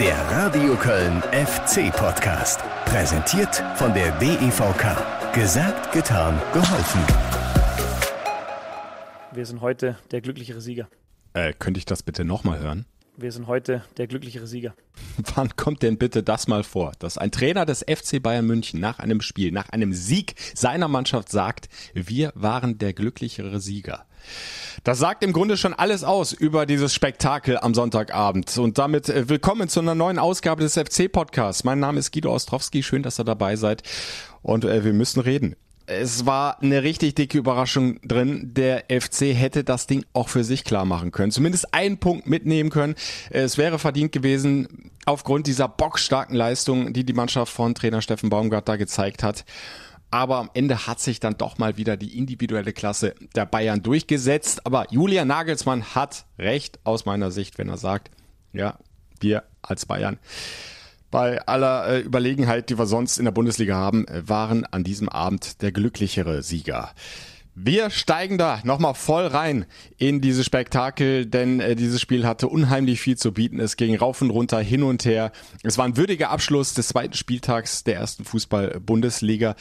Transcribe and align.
Der 0.00 0.16
Radio 0.32 0.74
Köln 0.74 1.22
FC 1.30 1.92
Podcast. 1.94 2.58
Präsentiert 2.84 3.62
von 3.76 3.94
der 3.94 4.10
DEVK. 4.18 5.32
Gesagt, 5.32 5.92
getan, 5.92 6.36
geholfen. 6.52 7.00
Wir 9.32 9.46
sind 9.46 9.60
heute 9.60 9.96
der 10.10 10.20
glücklichere 10.20 10.60
Sieger. 10.60 10.88
Äh, 11.32 11.52
könnte 11.52 11.78
ich 11.78 11.84
das 11.84 12.02
bitte 12.02 12.24
nochmal 12.24 12.58
hören? 12.58 12.86
Wir 13.16 13.30
sind 13.30 13.46
heute 13.46 13.84
der 13.98 14.08
glücklichere 14.08 14.48
Sieger. 14.48 14.74
Wann 15.36 15.54
kommt 15.54 15.84
denn 15.84 15.96
bitte 15.96 16.24
das 16.24 16.48
mal 16.48 16.64
vor, 16.64 16.90
dass 16.98 17.16
ein 17.16 17.30
Trainer 17.30 17.64
des 17.64 17.84
FC 17.88 18.20
Bayern 18.20 18.46
München 18.48 18.80
nach 18.80 18.98
einem 18.98 19.20
Spiel, 19.20 19.52
nach 19.52 19.68
einem 19.68 19.92
Sieg 19.92 20.34
seiner 20.54 20.88
Mannschaft 20.88 21.28
sagt, 21.28 21.68
wir 21.94 22.32
waren 22.34 22.78
der 22.78 22.94
glücklichere 22.94 23.60
Sieger? 23.60 24.07
Das 24.84 24.98
sagt 24.98 25.22
im 25.22 25.32
Grunde 25.32 25.56
schon 25.56 25.74
alles 25.74 26.04
aus 26.04 26.32
über 26.32 26.66
dieses 26.66 26.94
Spektakel 26.94 27.58
am 27.58 27.74
Sonntagabend. 27.74 28.56
Und 28.58 28.78
damit 28.78 29.08
äh, 29.08 29.28
willkommen 29.28 29.68
zu 29.68 29.80
einer 29.80 29.94
neuen 29.94 30.18
Ausgabe 30.18 30.62
des 30.62 30.74
FC-Podcasts. 30.74 31.64
Mein 31.64 31.80
Name 31.80 31.98
ist 31.98 32.12
Guido 32.12 32.32
Ostrowski. 32.32 32.82
Schön, 32.82 33.02
dass 33.02 33.18
ihr 33.18 33.24
dabei 33.24 33.56
seid. 33.56 33.82
Und 34.42 34.64
äh, 34.64 34.84
wir 34.84 34.92
müssen 34.92 35.20
reden 35.20 35.56
es 35.88 36.26
war 36.26 36.62
eine 36.62 36.82
richtig 36.82 37.14
dicke 37.14 37.38
Überraschung 37.38 37.98
drin. 38.02 38.50
Der 38.52 38.84
FC 38.90 39.34
hätte 39.34 39.64
das 39.64 39.86
Ding 39.86 40.04
auch 40.12 40.28
für 40.28 40.44
sich 40.44 40.64
klar 40.64 40.84
machen 40.84 41.12
können. 41.12 41.32
Zumindest 41.32 41.72
einen 41.72 41.96
Punkt 41.96 42.26
mitnehmen 42.26 42.68
können. 42.68 42.94
Es 43.30 43.56
wäre 43.56 43.78
verdient 43.78 44.12
gewesen 44.12 44.90
aufgrund 45.06 45.46
dieser 45.46 45.66
bockstarken 45.66 46.36
Leistung, 46.36 46.92
die 46.92 47.04
die 47.04 47.14
Mannschaft 47.14 47.52
von 47.52 47.74
Trainer 47.74 48.02
Steffen 48.02 48.28
Baumgart 48.28 48.68
da 48.68 48.76
gezeigt 48.76 49.22
hat. 49.22 49.46
Aber 50.10 50.38
am 50.38 50.50
Ende 50.54 50.86
hat 50.86 51.00
sich 51.00 51.20
dann 51.20 51.36
doch 51.36 51.58
mal 51.58 51.76
wieder 51.76 51.96
die 51.96 52.16
individuelle 52.16 52.72
Klasse 52.72 53.14
der 53.34 53.44
Bayern 53.44 53.82
durchgesetzt. 53.82 54.64
Aber 54.64 54.86
Julian 54.90 55.28
Nagelsmann 55.28 55.94
hat 55.94 56.24
recht 56.38 56.78
aus 56.84 57.04
meiner 57.04 57.30
Sicht, 57.30 57.58
wenn 57.58 57.68
er 57.68 57.76
sagt, 57.76 58.10
ja, 58.52 58.78
wir 59.20 59.44
als 59.62 59.84
Bayern 59.84 60.18
bei 61.10 61.40
aller 61.46 61.88
äh, 61.88 62.00
Überlegenheit, 62.00 62.70
die 62.70 62.78
wir 62.78 62.86
sonst 62.86 63.18
in 63.18 63.24
der 63.24 63.32
Bundesliga 63.32 63.74
haben, 63.74 64.06
äh, 64.08 64.28
waren 64.28 64.64
an 64.66 64.84
diesem 64.84 65.08
Abend 65.08 65.62
der 65.62 65.72
glücklichere 65.72 66.42
Sieger. 66.42 66.90
Wir 67.60 67.90
steigen 67.90 68.38
da 68.38 68.60
nochmal 68.62 68.94
voll 68.94 69.26
rein 69.26 69.66
in 69.96 70.20
dieses 70.20 70.46
Spektakel, 70.46 71.26
denn 71.26 71.58
äh, 71.58 71.74
dieses 71.74 72.00
Spiel 72.00 72.24
hatte 72.24 72.46
unheimlich 72.46 73.00
viel 73.00 73.18
zu 73.18 73.32
bieten. 73.32 73.58
Es 73.58 73.76
ging 73.76 73.96
rauf 73.96 74.22
und 74.22 74.30
runter, 74.30 74.60
hin 74.60 74.84
und 74.84 75.04
her. 75.04 75.32
Es 75.64 75.76
war 75.76 75.84
ein 75.84 75.96
würdiger 75.96 76.30
Abschluss 76.30 76.74
des 76.74 76.86
zweiten 76.86 77.14
Spieltags 77.14 77.82
der 77.82 77.96
ersten 77.96 78.24
Fußball-Bundesliga. 78.24 79.56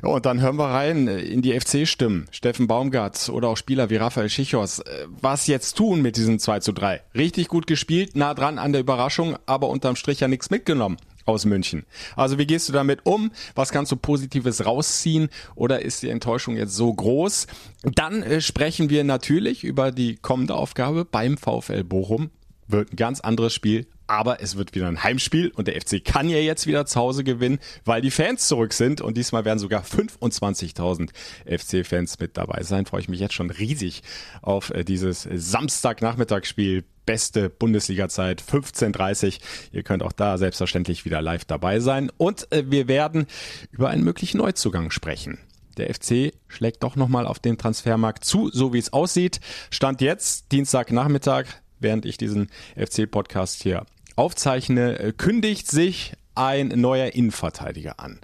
Und 0.00 0.24
dann 0.24 0.40
hören 0.40 0.56
wir 0.56 0.70
rein 0.70 1.08
in 1.08 1.42
die 1.42 1.52
FC-Stimmen. 1.52 2.26
Steffen 2.30 2.68
Baumgart 2.68 3.28
oder 3.28 3.48
auch 3.48 3.58
Spieler 3.58 3.90
wie 3.90 3.96
Raphael 3.96 4.30
Schichos. 4.30 4.78
Äh, 4.78 5.06
was 5.20 5.46
jetzt 5.46 5.76
tun 5.76 6.00
mit 6.00 6.16
diesem 6.16 6.38
2 6.38 6.60
zu 6.60 6.72
3? 6.72 7.02
Richtig 7.14 7.48
gut 7.48 7.66
gespielt, 7.66 8.16
nah 8.16 8.32
dran 8.32 8.58
an 8.58 8.72
der 8.72 8.80
Überraschung, 8.80 9.36
aber 9.44 9.68
unterm 9.68 9.96
Strich 9.96 10.20
ja 10.20 10.28
nichts 10.28 10.48
mitgenommen 10.48 10.96
aus 11.24 11.44
München. 11.44 11.84
Also 12.16 12.38
wie 12.38 12.46
gehst 12.46 12.68
du 12.68 12.72
damit 12.72 13.00
um? 13.04 13.30
Was 13.54 13.70
kannst 13.70 13.92
du 13.92 13.96
Positives 13.96 14.64
rausziehen? 14.64 15.28
Oder 15.54 15.82
ist 15.82 16.02
die 16.02 16.10
Enttäuschung 16.10 16.56
jetzt 16.56 16.74
so 16.74 16.92
groß? 16.92 17.46
Dann 17.82 18.22
äh, 18.22 18.40
sprechen 18.40 18.90
wir 18.90 19.04
natürlich 19.04 19.64
über 19.64 19.92
die 19.92 20.16
kommende 20.16 20.54
Aufgabe 20.54 21.04
beim 21.04 21.36
VfL 21.36 21.84
Bochum. 21.84 22.30
Wird 22.68 22.92
ein 22.92 22.96
ganz 22.96 23.20
anderes 23.20 23.52
Spiel, 23.52 23.86
aber 24.06 24.40
es 24.40 24.56
wird 24.56 24.74
wieder 24.74 24.88
ein 24.88 25.02
Heimspiel 25.02 25.50
und 25.54 25.68
der 25.68 25.80
FC 25.80 26.04
kann 26.04 26.28
ja 26.28 26.38
jetzt 26.38 26.66
wieder 26.66 26.86
zu 26.86 27.00
Hause 27.00 27.24
gewinnen, 27.24 27.58
weil 27.84 28.02
die 28.02 28.10
Fans 28.10 28.46
zurück 28.46 28.72
sind 28.72 29.00
und 29.00 29.16
diesmal 29.16 29.44
werden 29.44 29.58
sogar 29.58 29.82
25.000 29.82 31.10
FC-Fans 31.46 32.18
mit 32.18 32.36
dabei 32.36 32.62
sein. 32.62 32.86
Freue 32.86 33.00
ich 33.00 33.08
mich 33.08 33.20
jetzt 33.20 33.34
schon 33.34 33.50
riesig 33.50 34.02
auf 34.42 34.70
äh, 34.70 34.84
dieses 34.84 35.26
Samstagnachmittagsspiel 35.30 36.84
beste 37.06 37.48
Bundesliga-Zeit 37.50 38.42
15.30. 38.42 39.38
Ihr 39.72 39.82
könnt 39.82 40.02
auch 40.02 40.12
da 40.12 40.38
selbstverständlich 40.38 41.04
wieder 41.04 41.22
live 41.22 41.44
dabei 41.44 41.80
sein. 41.80 42.10
Und 42.16 42.50
äh, 42.52 42.64
wir 42.70 42.88
werden 42.88 43.26
über 43.70 43.88
einen 43.88 44.04
möglichen 44.04 44.38
Neuzugang 44.38 44.90
sprechen. 44.90 45.38
Der 45.76 45.92
FC 45.92 46.32
schlägt 46.48 46.82
doch 46.82 46.96
nochmal 46.96 47.26
auf 47.26 47.38
den 47.38 47.58
Transfermarkt 47.58 48.24
zu, 48.24 48.50
so 48.50 48.72
wie 48.72 48.78
es 48.78 48.92
aussieht. 48.92 49.40
Stand 49.70 50.00
jetzt, 50.00 50.52
Dienstagnachmittag, 50.52 51.46
während 51.80 52.04
ich 52.04 52.18
diesen 52.18 52.50
FC-Podcast 52.76 53.62
hier 53.62 53.86
aufzeichne, 54.16 54.98
äh, 54.98 55.12
kündigt 55.12 55.70
sich 55.70 56.12
ein 56.34 56.68
neuer 56.68 57.14
Innenverteidiger 57.14 57.98
an. 58.00 58.20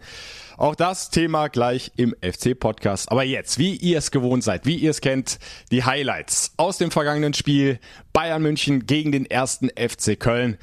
Auch 0.59 0.75
das 0.75 1.11
Thema 1.11 1.47
gleich 1.47 1.93
im 1.95 2.17
FC-Podcast. 2.21 3.13
Aber 3.13 3.23
jetzt, 3.23 3.61
wie 3.61 3.77
ihr 3.77 3.99
es 3.99 4.11
gewohnt 4.11 4.43
seid, 4.43 4.67
wie 4.67 4.75
ihr 4.75 4.91
es 4.91 5.01
kennt, 5.01 5.39
die 5.71 5.85
Highlights 5.85 6.53
aus 6.57 6.79
dem 6.79 6.91
vergangenen 6.91 7.33
Spiel 7.33 7.79
Bayern 8.13 8.43
München 8.43 8.85
gegen 8.85 9.13
den 9.13 9.25
ersten 9.25 9.69
FC 9.69 10.19
Köln. 10.19 10.59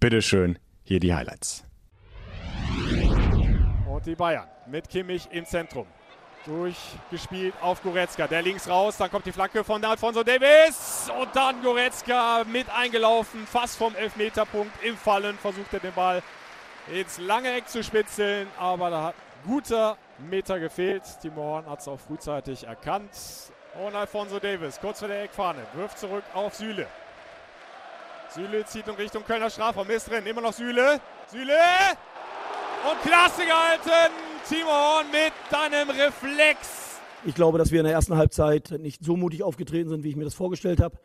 Bitteschön, 0.00 0.58
hier 0.82 0.98
die 0.98 1.14
Highlights. 1.14 1.62
Und 3.88 4.04
die 4.04 4.16
Bayern 4.16 4.48
mit 4.66 4.88
Kimmich 4.88 5.28
im 5.30 5.46
Zentrum. 5.46 5.86
Durchgespielt 6.44 7.54
auf 7.60 7.80
Goretzka. 7.84 8.26
Der 8.26 8.42
links 8.42 8.68
raus, 8.68 8.96
dann 8.96 9.12
kommt 9.12 9.26
die 9.26 9.32
Flanke 9.32 9.62
von 9.62 9.84
Alfonso 9.84 10.24
Davis. 10.24 11.08
Und 11.20 11.28
dann 11.34 11.62
Goretzka 11.62 12.42
mit 12.50 12.66
eingelaufen, 12.68 13.46
fast 13.46 13.76
vom 13.76 13.94
Elfmeterpunkt 13.94 14.72
im 14.84 14.96
Fallen. 14.96 15.38
Versucht 15.38 15.72
er 15.72 15.78
den 15.78 15.92
Ball 15.92 16.20
ins 16.92 17.18
lange 17.18 17.52
Eck 17.52 17.68
zu 17.68 17.84
spitzeln, 17.84 18.48
aber 18.58 18.90
da 18.90 19.02
hat 19.04 19.14
guter 19.44 19.96
Meter 20.30 20.58
gefehlt. 20.58 21.02
Timo 21.20 21.42
Horn 21.42 21.66
hat 21.66 21.80
es 21.80 21.88
auch 21.88 21.98
frühzeitig 21.98 22.64
erkannt. 22.64 23.10
Und 23.84 23.94
Alfonso 23.94 24.38
Davis, 24.38 24.80
kurz 24.80 25.00
vor 25.00 25.08
der 25.08 25.24
Eckfahne, 25.24 25.60
wirft 25.74 25.98
zurück 25.98 26.24
auf 26.32 26.54
Süle. 26.54 26.86
Süle 28.30 28.64
zieht 28.64 28.88
in 28.88 28.94
Richtung 28.94 29.24
Kölner 29.24 29.50
Strafraum, 29.50 29.88
ist 29.90 30.10
drin, 30.10 30.26
immer 30.26 30.40
noch 30.40 30.52
Süle. 30.52 31.00
Süle! 31.26 31.58
Und 32.90 33.02
klasse 33.02 33.44
gehalten, 33.44 34.12
Timo 34.48 34.70
Horn 34.70 35.06
mit 35.10 35.32
einem 35.52 35.90
Reflex. 35.90 37.00
Ich 37.24 37.34
glaube, 37.34 37.58
dass 37.58 37.72
wir 37.72 37.80
in 37.80 37.86
der 37.86 37.94
ersten 37.94 38.16
Halbzeit 38.16 38.70
nicht 38.78 39.04
so 39.04 39.16
mutig 39.16 39.42
aufgetreten 39.42 39.88
sind, 39.88 40.04
wie 40.04 40.10
ich 40.10 40.16
mir 40.16 40.24
das 40.24 40.34
vorgestellt 40.34 40.80
habe. 40.80 40.96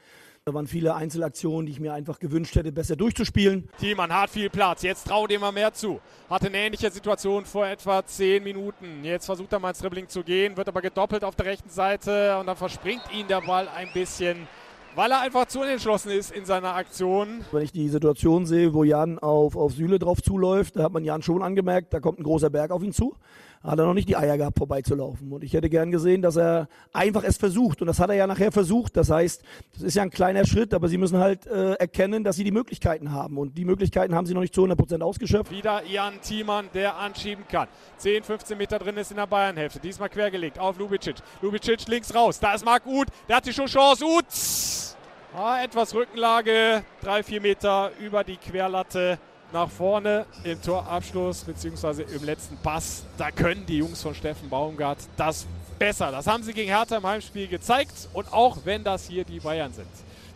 Da 0.45 0.55
waren 0.55 0.65
viele 0.65 0.95
Einzelaktionen, 0.95 1.67
die 1.67 1.73
ich 1.73 1.79
mir 1.79 1.93
einfach 1.93 2.17
gewünscht 2.17 2.55
hätte, 2.55 2.71
besser 2.71 2.95
durchzuspielen. 2.95 3.69
Thiemann 3.79 4.11
hat 4.11 4.31
viel 4.31 4.49
Platz. 4.49 4.81
Jetzt 4.81 5.05
traut 5.05 5.31
ihm 5.31 5.41
mal 5.41 5.51
mehr 5.51 5.71
zu. 5.71 5.99
Hatte 6.31 6.47
eine 6.47 6.57
ähnliche 6.57 6.89
Situation 6.89 7.45
vor 7.45 7.67
etwa 7.67 8.03
zehn 8.03 8.43
Minuten. 8.43 9.03
Jetzt 9.03 9.27
versucht 9.27 9.53
er 9.53 9.59
mal 9.59 9.69
ins 9.69 9.77
Dribbling 9.77 10.07
zu 10.07 10.23
gehen, 10.23 10.57
wird 10.57 10.67
aber 10.67 10.81
gedoppelt 10.81 11.23
auf 11.23 11.35
der 11.35 11.45
rechten 11.45 11.69
Seite 11.69 12.39
und 12.39 12.47
dann 12.47 12.57
verspringt 12.57 13.03
ihn 13.13 13.27
der 13.27 13.41
Ball 13.41 13.67
ein 13.67 13.89
bisschen 13.93 14.47
weil 14.95 15.11
er 15.11 15.21
einfach 15.21 15.45
zu 15.45 15.61
unentschlossen 15.61 16.11
ist 16.11 16.31
in 16.31 16.45
seiner 16.45 16.75
Aktion. 16.75 17.45
Wenn 17.51 17.63
ich 17.63 17.71
die 17.71 17.87
Situation 17.87 18.45
sehe, 18.45 18.73
wo 18.73 18.83
Jan 18.83 19.19
auf, 19.19 19.55
auf 19.55 19.73
Süle 19.73 19.99
drauf 19.99 20.21
zuläuft, 20.21 20.75
da 20.75 20.83
hat 20.83 20.91
man 20.91 21.03
Jan 21.03 21.21
schon 21.21 21.41
angemerkt, 21.41 21.93
da 21.93 21.99
kommt 21.99 22.19
ein 22.19 22.23
großer 22.23 22.49
Berg 22.49 22.71
auf 22.71 22.83
ihn 22.83 22.91
zu. 22.91 23.15
Hat 23.63 23.77
er 23.77 23.85
noch 23.85 23.93
nicht 23.93 24.09
die 24.09 24.15
Eier 24.15 24.37
gehabt, 24.37 24.57
vorbeizulaufen. 24.57 25.31
Und 25.31 25.43
ich 25.43 25.53
hätte 25.53 25.69
gern 25.69 25.91
gesehen, 25.91 26.23
dass 26.23 26.35
er 26.35 26.67
einfach 26.93 27.23
es 27.23 27.37
versucht. 27.37 27.81
Und 27.81 27.87
das 27.87 27.99
hat 27.99 28.09
er 28.09 28.15
ja 28.15 28.25
nachher 28.25 28.51
versucht. 28.51 28.97
Das 28.97 29.11
heißt, 29.11 29.43
das 29.73 29.83
ist 29.83 29.95
ja 29.95 30.01
ein 30.01 30.09
kleiner 30.09 30.45
Schritt, 30.45 30.73
aber 30.73 30.87
sie 30.87 30.97
müssen 30.97 31.19
halt 31.19 31.45
äh, 31.45 31.73
erkennen, 31.73 32.23
dass 32.23 32.37
sie 32.37 32.43
die 32.43 32.51
Möglichkeiten 32.51 33.11
haben. 33.11 33.37
Und 33.37 33.57
die 33.57 33.65
Möglichkeiten 33.65 34.15
haben 34.15 34.25
sie 34.25 34.33
noch 34.33 34.41
nicht 34.41 34.55
zu 34.55 34.61
100 34.61 34.77
Prozent 34.77 35.03
ausgeschöpft. 35.03 35.51
Wieder 35.51 35.83
Jan 35.85 36.19
Thiemann, 36.21 36.69
der 36.73 36.97
anschieben 36.97 37.45
kann. 37.47 37.67
10, 37.97 38.23
15 38.23 38.57
Meter 38.57 38.79
drin 38.79 38.97
ist 38.97 39.11
in 39.11 39.17
der 39.17 39.27
Bayernhälfte. 39.27 39.79
Diesmal 39.79 40.09
quergelegt 40.09 40.57
auf 40.57 40.79
Lubicic. 40.79 41.17
Lubicic 41.41 41.87
links 41.87 42.15
raus. 42.15 42.39
Da 42.39 42.55
ist 42.55 42.65
Marc 42.65 42.85
Uth. 42.87 43.09
Der 43.29 43.37
hat 43.37 43.45
die 43.45 43.53
schon 43.53 43.67
Chance. 43.67 44.03
Uth! 44.03 44.97
Ah, 45.33 45.63
etwas 45.63 45.95
Rückenlage, 45.95 46.83
drei, 47.01 47.23
vier 47.23 47.39
Meter 47.39 47.91
über 48.01 48.25
die 48.25 48.35
Querlatte 48.35 49.17
nach 49.53 49.69
vorne 49.69 50.25
im 50.43 50.61
Torabschluss 50.61 51.43
bzw. 51.43 52.03
im 52.15 52.23
letzten 52.23 52.57
Pass. 52.57 53.03
Da 53.17 53.31
können 53.31 53.65
die 53.65 53.77
Jungs 53.77 54.01
von 54.01 54.15
Steffen 54.15 54.49
Baumgart 54.49 54.99
das 55.17 55.45
besser. 55.77 56.11
Das 56.11 56.27
haben 56.27 56.43
sie 56.43 56.53
gegen 56.53 56.69
Hertha 56.69 56.97
im 56.97 57.05
Heimspiel 57.05 57.47
gezeigt 57.47 58.09
und 58.13 58.31
auch 58.31 58.59
wenn 58.63 58.83
das 58.83 59.07
hier 59.07 59.23
die 59.23 59.39
Bayern 59.39 59.73
sind. 59.73 59.87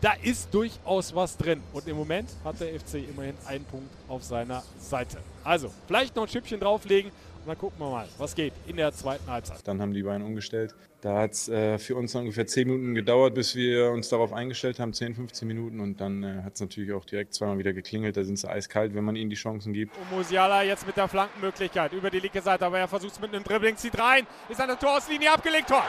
Da 0.02 0.14
ist 0.22 0.53
durchaus 0.53 1.16
was 1.16 1.38
drin. 1.38 1.62
Und 1.74 1.88
im 1.88 1.96
Moment 1.96 2.30
hat 2.44 2.59
der 2.59 2.80
FC 2.80 2.96
immerhin 3.09 3.36
einen 3.46 3.66
Punkt 3.66 3.90
auf 4.08 4.24
seiner 4.24 4.64
Seite. 4.78 5.17
Also, 5.44 5.72
vielleicht 5.88 6.16
noch 6.16 6.23
ein 6.23 6.29
Schüppchen 6.29 6.59
drauflegen 6.59 7.12
und 7.12 7.47
dann 7.47 7.58
gucken 7.58 7.79
wir 7.79 7.90
mal, 7.90 8.08
was 8.17 8.35
geht 8.35 8.53
in 8.67 8.76
der 8.76 8.91
zweiten 8.91 9.29
Halbzeit. 9.29 9.59
Dann 9.67 9.82
haben 9.82 9.94
die 9.94 10.03
Bayern 10.03 10.22
umgestellt. 10.22 10.76
Da 11.05 11.19
hat 11.19 11.34
es 11.34 11.47
äh, 11.49 11.78
für 11.78 11.96
uns 11.96 12.16
ungefähr 12.16 12.47
10 12.47 12.67
Minuten 12.67 12.96
gedauert, 12.96 13.35
bis 13.35 13.55
wir 13.55 13.91
uns 13.91 14.09
darauf 14.09 14.34
eingestellt 14.34 14.79
haben, 14.79 14.91
10, 14.91 15.13
15 15.13 15.47
Minuten. 15.47 15.79
Und 15.79 16.02
dann 16.02 16.23
äh, 16.23 16.41
hat 16.41 16.55
es 16.55 16.61
natürlich 16.61 16.93
auch 16.93 17.05
direkt 17.05 17.35
zweimal 17.35 17.59
wieder 17.59 17.73
geklingelt. 17.73 18.17
Da 18.17 18.23
sind 18.23 18.40
sie 18.40 18.49
eiskalt, 18.49 18.96
wenn 18.96 19.03
man 19.03 19.16
ihnen 19.16 19.29
die 19.29 19.35
Chancen 19.35 19.72
gibt. 19.72 19.96
Und 19.96 20.17
Musiala 20.17 20.63
jetzt 20.63 20.87
mit 20.87 20.97
der 20.97 21.07
Flankenmöglichkeit 21.07 21.93
über 21.93 22.09
die 22.09 22.22
linke 22.22 22.41
Seite, 22.41 22.66
aber 22.66 22.79
er 22.79 22.87
versucht 22.87 23.11
es 23.11 23.19
mit 23.19 23.35
einem 23.35 23.43
Dribbling, 23.43 23.78
zieht 23.78 23.96
rein, 23.99 24.25
ist 24.49 24.59
an 24.59 24.67
der 24.67 24.79
Torauslinie 24.79 25.31
abgelegt, 25.31 25.67
Tor. 25.67 25.84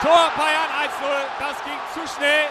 Tor 0.00 0.30
Bayern 0.36 0.70
1-0, 0.78 1.24
das 1.40 1.64
ging 1.64 2.04
zu 2.04 2.16
schnell. 2.16 2.46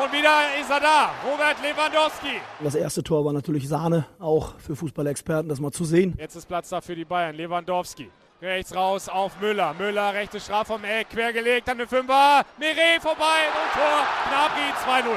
Und 0.00 0.12
wieder 0.12 0.60
ist 0.60 0.70
er 0.70 0.78
da, 0.78 1.10
Robert 1.28 1.56
Lewandowski. 1.60 2.40
Das 2.62 2.76
erste 2.76 3.02
Tor 3.02 3.24
war 3.24 3.32
natürlich 3.32 3.68
Sahne, 3.68 4.06
auch 4.20 4.60
für 4.60 4.76
Fußballexperten, 4.76 5.48
das 5.48 5.58
mal 5.58 5.72
zu 5.72 5.84
sehen. 5.84 6.14
Jetzt 6.20 6.36
ist 6.36 6.46
Platz 6.46 6.68
da 6.68 6.80
für 6.80 6.94
die 6.94 7.04
Bayern, 7.04 7.34
Lewandowski. 7.34 8.08
Rechts 8.44 8.76
raus 8.76 9.08
auf 9.08 9.40
Müller. 9.40 9.72
Müller, 9.72 10.12
rechte 10.12 10.38
Strafe 10.38 10.74
vom 10.74 10.84
Eck, 10.84 11.08
quergelegt, 11.08 11.66
dann 11.66 11.78
eine 11.78 11.86
Fünfer. 11.86 12.44
Mire 12.58 13.00
vorbei 13.00 13.40
und 13.48 13.72
Tor. 13.72 14.04
Gnabry 14.28 15.12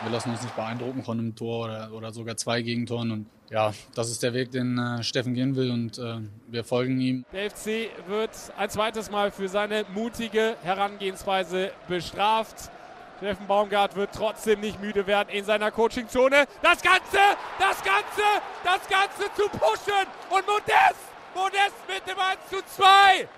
Wir 0.00 0.10
lassen 0.10 0.30
uns 0.30 0.40
nicht 0.40 0.56
beeindrucken 0.56 1.04
von 1.04 1.18
einem 1.18 1.36
Tor 1.36 1.66
oder, 1.66 1.92
oder 1.92 2.10
sogar 2.10 2.38
zwei 2.38 2.62
Gegentoren. 2.62 3.10
Und 3.10 3.26
ja, 3.50 3.74
das 3.94 4.08
ist 4.08 4.22
der 4.22 4.32
Weg, 4.32 4.50
den 4.50 4.78
äh, 4.78 5.02
Steffen 5.02 5.34
gehen 5.34 5.56
will 5.56 5.70
und 5.70 5.98
äh, 5.98 6.20
wir 6.46 6.64
folgen 6.64 6.98
ihm. 7.02 7.26
Der 7.34 7.50
FC 7.50 7.90
wird 8.06 8.30
ein 8.56 8.70
zweites 8.70 9.10
Mal 9.10 9.30
für 9.30 9.50
seine 9.50 9.84
mutige 9.92 10.56
Herangehensweise 10.62 11.72
bestraft. 11.86 12.70
Steffen 13.18 13.46
Baumgart 13.46 13.94
wird 13.94 14.10
trotzdem 14.14 14.60
nicht 14.60 14.80
müde 14.80 15.06
werden 15.06 15.28
in 15.28 15.44
seiner 15.44 15.70
Coachingzone. 15.70 16.46
Das 16.62 16.80
Ganze, 16.80 17.18
das 17.58 17.82
Ganze, 17.84 18.22
das 18.64 18.88
Ganze 18.88 19.30
zu 19.36 19.48
pushen. 19.50 20.06
Und 20.30 20.46
Modest, 20.46 21.17
Modest 21.38 21.78
mit 21.86 22.02
dem 22.06 22.18
1 22.18 22.38
zu 22.50 22.56
2. 22.76 23.28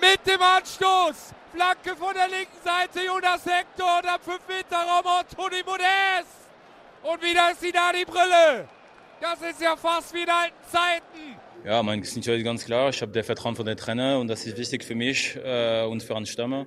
Mit 0.00 0.26
dem 0.26 0.40
Anstoß. 0.40 1.34
Flanke 1.52 1.96
von 1.96 2.14
der 2.14 2.28
linken 2.28 2.60
Seite, 2.64 3.04
Jonas 3.04 3.44
Hector 3.44 3.98
und 3.98 4.08
am 4.08 4.20
5-Meter-Raum 4.20 5.04
Toni 5.34 5.62
Modest. 5.66 6.38
Und 7.02 7.20
wieder 7.20 7.50
ist 7.50 7.60
sie 7.60 7.72
da 7.72 7.92
die 7.92 8.04
Brille. 8.04 8.68
Das 9.20 9.40
ist 9.42 9.60
ja 9.60 9.76
fast 9.76 10.14
wie 10.14 10.22
in 10.22 10.30
alten 10.30 10.54
Zeiten. 10.70 11.36
Ja, 11.64 11.82
mein 11.82 12.00
Gesicht 12.00 12.26
ist 12.26 12.44
ganz 12.44 12.64
klar. 12.64 12.88
Ich 12.90 13.02
habe 13.02 13.12
der 13.12 13.24
Vertrauen 13.24 13.54
von 13.54 13.66
den 13.66 13.76
Trainer 13.76 14.18
und 14.18 14.28
das 14.28 14.46
ist 14.46 14.56
wichtig 14.56 14.84
für 14.84 14.94
mich 14.94 15.36
äh, 15.36 15.84
und 15.84 16.02
für 16.02 16.16
einen 16.16 16.26
Stamme. 16.26 16.66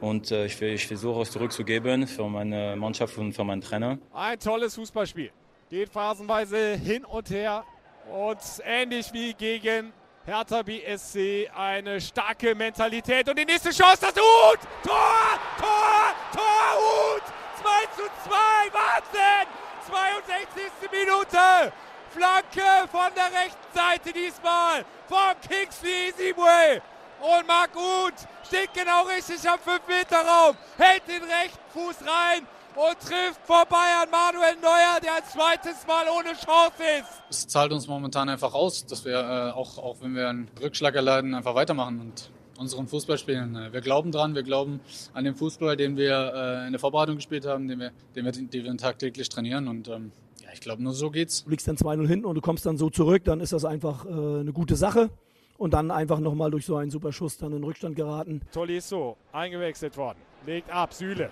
Und 0.00 0.30
äh, 0.30 0.46
ich, 0.46 0.60
ich 0.60 0.86
versuche 0.86 1.22
es 1.22 1.30
zurückzugeben 1.30 2.06
für 2.06 2.28
meine 2.28 2.76
Mannschaft 2.76 3.16
und 3.18 3.32
für 3.34 3.44
meinen 3.44 3.60
Trainer. 3.60 3.98
Ein 4.12 4.38
tolles 4.40 4.74
Fußballspiel. 4.74 5.30
Geht 5.70 5.90
phasenweise 5.90 6.76
hin 6.76 7.04
und 7.04 7.30
her. 7.30 7.64
Und 8.12 8.38
ähnlich 8.64 9.12
wie 9.12 9.32
gegen 9.34 9.92
Hertha 10.26 10.62
BSC 10.62 11.50
eine 11.54 12.00
starke 12.00 12.54
Mentalität. 12.54 13.28
Und 13.28 13.38
die 13.38 13.44
nächste 13.44 13.70
Chance, 13.70 13.98
das 14.00 14.14
Hut! 14.14 14.58
Tor! 14.82 15.38
Tor! 15.58 16.14
Tor! 16.32 16.78
Hut! 16.78 17.22
2 17.60 17.86
zu 17.94 18.08
2! 18.26 18.32
Wahnsinn! 18.72 19.46
62. 19.86 20.90
Minute! 20.90 21.72
Flanke 22.08 22.88
von 22.90 23.12
der 23.14 23.26
rechten 23.38 23.74
Seite 23.74 24.12
diesmal 24.14 24.86
von 25.08 25.34
Kingsley 25.46 26.08
Easyway. 26.08 26.80
Und 27.20 27.46
Marc 27.46 27.76
Uth 27.76 28.14
steht 28.46 28.72
genau 28.72 29.02
richtig 29.02 29.46
am 29.46 29.58
5-Meter-Raum, 29.58 30.56
hält 30.78 31.06
den 31.06 31.22
rechten 31.22 31.70
Fuß 31.74 31.96
rein 32.00 32.46
und 32.76 33.00
trifft 33.00 33.40
vorbei 33.44 33.86
an 34.02 34.10
Manuel 34.10 34.56
Neuer, 34.60 35.00
der 35.02 35.16
ein 35.16 35.24
zweites 35.24 35.86
Mal 35.86 36.04
ohne 36.08 36.34
Chance 36.34 36.82
ist. 37.00 37.22
Es 37.30 37.46
zahlt 37.46 37.72
uns 37.72 37.86
momentan 37.86 38.28
einfach 38.28 38.54
aus, 38.54 38.86
dass 38.86 39.04
wir 39.04 39.18
äh, 39.18 39.50
auch, 39.52 39.78
auch 39.78 39.96
wenn 40.00 40.14
wir 40.14 40.28
einen 40.28 40.48
Rückschlag 40.60 40.94
erleiden, 40.94 41.34
einfach 41.34 41.54
weitermachen 41.54 42.00
und 42.00 42.30
unseren 42.58 42.86
Fußball 42.86 43.18
spielen. 43.18 43.54
Wir 43.72 43.80
glauben 43.80 44.12
dran, 44.12 44.34
wir 44.34 44.42
glauben 44.42 44.80
an 45.12 45.24
den 45.24 45.34
Fußball, 45.34 45.76
den 45.76 45.96
wir 45.96 46.32
äh, 46.34 46.66
in 46.66 46.72
der 46.72 46.80
Vorbereitung 46.80 47.16
gespielt 47.16 47.46
haben, 47.46 47.68
den 47.68 47.80
wir, 47.80 47.92
den 48.14 48.24
wir, 48.24 48.32
den 48.32 48.64
wir 48.64 48.76
tagtäglich 48.76 49.28
trainieren 49.28 49.68
und 49.68 49.88
ähm, 49.88 50.12
ja, 50.42 50.48
ich 50.52 50.60
glaube, 50.60 50.82
nur 50.82 50.92
so 50.92 51.10
geht's. 51.10 51.44
Du 51.44 51.50
liegst 51.50 51.66
dann 51.66 51.76
2-0 51.76 52.06
hinten 52.06 52.26
und 52.26 52.34
du 52.34 52.40
kommst 52.40 52.66
dann 52.66 52.76
so 52.76 52.90
zurück, 52.90 53.24
dann 53.24 53.40
ist 53.40 53.52
das 53.52 53.64
einfach 53.64 54.04
äh, 54.04 54.08
eine 54.08 54.52
gute 54.52 54.76
Sache 54.76 55.10
und 55.58 55.74
dann 55.74 55.90
einfach 55.90 56.20
nochmal 56.20 56.50
durch 56.50 56.66
so 56.66 56.76
einen 56.76 56.90
super 56.90 57.12
Schuss 57.12 57.38
dann 57.38 57.52
in 57.52 57.64
Rückstand 57.64 57.96
geraten. 57.96 58.40
Tolisso 58.52 59.16
eingewechselt 59.32 59.96
worden, 59.96 60.18
legt 60.46 60.70
ab, 60.70 60.92
Süle. 60.92 61.30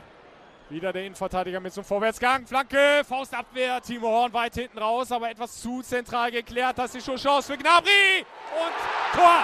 Wieder 0.71 0.93
der 0.93 1.05
Innenverteidiger 1.05 1.61
mit 1.61 1.73
zum 1.73 1.85
Vorwärtsgang. 1.85 2.47
Flanke, 2.47 3.03
Faustabwehr, 3.05 3.81
Timo 3.83 4.09
Horn 4.09 4.33
weit 4.33 4.55
hinten 4.55 4.79
raus, 4.79 5.13
aber 5.13 5.31
etwas 5.31 5.61
zu 5.61 5.83
zentral 5.83 6.31
geklärt. 6.31 6.79
Das 6.79 6.95
ist 6.95 7.05
schon 7.05 7.17
Chance 7.17 7.53
für 7.53 7.59
Gnabry 7.59 8.25
und 8.53 9.19
Tor. 9.19 9.43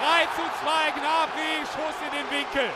3 0.00 0.24
zu 0.34 0.42
2, 0.62 0.90
Gnabry, 0.92 1.66
Schuss 1.66 1.96
in 2.06 2.16
den 2.16 2.38
Winkel. 2.38 2.70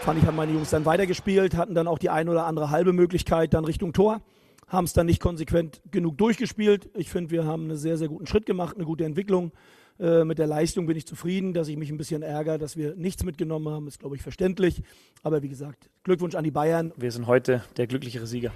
Fand 0.00 0.18
ich, 0.18 0.26
haben 0.26 0.36
meine 0.36 0.52
Jungs 0.52 0.70
dann 0.70 0.84
weitergespielt, 0.84 1.56
hatten 1.56 1.74
dann 1.74 1.86
auch 1.86 1.98
die 1.98 2.10
ein 2.10 2.28
oder 2.28 2.46
andere 2.46 2.70
halbe 2.70 2.92
Möglichkeit 2.92 3.54
dann 3.54 3.64
Richtung 3.64 3.92
Tor 3.92 4.20
haben 4.68 4.84
es 4.84 4.92
dann 4.92 5.06
nicht 5.06 5.20
konsequent 5.20 5.80
genug 5.90 6.18
durchgespielt. 6.18 6.90
Ich 6.94 7.10
finde, 7.10 7.30
wir 7.30 7.44
haben 7.44 7.64
einen 7.64 7.76
sehr, 7.76 7.96
sehr 7.96 8.08
guten 8.08 8.26
Schritt 8.26 8.46
gemacht, 8.46 8.76
eine 8.76 8.84
gute 8.84 9.04
Entwicklung. 9.04 9.52
Äh, 9.98 10.24
mit 10.24 10.38
der 10.38 10.46
Leistung 10.46 10.86
bin 10.86 10.96
ich 10.96 11.06
zufrieden, 11.06 11.52
dass 11.52 11.68
ich 11.68 11.76
mich 11.76 11.90
ein 11.90 11.96
bisschen 11.96 12.22
ärgere, 12.22 12.58
dass 12.58 12.76
wir 12.76 12.96
nichts 12.96 13.22
mitgenommen 13.22 13.68
haben, 13.68 13.86
ist, 13.86 14.00
glaube 14.00 14.16
ich, 14.16 14.22
verständlich. 14.22 14.82
Aber 15.22 15.42
wie 15.42 15.48
gesagt, 15.48 15.88
Glückwunsch 16.02 16.34
an 16.34 16.44
die 16.44 16.50
Bayern. 16.50 16.92
Wir 16.96 17.12
sind 17.12 17.26
heute 17.26 17.62
der 17.76 17.86
glücklichere 17.86 18.26
Sieger. 18.26 18.52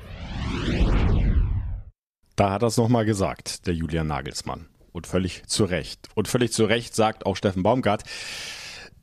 Da 2.34 2.52
hat 2.52 2.62
er 2.62 2.68
es 2.68 2.76
nochmal 2.76 3.04
gesagt, 3.04 3.66
der 3.66 3.74
Julian 3.74 4.08
Nagelsmann. 4.08 4.66
Und 4.92 5.06
völlig 5.06 5.44
zu 5.46 5.64
Recht. 5.64 6.08
Und 6.14 6.26
völlig 6.28 6.52
zu 6.52 6.64
Recht 6.64 6.94
sagt 6.94 7.24
auch 7.24 7.36
Steffen 7.36 7.62
Baumgart, 7.62 8.02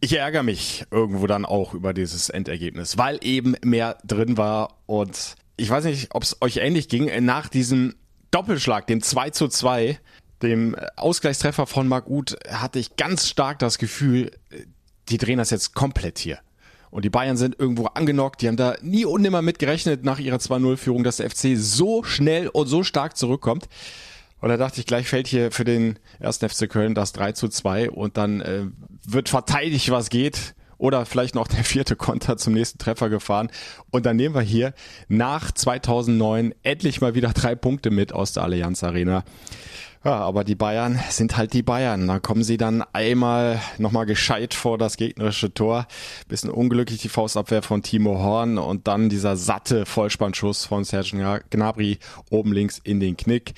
ich 0.01 0.17
ärgere 0.17 0.43
mich 0.43 0.85
irgendwo 0.91 1.25
dann 1.25 1.45
auch 1.45 1.73
über 1.73 1.93
dieses 1.93 2.29
Endergebnis, 2.29 2.97
weil 2.97 3.17
eben 3.21 3.55
mehr 3.63 3.97
drin 4.05 4.37
war 4.37 4.77
und 4.85 5.35
ich 5.57 5.69
weiß 5.69 5.85
nicht, 5.85 6.13
ob 6.13 6.23
es 6.23 6.41
euch 6.41 6.57
ähnlich 6.57 6.89
ging, 6.89 7.09
nach 7.23 7.47
diesem 7.47 7.95
Doppelschlag, 8.29 8.87
dem 8.87 9.01
2 9.01 9.29
zu 9.29 9.47
2, 9.47 9.97
dem 10.45 10.75
Ausgleichstreffer 10.95 11.67
von 11.67 11.87
Marc 11.87 12.07
Uth, 12.07 12.37
hatte 12.49 12.79
ich 12.79 12.95
ganz 12.95 13.27
stark 13.27 13.59
das 13.59 13.77
Gefühl, 13.77 14.31
die 15.09 15.17
drehen 15.17 15.37
das 15.37 15.49
jetzt 15.49 15.73
komplett 15.75 16.19
hier. 16.19 16.39
Und 16.91 17.03
die 17.03 17.09
Bayern 17.09 17.35
sind 17.35 17.59
irgendwo 17.59 17.87
angenockt. 17.87 18.41
Die 18.41 18.47
haben 18.47 18.55
da 18.55 18.75
nie 18.81 19.03
und 19.03 19.21
nimmer 19.21 19.41
mit 19.41 19.59
gerechnet 19.59 20.05
nach 20.05 20.19
ihrer 20.19 20.37
2-0-Führung, 20.37 21.03
dass 21.03 21.17
der 21.17 21.29
FC 21.29 21.57
so 21.57 22.03
schnell 22.03 22.47
und 22.47 22.67
so 22.67 22.83
stark 22.83 23.17
zurückkommt. 23.17 23.67
Und 24.39 24.49
da 24.49 24.57
dachte 24.57 24.79
ich, 24.79 24.85
gleich 24.85 25.07
fällt 25.07 25.27
hier 25.27 25.51
für 25.51 25.65
den 25.65 25.99
ersten 26.19 26.47
FC 26.47 26.69
Köln 26.69 26.95
das 26.95 27.11
3 27.13 27.33
zu 27.33 27.49
2 27.49 27.89
und 27.89 28.15
dann 28.15 28.41
äh, 28.41 28.65
wird 29.05 29.27
verteidigt, 29.27 29.89
was 29.91 30.09
geht 30.09 30.55
oder 30.77 31.05
vielleicht 31.05 31.35
noch 31.35 31.47
der 31.47 31.63
vierte 31.63 31.95
Konter 31.95 32.37
zum 32.37 32.53
nächsten 32.53 32.77
Treffer 32.77 33.09
gefahren. 33.09 33.49
Und 33.91 34.05
dann 34.05 34.15
nehmen 34.15 34.35
wir 34.35 34.41
hier 34.41 34.73
nach 35.07 35.51
2009 35.51 36.53
endlich 36.63 37.01
mal 37.01 37.15
wieder 37.15 37.29
drei 37.33 37.55
Punkte 37.55 37.91
mit 37.91 38.13
aus 38.13 38.33
der 38.33 38.43
Allianz 38.43 38.83
Arena. 38.83 39.23
Ja, 40.05 40.17
aber 40.17 40.43
die 40.43 40.53
Bayern 40.53 40.99
sind 41.09 41.35
halt 41.35 41.53
die 41.53 41.63
Bayern. 41.63 42.07
Da 42.07 42.19
kommen 42.19 42.43
sie 42.43 42.57
dann 42.57 42.83
einmal 42.93 43.59
nochmal 43.79 44.05
gescheit 44.05 44.53
vor 44.53 44.77
das 44.77 44.97
gegnerische 44.97 45.51
Tor. 45.51 45.87
Bisschen 46.27 46.51
unglücklich 46.51 47.01
die 47.01 47.09
Faustabwehr 47.09 47.63
von 47.63 47.81
Timo 47.81 48.19
Horn 48.19 48.59
und 48.59 48.87
dann 48.87 49.09
dieser 49.09 49.35
satte 49.35 49.87
Vollspannschuss 49.87 50.65
von 50.65 50.83
Serge 50.83 51.41
Gnabry 51.49 51.97
oben 52.29 52.53
links 52.53 52.79
in 52.83 52.99
den 52.99 53.17
Knick. 53.17 53.55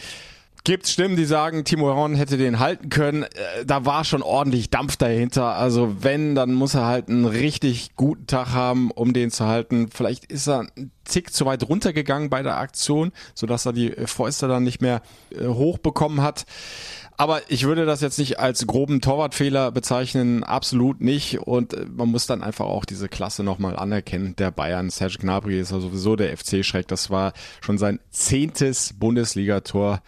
Gibt 0.68 0.86
Stimmen, 0.86 1.16
die 1.16 1.24
sagen, 1.24 1.64
Timo 1.64 1.96
Horn 1.96 2.16
hätte 2.16 2.36
den 2.36 2.60
halten 2.60 2.90
können. 2.90 3.24
Äh, 3.24 3.66
da 3.66 3.86
war 3.86 4.04
schon 4.04 4.22
ordentlich 4.22 4.70
Dampf 4.70 4.98
dahinter. 4.98 5.56
Also 5.56 6.04
wenn, 6.04 6.36
dann 6.36 6.54
muss 6.54 6.74
er 6.74 6.86
halt 6.86 7.08
einen 7.08 7.24
richtig 7.24 7.96
guten 7.96 8.28
Tag 8.28 8.50
haben, 8.50 8.92
um 8.92 9.14
den 9.14 9.32
zu 9.32 9.46
halten. 9.46 9.88
Vielleicht 9.90 10.26
ist 10.26 10.46
er 10.46 10.68
ein 10.76 10.92
Tick 11.06 11.34
zu 11.34 11.46
weit 11.46 11.70
runtergegangen 11.70 12.30
bei 12.30 12.44
der 12.44 12.58
Aktion, 12.58 13.14
sodass 13.34 13.66
er 13.66 13.72
die 13.72 13.92
Fäuste 14.08 14.50
dann 14.50 14.66
nicht 14.66 14.82
mehr 14.82 15.02
äh, 15.32 15.48
hochbekommen 15.48 16.22
hat. 16.22 16.46
Aber 17.16 17.40
ich 17.48 17.64
würde 17.64 17.86
das 17.86 18.02
jetzt 18.02 18.20
nicht 18.20 18.38
als 18.38 18.68
groben 18.68 19.00
Torwartfehler 19.00 19.72
bezeichnen, 19.72 20.44
absolut 20.44 21.00
nicht. 21.00 21.40
Und 21.40 21.76
äh, 21.76 21.86
man 21.86 22.10
muss 22.10 22.28
dann 22.28 22.44
einfach 22.44 22.66
auch 22.66 22.84
diese 22.84 23.08
Klasse 23.08 23.42
nochmal 23.42 23.78
anerkennen. 23.78 24.36
Der 24.36 24.52
Bayern, 24.52 24.90
Serge 24.90 25.20
Gnabry 25.20 25.62
ist 25.62 25.72
ja 25.72 25.80
sowieso 25.80 26.18
der 26.18 26.36
FC-Schreck. 26.36 26.90
Das 26.90 27.10
war 27.10 27.32
schon 27.62 27.78
sein 27.78 28.02
zehntes 28.10 28.92
Bundesligator 29.00 30.02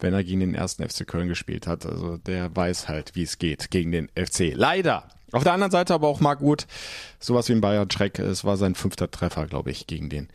wenn 0.00 0.14
er 0.14 0.24
gegen 0.24 0.40
den 0.40 0.54
ersten 0.54 0.88
FC 0.88 1.06
Köln 1.06 1.28
gespielt 1.28 1.66
hat. 1.66 1.86
Also 1.86 2.16
der 2.16 2.54
weiß 2.54 2.88
halt, 2.88 3.14
wie 3.14 3.22
es 3.22 3.38
geht 3.38 3.70
gegen 3.70 3.92
den 3.92 4.08
FC. 4.14 4.52
Leider. 4.54 5.08
Auf 5.32 5.42
der 5.42 5.52
anderen 5.52 5.72
Seite 5.72 5.94
aber 5.94 6.08
auch 6.08 6.20
Marc 6.20 6.38
Gut, 6.38 6.66
sowas 7.18 7.48
wie 7.48 7.54
ein 7.54 7.60
Bayern 7.60 7.90
Schreck. 7.90 8.18
Es 8.20 8.44
war 8.44 8.56
sein 8.56 8.74
fünfter 8.74 9.10
Treffer, 9.10 9.46
glaube 9.46 9.70
ich, 9.70 9.86
gegen 9.86 10.08
den 10.08 10.28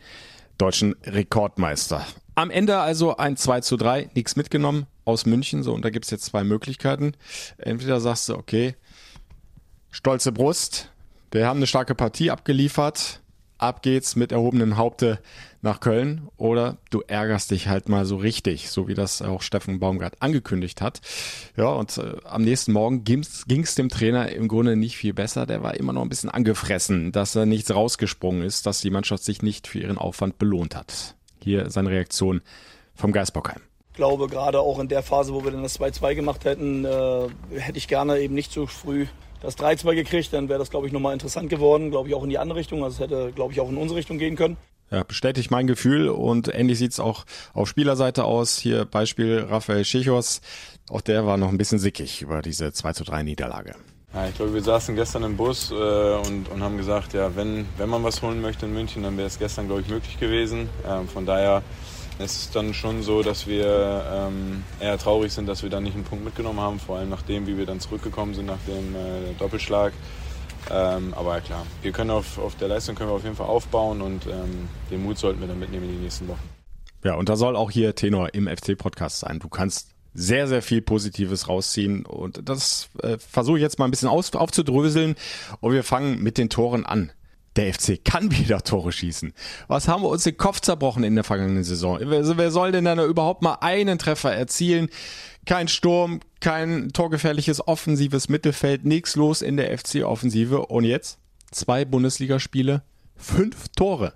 deutschen 0.58 0.94
Rekordmeister. 1.04 2.06
Am 2.34 2.50
Ende 2.50 2.78
also 2.78 3.16
ein 3.16 3.36
2 3.36 3.60
zu 3.62 3.76
3, 3.76 4.10
nichts 4.14 4.36
mitgenommen 4.36 4.86
aus 5.06 5.24
München. 5.24 5.62
So, 5.62 5.72
und 5.72 5.84
da 5.84 5.90
gibt 5.90 6.04
es 6.04 6.10
jetzt 6.10 6.26
zwei 6.26 6.44
Möglichkeiten. 6.44 7.12
Entweder 7.56 8.00
sagst 8.00 8.28
du, 8.28 8.34
okay, 8.34 8.74
stolze 9.90 10.32
Brust, 10.32 10.90
wir 11.30 11.46
haben 11.46 11.58
eine 11.58 11.66
starke 11.66 11.94
Partie 11.94 12.30
abgeliefert, 12.30 13.20
ab 13.60 13.82
geht's 13.82 14.16
mit 14.16 14.32
erhobenem 14.32 14.76
Haupte 14.76 15.18
nach 15.62 15.80
Köln 15.80 16.28
oder 16.36 16.78
du 16.90 17.02
ärgerst 17.06 17.50
dich 17.50 17.68
halt 17.68 17.88
mal 17.88 18.04
so 18.04 18.16
richtig, 18.16 18.70
so 18.70 18.88
wie 18.88 18.94
das 18.94 19.20
auch 19.20 19.42
Steffen 19.42 19.78
Baumgart 19.78 20.14
angekündigt 20.20 20.80
hat. 20.80 21.00
Ja, 21.56 21.68
und 21.68 21.98
äh, 21.98 22.16
am 22.24 22.42
nächsten 22.42 22.72
Morgen 22.72 23.04
ging 23.04 23.20
es 23.20 23.74
dem 23.74 23.88
Trainer 23.88 24.30
im 24.32 24.48
Grunde 24.48 24.76
nicht 24.76 24.96
viel 24.96 25.12
besser. 25.12 25.46
Der 25.46 25.62
war 25.62 25.74
immer 25.74 25.92
noch 25.92 26.02
ein 26.02 26.08
bisschen 26.08 26.30
angefressen, 26.30 27.12
dass 27.12 27.36
er 27.36 27.46
nichts 27.46 27.74
rausgesprungen 27.74 28.42
ist, 28.42 28.66
dass 28.66 28.80
die 28.80 28.90
Mannschaft 28.90 29.24
sich 29.24 29.42
nicht 29.42 29.66
für 29.66 29.80
ihren 29.80 29.98
Aufwand 29.98 30.38
belohnt 30.38 30.74
hat. 30.74 31.14
Hier 31.42 31.70
seine 31.70 31.90
Reaktion 31.90 32.40
vom 32.94 33.12
Geisbockheim. 33.12 33.60
Ich 33.90 33.96
glaube, 33.96 34.28
gerade 34.28 34.60
auch 34.60 34.78
in 34.78 34.88
der 34.88 35.02
Phase, 35.02 35.34
wo 35.34 35.44
wir 35.44 35.50
dann 35.50 35.62
das 35.62 35.78
2-2 35.78 36.14
gemacht 36.14 36.44
hätten, 36.44 36.84
äh, 36.84 37.28
hätte 37.58 37.76
ich 37.76 37.88
gerne 37.88 38.18
eben 38.18 38.34
nicht 38.34 38.52
so 38.52 38.66
früh 38.66 39.06
das 39.40 39.56
3-2 39.58 39.94
gekriegt, 39.94 40.32
dann 40.32 40.48
wäre 40.48 40.58
das, 40.58 40.70
glaube 40.70 40.86
ich, 40.86 40.92
nochmal 40.92 41.12
interessant 41.12 41.48
geworden, 41.48 41.90
glaube 41.90 42.08
ich, 42.08 42.14
auch 42.14 42.22
in 42.22 42.30
die 42.30 42.38
andere 42.38 42.58
Richtung. 42.58 42.84
Also 42.84 42.94
es 42.94 43.00
hätte, 43.00 43.32
glaube 43.32 43.52
ich, 43.52 43.60
auch 43.60 43.68
in 43.68 43.76
unsere 43.76 43.98
Richtung 43.98 44.18
gehen 44.18 44.36
können. 44.36 44.56
Ja, 44.90 45.04
bestätigt 45.04 45.52
mein 45.52 45.68
Gefühl 45.68 46.08
und 46.08 46.52
ähnlich 46.52 46.78
sieht's 46.78 46.98
auch 46.98 47.24
auf 47.54 47.68
Spielerseite 47.68 48.24
aus. 48.24 48.58
Hier 48.58 48.84
Beispiel 48.84 49.46
Rafael 49.48 49.84
Schichos. 49.84 50.40
Auch 50.88 51.00
der 51.00 51.26
war 51.26 51.36
noch 51.36 51.48
ein 51.48 51.58
bisschen 51.58 51.78
sickig 51.78 52.22
über 52.22 52.42
diese 52.42 52.72
2 52.72 52.92
zu 52.94 53.04
3 53.04 53.22
Niederlage. 53.22 53.76
Ja, 54.12 54.26
ich 54.26 54.34
glaube, 54.34 54.52
wir 54.52 54.62
saßen 54.62 54.96
gestern 54.96 55.22
im 55.22 55.36
Bus 55.36 55.70
äh, 55.70 55.74
und, 55.74 56.48
und 56.48 56.62
haben 56.62 56.76
gesagt, 56.76 57.12
ja, 57.12 57.36
wenn, 57.36 57.66
wenn 57.76 57.88
man 57.88 58.02
was 58.02 58.20
holen 58.22 58.40
möchte 58.40 58.66
in 58.66 58.74
München, 58.74 59.04
dann 59.04 59.16
wäre 59.16 59.28
es 59.28 59.38
gestern, 59.38 59.68
glaube 59.68 59.82
ich, 59.82 59.88
möglich 59.88 60.18
gewesen. 60.18 60.68
Ähm, 60.88 61.06
von 61.06 61.26
daher 61.26 61.62
ist 62.20 62.36
es 62.36 62.50
dann 62.50 62.74
schon 62.74 63.02
so, 63.02 63.22
dass 63.22 63.46
wir 63.46 64.04
ähm, 64.12 64.64
eher 64.80 64.98
traurig 64.98 65.32
sind, 65.32 65.46
dass 65.46 65.62
wir 65.62 65.70
da 65.70 65.80
nicht 65.80 65.94
einen 65.94 66.04
Punkt 66.04 66.24
mitgenommen 66.24 66.60
haben, 66.60 66.78
vor 66.78 66.98
allem 66.98 67.08
nachdem, 67.08 67.46
wie 67.46 67.56
wir 67.56 67.66
dann 67.66 67.80
zurückgekommen 67.80 68.34
sind 68.34 68.46
nach 68.46 68.58
dem 68.66 68.94
äh, 68.94 69.34
Doppelschlag. 69.38 69.92
Ähm, 70.70 71.14
aber 71.14 71.36
ja, 71.36 71.40
klar, 71.40 71.66
wir 71.82 71.92
können 71.92 72.10
auf, 72.10 72.38
auf 72.38 72.54
der 72.56 72.68
Leistung 72.68 72.94
können 72.94 73.10
wir 73.10 73.14
auf 73.14 73.24
jeden 73.24 73.36
Fall 73.36 73.46
aufbauen 73.46 74.02
und 74.02 74.26
ähm, 74.26 74.68
den 74.90 75.02
Mut 75.02 75.18
sollten 75.18 75.40
wir 75.40 75.48
dann 75.48 75.58
mitnehmen 75.58 75.84
in 75.88 75.96
die 75.96 76.02
nächsten 76.02 76.28
Wochen. 76.28 76.42
Ja, 77.02 77.14
und 77.14 77.28
da 77.28 77.36
soll 77.36 77.56
auch 77.56 77.70
hier 77.70 77.94
Tenor 77.94 78.34
im 78.34 78.46
FC-Podcast 78.46 79.20
sein. 79.20 79.38
Du 79.38 79.48
kannst 79.48 79.88
sehr, 80.12 80.48
sehr 80.48 80.62
viel 80.62 80.82
Positives 80.82 81.48
rausziehen. 81.48 82.04
Und 82.04 82.48
das 82.48 82.88
äh, 83.02 83.16
versuche 83.18 83.58
ich 83.58 83.62
jetzt 83.62 83.78
mal 83.78 83.86
ein 83.86 83.90
bisschen 83.90 84.08
aus, 84.08 84.32
aufzudröseln. 84.34 85.14
Und 85.60 85.72
wir 85.72 85.84
fangen 85.84 86.22
mit 86.22 86.36
den 86.36 86.50
Toren 86.50 86.84
an. 86.84 87.12
Der 87.56 87.74
FC 87.74 88.04
kann 88.04 88.30
wieder 88.30 88.62
Tore 88.62 88.92
schießen. 88.92 89.32
Was 89.66 89.88
haben 89.88 90.02
wir 90.02 90.08
uns 90.08 90.22
den 90.22 90.36
Kopf 90.36 90.60
zerbrochen 90.60 91.02
in 91.02 91.16
der 91.16 91.24
vergangenen 91.24 91.64
Saison? 91.64 91.98
Wer, 92.00 92.50
soll 92.50 92.72
denn 92.72 92.84
dann 92.84 93.00
überhaupt 93.00 93.42
mal 93.42 93.58
einen 93.60 93.98
Treffer 93.98 94.32
erzielen? 94.32 94.88
Kein 95.46 95.66
Sturm, 95.66 96.20
kein 96.40 96.92
torgefährliches 96.92 97.66
offensives 97.66 98.28
Mittelfeld, 98.28 98.84
nichts 98.84 99.16
los 99.16 99.42
in 99.42 99.56
der 99.56 99.76
FC-Offensive. 99.76 100.66
Und 100.66 100.84
jetzt 100.84 101.18
zwei 101.50 101.84
Bundesligaspiele, 101.84 102.82
fünf 103.16 103.68
Tore. 103.70 104.14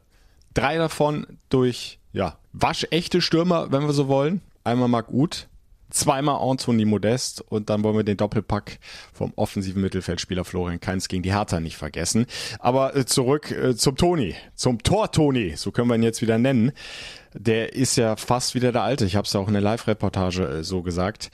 Drei 0.54 0.76
davon 0.76 1.26
durch, 1.48 1.98
ja, 2.12 2.38
waschechte 2.52 3.20
Stürmer, 3.20 3.72
wenn 3.72 3.82
wir 3.82 3.92
so 3.92 4.06
wollen. 4.06 4.42
Einmal 4.62 4.88
Marc 4.88 5.10
Uth, 5.10 5.48
zweimal 5.94 6.40
Anthony 6.40 6.84
Modest 6.84 7.40
und 7.40 7.70
dann 7.70 7.84
wollen 7.84 7.96
wir 7.96 8.04
den 8.04 8.16
Doppelpack 8.16 8.78
vom 9.12 9.32
offensiven 9.36 9.80
Mittelfeldspieler 9.80 10.44
Florian 10.44 10.80
Kainz 10.80 11.08
gegen 11.08 11.22
die 11.22 11.32
Hertha 11.32 11.60
nicht 11.60 11.76
vergessen. 11.76 12.26
Aber 12.58 12.96
äh, 12.96 13.06
zurück 13.06 13.50
äh, 13.50 13.76
zum 13.76 13.96
Toni, 13.96 14.34
zum 14.54 14.82
Tor 14.82 15.12
Toni, 15.12 15.54
so 15.56 15.70
können 15.70 15.88
wir 15.88 15.94
ihn 15.94 16.02
jetzt 16.02 16.20
wieder 16.20 16.38
nennen. 16.38 16.72
Der 17.32 17.74
ist 17.74 17.96
ja 17.96 18.16
fast 18.16 18.54
wieder 18.54 18.72
der 18.72 18.82
Alte. 18.82 19.04
Ich 19.04 19.16
habe 19.16 19.26
es 19.26 19.32
ja 19.32 19.40
auch 19.40 19.48
in 19.48 19.54
der 19.54 19.62
Live-Reportage 19.62 20.42
äh, 20.42 20.64
so 20.64 20.82
gesagt. 20.82 21.30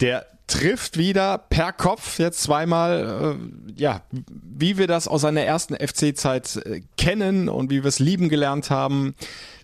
Der 0.00 0.26
trifft 0.46 0.98
wieder 0.98 1.38
per 1.38 1.72
Kopf 1.72 2.18
jetzt 2.18 2.42
zweimal, 2.42 3.38
äh, 3.38 3.80
ja, 3.80 4.02
wie 4.10 4.76
wir 4.76 4.86
das 4.86 5.08
aus 5.08 5.22
seiner 5.22 5.42
ersten 5.42 5.74
FC-Zeit 5.74 6.56
äh, 6.56 6.82
kennen 6.98 7.48
und 7.48 7.70
wie 7.70 7.82
wir 7.82 7.88
es 7.88 7.98
lieben 7.98 8.28
gelernt 8.28 8.70
haben, 8.70 9.14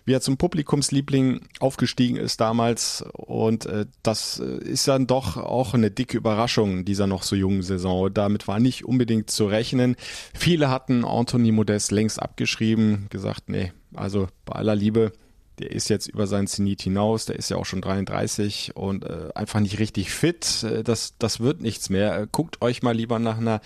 wie 0.05 0.13
er 0.13 0.21
zum 0.21 0.37
Publikumsliebling 0.37 1.41
aufgestiegen 1.59 2.17
ist 2.17 2.41
damals 2.41 3.05
und 3.13 3.67
äh, 3.67 3.85
das 4.01 4.39
äh, 4.39 4.57
ist 4.63 4.87
dann 4.87 5.05
doch 5.05 5.37
auch 5.37 5.75
eine 5.75 5.91
dicke 5.91 6.17
Überraschung 6.17 6.83
dieser 6.83 7.05
noch 7.05 7.23
so 7.23 7.35
jungen 7.35 7.61
Saison. 7.61 8.11
Damit 8.11 8.47
war 8.47 8.59
nicht 8.59 8.83
unbedingt 8.83 9.29
zu 9.29 9.45
rechnen. 9.45 9.95
Viele 10.33 10.69
hatten 10.69 11.05
Anthony 11.05 11.51
Modest 11.51 11.91
längst 11.91 12.21
abgeschrieben, 12.21 13.05
gesagt, 13.09 13.49
nee, 13.49 13.71
also 13.93 14.27
bei 14.45 14.55
aller 14.55 14.75
Liebe, 14.75 15.11
der 15.59 15.71
ist 15.71 15.89
jetzt 15.89 16.07
über 16.07 16.27
seinen 16.27 16.47
Zenit 16.47 16.81
hinaus, 16.81 17.25
der 17.25 17.35
ist 17.35 17.49
ja 17.49 17.57
auch 17.57 17.65
schon 17.65 17.81
33 17.81 18.75
und 18.75 19.05
äh, 19.05 19.29
einfach 19.35 19.59
nicht 19.59 19.79
richtig 19.79 20.11
fit. 20.11 20.63
Äh, 20.63 20.83
das, 20.83 21.15
das 21.19 21.39
wird 21.39 21.61
nichts 21.61 21.89
mehr. 21.89 22.17
Äh, 22.17 22.27
guckt 22.31 22.61
euch 22.61 22.81
mal 22.81 22.95
lieber 22.95 23.19
nach 23.19 23.37
einer 23.37 23.61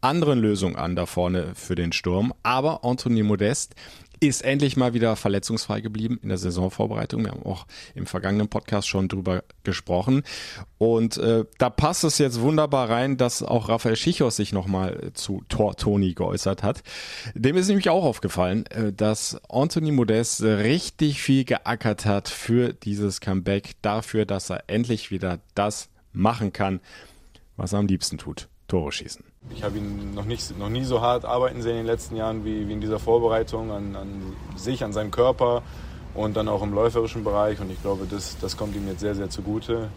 anderen 0.00 0.38
Lösung 0.38 0.76
an 0.76 0.96
da 0.96 1.06
vorne 1.06 1.54
für 1.54 1.74
den 1.74 1.92
Sturm. 1.92 2.32
Aber 2.42 2.84
Anthony 2.84 3.22
Modest 3.22 3.74
ist 4.20 4.42
endlich 4.42 4.76
mal 4.76 4.94
wieder 4.94 5.16
verletzungsfrei 5.16 5.80
geblieben 5.80 6.18
in 6.22 6.28
der 6.28 6.38
Saisonvorbereitung. 6.38 7.24
Wir 7.24 7.32
haben 7.32 7.42
auch 7.42 7.66
im 7.94 8.06
vergangenen 8.06 8.48
Podcast 8.48 8.88
schon 8.88 9.08
drüber 9.08 9.44
gesprochen. 9.62 10.22
Und 10.78 11.16
äh, 11.18 11.44
da 11.58 11.70
passt 11.70 12.04
es 12.04 12.18
jetzt 12.18 12.40
wunderbar 12.40 12.88
rein, 12.88 13.16
dass 13.16 13.42
auch 13.42 13.68
Raphael 13.68 13.96
Schichos 13.96 14.36
sich 14.36 14.52
nochmal 14.52 15.10
zu 15.14 15.42
Tor 15.48 15.76
Toni 15.76 16.14
geäußert 16.14 16.62
hat. 16.62 16.82
Dem 17.34 17.56
ist 17.56 17.68
nämlich 17.68 17.88
auch 17.90 18.04
aufgefallen, 18.04 18.66
äh, 18.66 18.92
dass 18.92 19.38
Anthony 19.48 19.92
Modest 19.92 20.42
richtig 20.42 21.22
viel 21.22 21.44
geackert 21.44 22.06
hat 22.06 22.28
für 22.28 22.72
dieses 22.72 23.20
Comeback, 23.20 23.74
dafür, 23.82 24.24
dass 24.24 24.50
er 24.50 24.64
endlich 24.68 25.10
wieder 25.10 25.40
das 25.54 25.88
machen 26.12 26.52
kann, 26.52 26.80
was 27.56 27.72
er 27.72 27.80
am 27.80 27.86
liebsten 27.86 28.18
tut. 28.18 28.48
Tore 28.68 28.92
schießen. 28.92 29.24
Ich 29.50 29.62
habe 29.62 29.78
ihn 29.78 30.14
noch, 30.14 30.24
nicht, 30.24 30.58
noch 30.58 30.68
nie 30.68 30.84
so 30.84 31.00
hart 31.00 31.24
arbeiten 31.24 31.62
sehen 31.62 31.72
in 31.72 31.78
den 31.78 31.86
letzten 31.86 32.16
Jahren 32.16 32.44
wie, 32.44 32.68
wie 32.68 32.72
in 32.72 32.80
dieser 32.80 32.98
Vorbereitung 32.98 33.70
an, 33.70 33.96
an 33.96 34.36
sich, 34.56 34.84
an 34.84 34.92
seinem 34.92 35.10
Körper 35.10 35.62
und 36.14 36.36
dann 36.36 36.48
auch 36.48 36.62
im 36.62 36.72
läuferischen 36.74 37.24
Bereich. 37.24 37.60
Und 37.60 37.70
ich 37.70 37.80
glaube, 37.80 38.06
das, 38.10 38.36
das 38.38 38.56
kommt 38.56 38.74
ihm 38.74 38.86
jetzt 38.88 39.00
sehr, 39.00 39.14
sehr 39.14 39.30
zugute, 39.30 39.88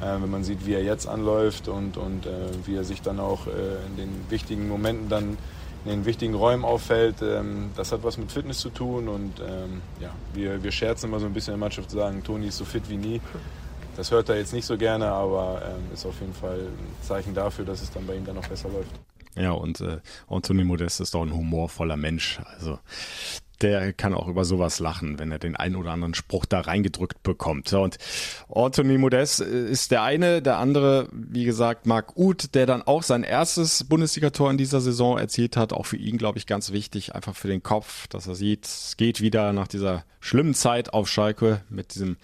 äh, 0.00 0.20
wenn 0.20 0.30
man 0.30 0.44
sieht, 0.44 0.66
wie 0.66 0.74
er 0.74 0.82
jetzt 0.82 1.06
anläuft 1.06 1.68
und, 1.68 1.96
und 1.96 2.26
äh, 2.26 2.30
wie 2.64 2.76
er 2.76 2.84
sich 2.84 3.02
dann 3.02 3.20
auch 3.20 3.46
äh, 3.46 3.50
in 3.86 3.96
den 3.96 4.26
wichtigen 4.28 4.68
Momenten 4.68 5.08
dann 5.08 5.38
in 5.84 5.92
den 5.92 6.04
wichtigen 6.04 6.34
Räumen 6.34 6.64
auffällt. 6.64 7.22
Ähm, 7.22 7.70
das 7.76 7.92
hat 7.92 8.02
was 8.02 8.18
mit 8.18 8.32
Fitness 8.32 8.58
zu 8.58 8.70
tun 8.70 9.08
und 9.08 9.40
ähm, 9.40 9.82
ja, 10.00 10.10
wir, 10.34 10.62
wir 10.62 10.72
scherzen 10.72 11.08
immer 11.08 11.20
so 11.20 11.26
ein 11.26 11.32
bisschen 11.32 11.54
in 11.54 11.60
der 11.60 11.66
Mannschaft, 11.66 11.90
sagen, 11.90 12.24
Toni 12.24 12.48
ist 12.48 12.58
so 12.58 12.64
fit 12.64 12.88
wie 12.88 12.96
nie. 12.96 13.20
Das 13.96 14.10
hört 14.10 14.28
er 14.28 14.36
jetzt 14.36 14.52
nicht 14.52 14.66
so 14.66 14.76
gerne, 14.76 15.06
aber 15.06 15.62
ähm, 15.64 15.92
ist 15.92 16.04
auf 16.04 16.20
jeden 16.20 16.34
Fall 16.34 16.58
ein 16.58 17.02
Zeichen 17.02 17.34
dafür, 17.34 17.64
dass 17.64 17.80
es 17.80 17.90
dann 17.90 18.06
bei 18.06 18.14
ihm 18.14 18.24
dann 18.24 18.36
noch 18.36 18.46
besser 18.46 18.68
läuft. 18.68 18.90
Ja, 19.34 19.52
und 19.52 19.80
äh, 19.80 19.98
Anthony 20.28 20.64
Modest 20.64 21.00
ist 21.00 21.14
doch 21.14 21.22
ein 21.22 21.34
humorvoller 21.34 21.96
Mensch. 21.96 22.40
Also 22.58 22.78
der 23.62 23.92
kann 23.92 24.14
auch 24.14 24.28
über 24.28 24.44
sowas 24.44 24.78
lachen, 24.78 25.18
wenn 25.18 25.32
er 25.32 25.38
den 25.38 25.56
einen 25.56 25.76
oder 25.76 25.92
anderen 25.92 26.14
Spruch 26.14 26.44
da 26.44 26.60
reingedrückt 26.60 27.22
bekommt. 27.22 27.72
Und 27.72 27.96
Anthony 28.48 28.98
Modest 28.98 29.40
ist 29.40 29.90
der 29.90 30.02
eine, 30.02 30.42
der 30.42 30.58
andere, 30.58 31.08
wie 31.12 31.44
gesagt, 31.44 31.86
Marc 31.86 32.16
Uth, 32.16 32.54
der 32.54 32.66
dann 32.66 32.82
auch 32.82 33.02
sein 33.02 33.22
erstes 33.22 33.84
Bundesligator 33.84 34.50
in 34.50 34.58
dieser 34.58 34.80
Saison 34.80 35.18
erzielt 35.18 35.56
hat. 35.56 35.72
Auch 35.72 35.86
für 35.86 35.96
ihn, 35.96 36.18
glaube 36.18 36.38
ich, 36.38 36.46
ganz 36.46 36.72
wichtig, 36.72 37.14
einfach 37.14 37.34
für 37.34 37.48
den 37.48 37.62
Kopf, 37.62 38.06
dass 38.08 38.26
er 38.26 38.34
sieht, 38.34 38.66
es 38.66 38.96
geht 38.96 39.20
wieder 39.20 39.52
nach 39.52 39.68
dieser 39.68 40.04
schlimmen 40.20 40.54
Zeit 40.54 40.92
auf 40.92 41.08
Schalke 41.08 41.62
mit 41.68 41.94
diesem 41.94 42.16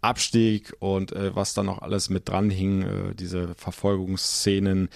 Abstieg 0.00 0.72
und 0.78 1.12
äh, 1.12 1.34
was 1.36 1.54
da 1.54 1.62
noch 1.62 1.82
alles 1.82 2.08
mit 2.08 2.28
dran 2.28 2.50
hing, 2.50 2.82
äh, 2.82 3.14
diese 3.14 3.54
Verfolgungsszenen 3.54 4.88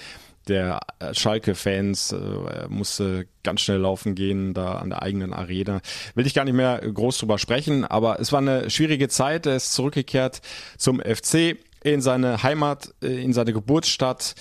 der 0.48 0.80
äh, 0.98 1.14
Schalke-Fans 1.14 2.12
äh, 2.12 2.68
musste 2.68 3.26
ganz 3.42 3.60
schnell 3.60 3.78
laufen 3.78 4.14
gehen, 4.14 4.54
da 4.54 4.76
an 4.76 4.90
der 4.90 5.02
eigenen 5.02 5.32
Arena. 5.32 5.80
Will 6.14 6.26
ich 6.26 6.34
gar 6.34 6.44
nicht 6.44 6.54
mehr 6.54 6.80
groß 6.80 7.18
drüber 7.18 7.38
sprechen, 7.38 7.84
aber 7.84 8.20
es 8.20 8.32
war 8.32 8.40
eine 8.40 8.70
schwierige 8.70 9.08
Zeit. 9.08 9.46
Er 9.46 9.56
ist 9.56 9.72
zurückgekehrt 9.72 10.40
zum 10.78 11.00
FC 11.00 11.56
in 11.82 12.00
seine 12.00 12.42
Heimat, 12.42 12.94
äh, 13.02 13.22
in 13.22 13.32
seine 13.32 13.52
Geburtsstadt 13.52 14.34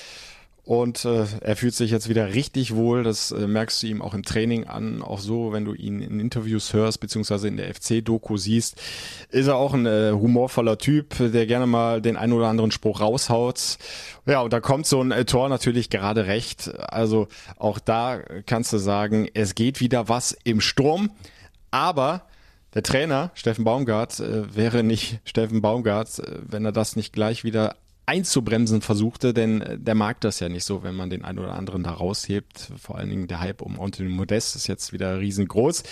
und 0.65 1.05
äh, 1.05 1.25
er 1.41 1.55
fühlt 1.55 1.75
sich 1.75 1.91
jetzt 1.91 2.09
wieder 2.09 2.33
richtig 2.33 2.73
wohl. 2.73 3.03
Das 3.03 3.31
äh, 3.31 3.45
merkst 3.45 3.83
du 3.83 3.87
ihm 3.87 4.01
auch 4.01 4.15
im 4.15 4.23
Training 4.23 4.65
an. 4.65 5.03
Auch 5.03 5.19
so, 5.19 5.53
wenn 5.53 5.63
du 5.63 5.75
ihn 5.75 6.01
in 6.01 6.19
Interviews 6.19 6.73
hörst, 6.73 6.99
beziehungsweise 6.99 7.47
in 7.47 7.57
der 7.57 7.71
FC-Doku 7.73 8.35
siehst, 8.37 8.81
ist 9.29 9.45
er 9.45 9.57
auch 9.57 9.75
ein 9.75 9.85
äh, 9.85 10.11
humorvoller 10.11 10.79
Typ, 10.79 11.15
der 11.19 11.45
gerne 11.45 11.67
mal 11.67 12.01
den 12.01 12.17
einen 12.17 12.33
oder 12.33 12.47
anderen 12.47 12.71
Spruch 12.71 12.99
raushaut. 12.99 13.77
Ja, 14.25 14.41
und 14.41 14.53
da 14.53 14.59
kommt 14.59 14.87
so 14.87 14.99
ein 15.01 15.11
äh, 15.11 15.23
Tor 15.25 15.49
natürlich 15.49 15.91
gerade 15.91 16.25
recht. 16.25 16.73
Also 16.79 17.27
auch 17.57 17.77
da 17.77 18.17
kannst 18.47 18.73
du 18.73 18.79
sagen, 18.79 19.29
es 19.35 19.53
geht 19.53 19.79
wieder 19.81 20.09
was 20.09 20.35
im 20.45 20.61
Sturm. 20.61 21.11
Aber 21.69 22.23
der 22.73 22.81
Trainer, 22.81 23.29
Steffen 23.35 23.65
Baumgart, 23.65 24.19
äh, 24.19 24.55
wäre 24.55 24.81
nicht 24.81 25.19
Steffen 25.25 25.61
Baumgart, 25.61 26.17
äh, 26.17 26.39
wenn 26.41 26.65
er 26.65 26.71
das 26.71 26.95
nicht 26.95 27.13
gleich 27.13 27.43
wieder 27.43 27.75
einzubremsen 28.05 28.81
versuchte, 28.81 29.33
denn 29.33 29.61
äh, 29.61 29.79
der 29.79 29.95
mag 29.95 30.21
das 30.21 30.39
ja 30.39 30.49
nicht 30.49 30.63
so, 30.63 30.83
wenn 30.83 30.95
man 30.95 31.09
den 31.09 31.23
einen 31.23 31.39
oder 31.39 31.53
anderen 31.53 31.83
da 31.83 31.91
raushebt. 31.91 32.71
Vor 32.77 32.97
allen 32.97 33.09
Dingen 33.09 33.27
der 33.27 33.39
Hype 33.39 33.61
um 33.61 33.79
Anthony 33.79 34.09
Modest 34.09 34.55
ist 34.55 34.67
jetzt 34.67 34.93
wieder 34.93 35.19
riesengroß. 35.19 35.83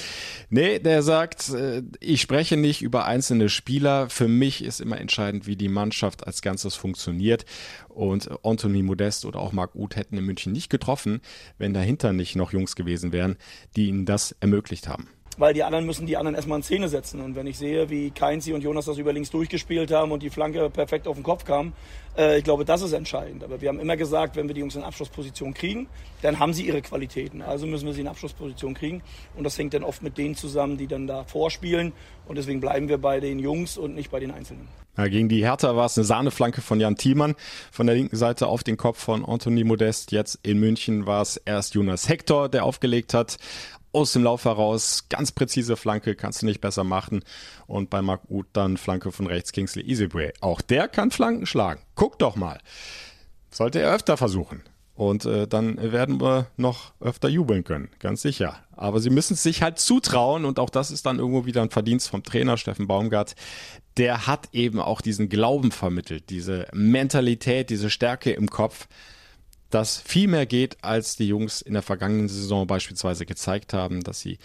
Nee, 0.50 0.80
der 0.80 1.04
sagt, 1.04 1.50
äh, 1.50 1.84
ich 2.00 2.22
spreche 2.22 2.58
nicht 2.58 2.82
über 2.82 3.06
einzelne 3.06 3.50
Spieler. 3.50 4.10
Für 4.10 4.28
mich 4.28 4.64
ist 4.64 4.82
immer 4.82 5.00
entscheidend, 5.00 5.48
wie 5.48 5.56
die 5.56 5.70
Mannschaft 5.70 6.28
als 6.28 6.42
Ganzes 6.42 6.76
funktioniert. 6.76 7.46
Und 7.90 8.30
Anthony 8.44 8.82
Modest 8.82 9.26
oder 9.26 9.40
auch 9.40 9.52
Marc 9.52 9.76
Uth 9.76 9.96
hätten 9.96 10.18
in 10.18 10.26
München 10.26 10.52
nicht 10.52 10.70
getroffen, 10.70 11.22
wenn 11.58 11.74
dahinter 11.74 12.14
nicht 12.14 12.36
noch 12.36 12.52
Jungs 12.54 12.76
gewesen 12.76 13.12
wären, 13.12 13.38
die 13.76 13.88
ihnen 13.88 14.06
das 14.06 14.36
ermöglicht 14.40 14.88
haben 14.88 15.13
weil 15.40 15.54
die 15.54 15.64
anderen 15.64 15.86
müssen 15.86 16.06
die 16.06 16.18
anderen 16.18 16.36
erstmal 16.36 16.60
in 16.60 16.64
Szene 16.64 16.90
setzen. 16.90 17.22
Und 17.22 17.36
wenn 17.36 17.48
ich 17.48 17.58
sehe, 17.58 17.90
wie 17.90 18.12
Keinzi 18.12 18.54
und 18.54 18.62
Jonas 18.62 18.86
das 18.86 18.98
über 18.98 19.14
links 19.14 19.30
durchgespielt 19.30 19.92
haben 19.92 20.12
und 20.12 20.24
die 20.24 20.30
Flanke 20.30 20.70
perfekt 20.70 21.08
auf 21.08 21.16
den 21.16 21.24
Kopf 21.24 21.46
kam, 21.46 21.74
äh, 22.18 22.38
ich 22.38 22.44
glaube, 22.44 22.66
das 22.66 22.82
ist 22.82 22.94
entscheidend. 22.94 23.44
Aber 23.44 23.62
wir 23.62 23.70
haben 23.70 23.80
immer 23.80 23.98
gesagt, 23.98 24.36
wenn 24.36 24.48
wir 24.48 24.54
die 24.54 24.62
Jungs 24.62 24.76
in 24.76 24.84
Abschlussposition 24.84 25.54
kriegen, 25.54 25.88
dann 26.22 26.40
haben 26.40 26.54
sie 26.54 26.66
ihre 26.66 26.82
Qualitäten. 26.82 27.42
Also 27.42 27.68
müssen 27.68 27.86
wir 27.86 27.94
sie 27.94 28.02
in 28.02 28.08
Abschlussposition 28.08 28.74
kriegen. 28.74 29.02
Und 29.36 29.44
das 29.44 29.58
hängt 29.58 29.74
dann 29.74 29.84
oft 29.84 30.04
mit 30.04 30.18
denen 30.18 30.36
zusammen, 30.36 30.78
die 30.78 30.88
dann 30.88 31.08
da 31.08 31.24
vorspielen. 31.24 31.94
Und 32.28 32.38
deswegen 32.38 32.62
bleiben 32.62 32.88
wir 32.88 32.98
bei 32.98 33.20
den 33.20 33.40
Jungs 33.40 33.78
und 33.78 33.96
nicht 33.96 34.12
bei 34.12 34.20
den 34.20 34.32
Einzelnen. 34.32 34.68
Ja, 34.96 35.08
gegen 35.08 35.28
die 35.28 35.44
Hertha 35.44 35.76
war 35.76 35.88
es 35.88 35.98
eine 35.98 36.06
Sahneflanke 36.06 36.62
von 36.62 36.80
Jan 36.80 36.96
Thiemann 36.96 37.34
von 37.72 37.88
der 37.88 37.96
linken 37.96 38.16
Seite 38.16 38.46
auf 38.46 38.64
den 38.64 38.78
Kopf 38.78 39.00
von 39.00 39.26
Anthony 39.26 39.64
Modest. 39.64 40.12
Jetzt 40.12 40.40
in 40.44 40.60
München 40.60 41.08
war 41.08 41.24
es 41.24 41.38
erst 41.38 41.74
Jonas 41.74 42.08
Hector, 42.08 42.48
der 42.48 42.64
aufgelegt 42.64 43.16
hat 43.16 43.38
aus 43.94 44.14
dem 44.14 44.24
Lauf 44.24 44.46
heraus, 44.46 45.06
ganz 45.10 45.32
präzise 45.32 45.78
Flanke, 45.78 46.16
kannst 46.16 46.42
du 46.42 46.46
nicht 46.46 46.62
besser 46.62 46.84
machen. 46.84 47.24
Und 47.68 47.90
bei 47.90 48.02
Marc 48.02 48.30
Uth 48.30 48.48
dann 48.54 48.78
Flanke 48.78 49.12
von 49.12 49.28
rechts 49.28 49.52
Kingsley 49.52 49.86
Easyway. 49.86 50.34
Auch 50.42 50.62
der 50.62 50.88
kann 50.88 51.12
Flanken 51.12 51.46
schlagen. 51.46 51.82
Guck 51.96 52.20
doch 52.20 52.36
mal. 52.36 52.60
Sollte 53.52 53.80
er 53.80 53.94
öfter 53.94 54.18
versuchen. 54.18 54.64
Und 54.96 55.26
äh, 55.26 55.48
dann 55.48 55.92
werden 55.92 56.22
wir 56.22 56.48
noch 56.56 56.94
öfter 57.00 57.28
jubeln 57.28 57.64
können, 57.64 57.90
ganz 57.98 58.22
sicher. 58.22 58.58
Aber 58.76 59.00
sie 59.00 59.10
müssen 59.10 59.34
es 59.34 59.42
sich 59.42 59.64
halt 59.64 59.80
zutrauen 59.80 60.46
und 60.46 60.60
auch 60.60 60.70
das 60.70 60.92
ist 60.92 61.08
dann 61.08 61.18
irgendwo 61.18 61.46
wieder 61.46 61.64
ein 61.64 61.72
Verdienst 61.72 62.10
vom 62.10 62.24
Trainer 62.24 62.58
Steffen 62.58 62.88
Baumgart. 62.88 63.36
Der 63.98 64.28
hat 64.28 64.50
eben 64.54 64.80
auch 64.80 65.02
diesen 65.02 65.30
Glauben 65.30 65.72
vermittelt, 65.72 66.30
diese 66.30 66.68
Mentalität, 66.74 67.72
diese 67.72 67.90
Stärke 67.90 68.32
im 68.32 68.50
Kopf 68.50 68.88
dass 69.74 70.00
viel 70.00 70.28
mehr 70.28 70.46
geht, 70.46 70.78
als 70.84 71.16
die 71.16 71.28
Jungs 71.28 71.62
in 71.62 71.74
der 71.74 71.82
vergangenen 71.82 72.30
Saison 72.30 72.68
beispielsweise 72.68 73.26
gezeigt 73.26 73.74
haben, 73.74 74.04
dass 74.04 74.20
sie 74.20 74.38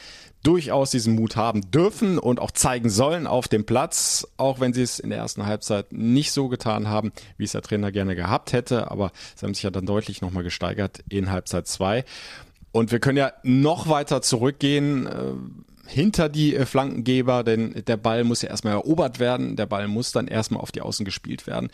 durchaus 0.42 0.90
diesen 0.90 1.14
Mut 1.14 1.36
haben 1.36 1.70
dürfen 1.70 2.18
und 2.18 2.40
auch 2.40 2.50
zeigen 2.50 2.88
sollen 2.88 3.26
auf 3.26 3.46
dem 3.46 3.66
Platz, 3.66 4.26
auch 4.38 4.60
wenn 4.60 4.72
sie 4.72 4.82
es 4.82 4.98
in 4.98 5.10
der 5.10 5.18
ersten 5.18 5.44
Halbzeit 5.44 5.92
nicht 5.92 6.32
so 6.32 6.48
getan 6.48 6.88
haben, 6.88 7.12
wie 7.36 7.44
es 7.44 7.52
der 7.52 7.62
Trainer 7.62 7.92
gerne 7.92 8.16
gehabt 8.16 8.54
hätte, 8.54 8.90
aber 8.90 9.12
sie 9.36 9.44
haben 9.44 9.52
sich 9.52 9.64
ja 9.64 9.70
dann 9.70 9.84
deutlich 9.84 10.22
nochmal 10.22 10.44
gesteigert 10.44 11.04
in 11.10 11.30
Halbzeit 11.30 11.66
zwei. 11.66 12.04
Und 12.72 12.90
wir 12.92 13.00
können 13.00 13.18
ja 13.18 13.32
noch 13.42 13.88
weiter 13.88 14.22
zurückgehen. 14.22 15.64
Hinter 15.88 16.28
die 16.28 16.54
äh, 16.54 16.66
Flankengeber, 16.66 17.42
denn 17.42 17.82
der 17.86 17.96
Ball 17.96 18.22
muss 18.24 18.42
ja 18.42 18.50
erstmal 18.50 18.74
erobert 18.74 19.18
werden, 19.18 19.56
der 19.56 19.66
Ball 19.66 19.88
muss 19.88 20.12
dann 20.12 20.28
erstmal 20.28 20.60
auf 20.60 20.70
die 20.70 20.82
Außen 20.82 21.04
gespielt 21.04 21.46
werden. 21.46 21.70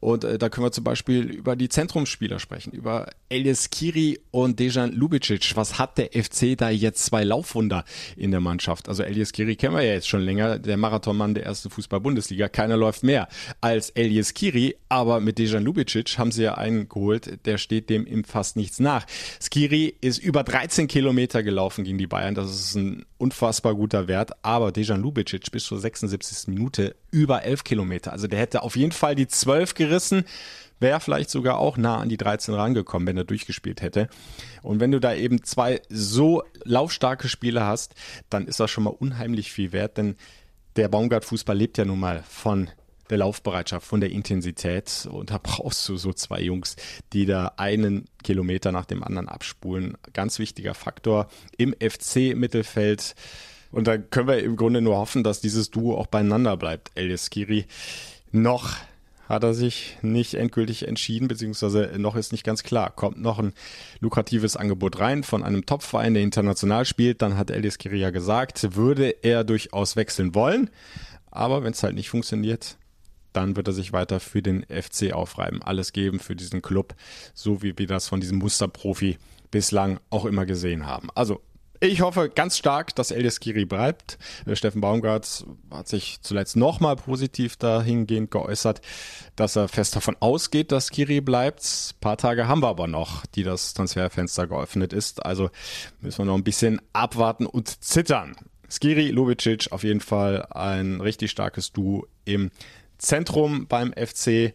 Und 0.00 0.24
äh, 0.24 0.38
da 0.38 0.48
können 0.48 0.66
wir 0.66 0.72
zum 0.72 0.84
Beispiel 0.84 1.24
über 1.24 1.54
die 1.54 1.68
Zentrumsspieler 1.68 2.38
sprechen, 2.38 2.72
über 2.72 3.10
Elias 3.28 3.68
Kiri 3.68 4.18
und 4.30 4.58
Dejan 4.58 4.92
Lubicic. 4.92 5.54
Was 5.54 5.78
hat 5.78 5.98
der 5.98 6.10
FC 6.12 6.56
da 6.56 6.70
jetzt 6.70 7.04
zwei 7.04 7.24
Laufwunder 7.24 7.84
in 8.16 8.30
der 8.30 8.40
Mannschaft? 8.40 8.88
Also 8.88 9.02
Elias 9.02 9.32
Kiri 9.32 9.54
kennen 9.54 9.74
wir 9.74 9.82
ja 9.82 9.92
jetzt 9.92 10.08
schon 10.08 10.22
länger, 10.22 10.58
der 10.58 10.78
Marathonmann 10.78 11.34
der 11.34 11.44
ersten 11.44 11.68
Fußball-Bundesliga. 11.68 12.48
Keiner 12.48 12.78
läuft 12.78 13.02
mehr 13.02 13.28
als 13.60 13.90
Elias 13.90 14.32
Kiri, 14.32 14.76
aber 14.88 15.20
mit 15.20 15.38
Dejan 15.38 15.64
Lubicic 15.64 16.16
haben 16.16 16.32
sie 16.32 16.44
ja 16.44 16.54
einen 16.54 16.88
geholt, 16.88 17.38
der 17.44 17.58
steht 17.58 17.90
dem 17.90 18.06
im 18.06 18.24
fast 18.24 18.56
nichts 18.56 18.80
nach. 18.80 19.04
Skiri 19.40 19.94
ist 20.00 20.18
über 20.18 20.42
13 20.42 20.88
Kilometer 20.88 21.42
gelaufen 21.42 21.84
gegen 21.84 21.98
die 21.98 22.06
Bayern. 22.06 22.34
Das 22.34 22.50
ist 22.50 22.74
ein 22.74 23.04
unfassbar 23.18 23.57
guter 23.62 24.08
Wert. 24.08 24.32
Aber 24.42 24.72
Dejan 24.72 25.02
Lubicic 25.02 25.50
bis 25.50 25.64
zur 25.64 25.78
76. 25.78 26.48
Minute 26.48 26.96
über 27.10 27.42
11 27.42 27.64
Kilometer. 27.64 28.12
Also 28.12 28.26
der 28.26 28.38
hätte 28.38 28.62
auf 28.62 28.76
jeden 28.76 28.92
Fall 28.92 29.14
die 29.14 29.28
12 29.28 29.74
gerissen. 29.74 30.24
Wäre 30.80 31.00
vielleicht 31.00 31.30
sogar 31.30 31.58
auch 31.58 31.76
nah 31.76 31.98
an 31.98 32.08
die 32.08 32.16
13 32.16 32.54
rangekommen, 32.54 33.08
wenn 33.08 33.16
er 33.16 33.24
durchgespielt 33.24 33.82
hätte. 33.82 34.08
Und 34.62 34.80
wenn 34.80 34.92
du 34.92 35.00
da 35.00 35.14
eben 35.14 35.42
zwei 35.42 35.80
so 35.88 36.42
laufstarke 36.64 37.28
Spieler 37.28 37.66
hast, 37.66 37.94
dann 38.30 38.46
ist 38.46 38.60
das 38.60 38.70
schon 38.70 38.84
mal 38.84 38.90
unheimlich 38.90 39.50
viel 39.50 39.72
wert, 39.72 39.98
denn 39.98 40.16
der 40.76 40.88
Baumgart-Fußball 40.88 41.56
lebt 41.56 41.78
ja 41.78 41.84
nun 41.84 41.98
mal 41.98 42.22
von 42.28 42.70
der 43.10 43.18
Laufbereitschaft, 43.18 43.86
von 43.86 44.00
der 44.00 44.10
Intensität. 44.10 45.08
Und 45.10 45.30
da 45.30 45.38
brauchst 45.42 45.88
du 45.88 45.96
so 45.96 46.12
zwei 46.12 46.40
Jungs, 46.40 46.76
die 47.12 47.26
da 47.26 47.52
einen 47.56 48.06
Kilometer 48.22 48.72
nach 48.72 48.86
dem 48.86 49.02
anderen 49.02 49.28
abspulen. 49.28 49.96
Ganz 50.12 50.38
wichtiger 50.38 50.74
Faktor 50.74 51.28
im 51.56 51.74
FC-Mittelfeld. 51.74 53.14
Und 53.70 53.86
da 53.86 53.98
können 53.98 54.28
wir 54.28 54.42
im 54.42 54.56
Grunde 54.56 54.80
nur 54.80 54.96
hoffen, 54.96 55.24
dass 55.24 55.40
dieses 55.40 55.70
Duo 55.70 55.96
auch 55.96 56.06
beieinander 56.06 56.56
bleibt. 56.56 56.90
Elias 56.94 57.30
Kiri 57.30 57.66
noch 58.32 58.76
hat 59.28 59.42
er 59.44 59.52
sich 59.52 59.98
nicht 60.00 60.34
endgültig 60.34 60.88
entschieden, 60.88 61.28
beziehungsweise 61.28 61.92
noch 61.98 62.16
ist 62.16 62.32
nicht 62.32 62.44
ganz 62.44 62.62
klar. 62.62 62.90
Kommt 62.90 63.20
noch 63.20 63.38
ein 63.38 63.52
lukratives 64.00 64.56
Angebot 64.56 64.98
rein 65.00 65.22
von 65.22 65.42
einem 65.42 65.66
Topverein, 65.66 66.14
der 66.14 66.22
international 66.22 66.86
spielt, 66.86 67.20
dann 67.20 67.36
hat 67.36 67.50
Elias 67.50 67.78
Kiri 67.78 67.98
ja 67.98 68.10
gesagt, 68.10 68.74
würde 68.74 69.10
er 69.22 69.44
durchaus 69.44 69.96
wechseln 69.96 70.34
wollen. 70.34 70.70
Aber 71.30 71.62
wenn 71.62 71.72
es 71.72 71.82
halt 71.82 71.94
nicht 71.94 72.08
funktioniert, 72.08 72.78
dann 73.32 73.56
wird 73.56 73.68
er 73.68 73.74
sich 73.74 73.92
weiter 73.92 74.20
für 74.20 74.42
den 74.42 74.64
FC 74.64 75.12
aufreiben, 75.12 75.62
alles 75.62 75.92
geben 75.92 76.20
für 76.20 76.36
diesen 76.36 76.62
Club, 76.62 76.94
so 77.34 77.62
wie 77.62 77.76
wir 77.78 77.86
das 77.86 78.08
von 78.08 78.20
diesem 78.20 78.38
Musterprofi 78.38 79.18
bislang 79.50 80.00
auch 80.10 80.24
immer 80.24 80.46
gesehen 80.46 80.86
haben. 80.86 81.08
Also 81.14 81.40
ich 81.80 82.00
hoffe 82.00 82.28
ganz 82.28 82.58
stark, 82.58 82.94
dass 82.96 83.12
Elias 83.12 83.38
Kiri 83.38 83.64
bleibt. 83.64 84.18
Äh, 84.46 84.56
Steffen 84.56 84.80
Baumgart 84.80 85.46
hat 85.70 85.86
sich 85.86 86.18
zuletzt 86.22 86.56
nochmal 86.56 86.96
positiv 86.96 87.56
dahingehend 87.56 88.32
geäußert, 88.32 88.80
dass 89.36 89.54
er 89.54 89.68
fest 89.68 89.94
davon 89.94 90.16
ausgeht, 90.18 90.72
dass 90.72 90.90
Kiri 90.90 91.20
bleibt. 91.20 91.62
Ein 91.62 92.00
paar 92.00 92.16
Tage 92.16 92.48
haben 92.48 92.62
wir 92.62 92.68
aber 92.68 92.88
noch, 92.88 93.26
die 93.26 93.44
das 93.44 93.74
Transferfenster 93.74 94.48
geöffnet 94.48 94.92
ist. 94.92 95.24
Also 95.24 95.50
müssen 96.00 96.18
wir 96.18 96.24
noch 96.24 96.34
ein 96.34 96.44
bisschen 96.44 96.80
abwarten 96.92 97.46
und 97.46 97.84
zittern. 97.84 98.34
Skiri, 98.68 99.10
Lubicic 99.10 99.70
auf 99.70 99.84
jeden 99.84 100.00
Fall 100.00 100.46
ein 100.50 101.00
richtig 101.00 101.30
starkes 101.30 101.72
Duo 101.72 102.06
im 102.24 102.50
Zentrum 102.98 103.66
beim 103.66 103.92
FC. 103.92 104.54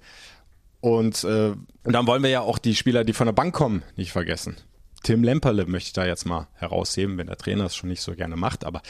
Und, 0.82 1.24
äh, 1.24 1.56
und 1.84 1.94
dann 1.94 2.08
wollen 2.08 2.24
wir 2.24 2.30
ja 2.30 2.42
auch 2.42 2.58
die 2.58 2.76
Spieler, 2.76 3.04
die 3.04 3.14
von 3.14 3.26
der 3.26 3.34
Bank 3.34 3.56
kommen, 3.56 3.84
nicht 3.96 4.12
vergessen. 4.12 4.58
Tim 5.02 5.24
Lemperle 5.24 5.66
möchte 5.66 5.88
ich 5.88 5.94
da 5.94 6.06
jetzt 6.06 6.26
mal 6.26 6.48
herausheben, 6.56 7.18
wenn 7.18 7.28
der 7.28 7.38
Trainer 7.38 7.66
es 7.66 7.76
schon 7.76 7.90
nicht 7.90 8.02
so 8.02 8.16
gerne 8.16 8.36
macht, 8.36 8.64
aber 8.66 8.82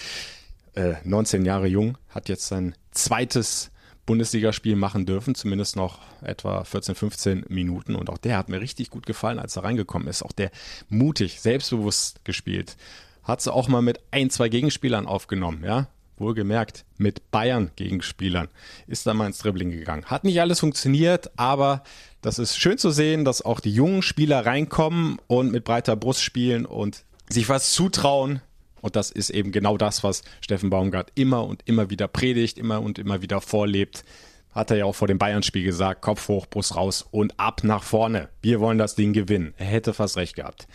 äh, 0.75 0.95
19 1.03 1.45
Jahre 1.45 1.67
jung, 1.67 1.97
hat 2.09 2.29
jetzt 2.29 2.47
sein 2.47 2.75
zweites 2.91 3.71
Bundesligaspiel 4.05 4.75
machen 4.75 5.05
dürfen, 5.05 5.33
zumindest 5.33 5.75
noch 5.75 5.99
etwa 6.21 6.63
14, 6.63 6.95
15 6.95 7.45
Minuten. 7.49 7.95
Und 7.95 8.09
auch 8.09 8.17
der 8.17 8.37
hat 8.37 8.49
mir 8.49 8.59
richtig 8.59 8.89
gut 8.89 9.05
gefallen, 9.05 9.39
als 9.39 9.55
er 9.55 9.63
reingekommen 9.63 10.07
ist. 10.07 10.23
Auch 10.23 10.33
der 10.33 10.51
mutig, 10.89 11.41
selbstbewusst 11.41 12.25
gespielt. 12.25 12.75
Hat 13.23 13.41
sie 13.41 13.53
auch 13.53 13.67
mal 13.67 13.81
mit 13.81 14.01
ein, 14.11 14.29
zwei 14.29 14.49
Gegenspielern 14.49 15.05
aufgenommen, 15.05 15.63
ja 15.63 15.87
wohlgemerkt 16.23 16.85
mit 16.97 17.29
Bayern-Gegenspielern, 17.31 18.47
ist 18.87 19.05
da 19.05 19.13
mal 19.13 19.27
ins 19.27 19.39
Dribbling 19.39 19.71
gegangen. 19.71 20.05
Hat 20.05 20.23
nicht 20.23 20.41
alles 20.41 20.61
funktioniert, 20.61 21.31
aber 21.37 21.83
das 22.21 22.39
ist 22.39 22.57
schön 22.57 22.77
zu 22.77 22.89
sehen, 22.89 23.25
dass 23.25 23.41
auch 23.41 23.59
die 23.59 23.73
jungen 23.73 24.01
Spieler 24.01 24.45
reinkommen 24.45 25.19
und 25.27 25.51
mit 25.51 25.65
breiter 25.65 25.95
Brust 25.95 26.21
spielen 26.23 26.65
und 26.65 27.03
sich 27.29 27.49
was 27.49 27.73
zutrauen. 27.73 28.41
Und 28.81 28.95
das 28.95 29.11
ist 29.11 29.29
eben 29.29 29.51
genau 29.51 29.77
das, 29.77 30.03
was 30.03 30.23
Steffen 30.41 30.69
Baumgart 30.69 31.11
immer 31.15 31.45
und 31.45 31.61
immer 31.65 31.89
wieder 31.89 32.07
predigt, 32.07 32.57
immer 32.57 32.81
und 32.81 32.99
immer 32.99 33.21
wieder 33.21 33.41
vorlebt. 33.41 34.03
Hat 34.51 34.71
er 34.71 34.77
ja 34.77 34.85
auch 34.85 34.95
vor 34.95 35.07
dem 35.07 35.17
Bayern-Spiel 35.17 35.63
gesagt, 35.63 36.01
Kopf 36.01 36.27
hoch, 36.27 36.45
Brust 36.45 36.75
raus 36.75 37.05
und 37.09 37.39
ab 37.39 37.63
nach 37.63 37.83
vorne. 37.83 38.29
Wir 38.41 38.59
wollen 38.59 38.77
das 38.77 38.95
Ding 38.95 39.13
gewinnen. 39.13 39.53
Er 39.57 39.65
hätte 39.65 39.93
fast 39.93 40.15
recht 40.15 40.35
gehabt. 40.35 40.67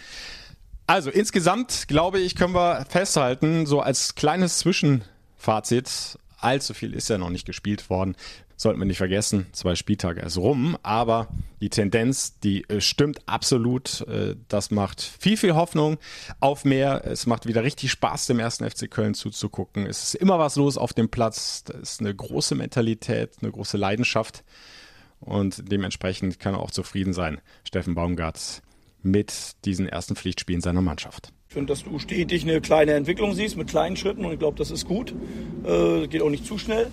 Also 0.89 1.11
insgesamt, 1.11 1.87
glaube 1.87 2.19
ich, 2.19 2.35
können 2.35 2.55
wir 2.55 2.87
festhalten, 2.89 3.67
so 3.67 3.81
als 3.81 4.15
kleines 4.15 4.59
Zwischen 4.59 5.05
Fazit, 5.39 6.19
allzu 6.39 6.75
viel 6.75 6.95
ist 6.95 7.09
ja 7.09 7.19
noch 7.19 7.31
nicht 7.31 7.47
gespielt 7.47 7.89
worden. 7.91 8.17
Sollten 8.57 8.81
wir 8.81 8.87
nicht 8.87 8.99
vergessen, 8.99 9.47
zwei 9.53 9.77
Spieltage 9.77 10.21
ist 10.21 10.37
rum, 10.37 10.77
aber 10.83 11.29
die 11.61 11.71
Tendenz, 11.71 12.41
die 12.41 12.69
äh, 12.69 12.81
stimmt 12.81 13.21
absolut. 13.27 14.01
Äh, 14.09 14.35
das 14.49 14.73
macht 14.73 15.01
viel, 15.01 15.37
viel 15.37 15.55
Hoffnung 15.55 15.97
auf 16.41 16.65
mehr. 16.65 17.05
Es 17.05 17.27
macht 17.27 17.47
wieder 17.47 17.63
richtig 17.63 17.93
Spaß, 17.93 18.27
dem 18.27 18.41
ersten 18.41 18.69
FC 18.69 18.91
Köln 18.91 19.15
zuzugucken. 19.15 19.87
Es 19.87 20.03
ist 20.03 20.15
immer 20.17 20.41
was 20.41 20.57
los 20.57 20.77
auf 20.77 20.93
dem 20.93 21.09
Platz. 21.09 21.63
Da 21.65 21.79
ist 21.79 22.01
eine 22.01 22.13
große 22.13 22.57
Mentalität, 22.57 23.37
eine 23.41 23.53
große 23.53 23.77
Leidenschaft. 23.77 24.43
Und 25.21 25.71
dementsprechend 25.71 26.41
kann 26.41 26.55
er 26.55 26.61
auch 26.61 26.73
zufrieden 26.73 27.13
sein, 27.13 27.41
Steffen 27.63 27.95
Baumgart, 27.95 28.63
mit 29.03 29.53
diesen 29.67 29.89
ersten 29.89 30.17
Pflichtspielen 30.17 30.63
seiner 30.63 30.83
Mannschaft. 30.83 31.33
Ich 31.49 31.55
finde, 31.55 31.73
dass 31.73 31.83
du 31.83 31.99
stetig 31.99 32.43
eine 32.43 32.61
kleine 32.61 32.93
Entwicklung 32.93 33.33
siehst 33.33 33.57
mit 33.57 33.69
kleinen 33.69 33.97
Schritten 33.97 34.27
und 34.27 34.33
ich 34.35 34.39
glaube, 34.39 34.59
das 34.59 34.71
ist 34.71 34.87
gut. 34.87 35.15
Äh, 35.65 36.07
geht 36.07 36.21
auch 36.21 36.29
nicht 36.29 36.45
zu 36.45 36.59
schnell. 36.59 36.89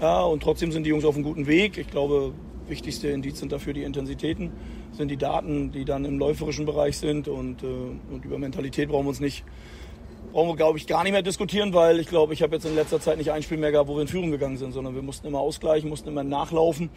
Ja, 0.00 0.22
und 0.22 0.44
trotzdem 0.44 0.70
sind 0.70 0.84
die 0.84 0.90
Jungs 0.90 1.04
auf 1.04 1.16
einem 1.16 1.24
guten 1.24 1.48
Weg. 1.48 1.76
Ich 1.76 1.90
glaube, 1.90 2.32
wichtigste 2.68 3.08
Indiz 3.08 3.40
sind 3.40 3.50
dafür 3.50 3.72
die 3.72 3.82
Intensitäten, 3.82 4.52
sind 4.92 5.10
die 5.10 5.16
Daten, 5.16 5.72
die 5.72 5.84
dann 5.84 6.04
im 6.04 6.20
läuferischen 6.20 6.66
Bereich 6.66 6.98
sind 6.98 7.26
und, 7.26 7.64
äh, 7.64 7.66
und 7.66 8.24
über 8.24 8.38
Mentalität 8.38 8.90
brauchen 8.90 9.06
wir 9.06 9.08
uns 9.08 9.18
nicht, 9.18 9.44
brauchen 10.32 10.50
wir 10.50 10.56
glaube 10.56 10.78
ich 10.78 10.86
gar 10.86 11.02
nicht 11.02 11.12
mehr 11.12 11.22
diskutieren, 11.22 11.74
weil 11.74 11.98
ich 11.98 12.06
glaube, 12.06 12.32
ich 12.32 12.42
habe 12.42 12.54
jetzt 12.54 12.64
in 12.64 12.76
letzter 12.76 13.00
Zeit 13.00 13.18
nicht 13.18 13.32
ein 13.32 13.42
Spiel 13.42 13.58
mehr 13.58 13.72
gehabt, 13.72 13.88
wo 13.88 13.96
wir 13.96 14.02
in 14.02 14.08
Führung 14.08 14.30
gegangen 14.30 14.56
sind, 14.56 14.70
sondern 14.70 14.94
wir 14.94 15.02
mussten 15.02 15.26
immer 15.26 15.40
ausgleichen, 15.40 15.90
mussten 15.90 16.10
immer 16.10 16.22
nachlaufen 16.22 16.90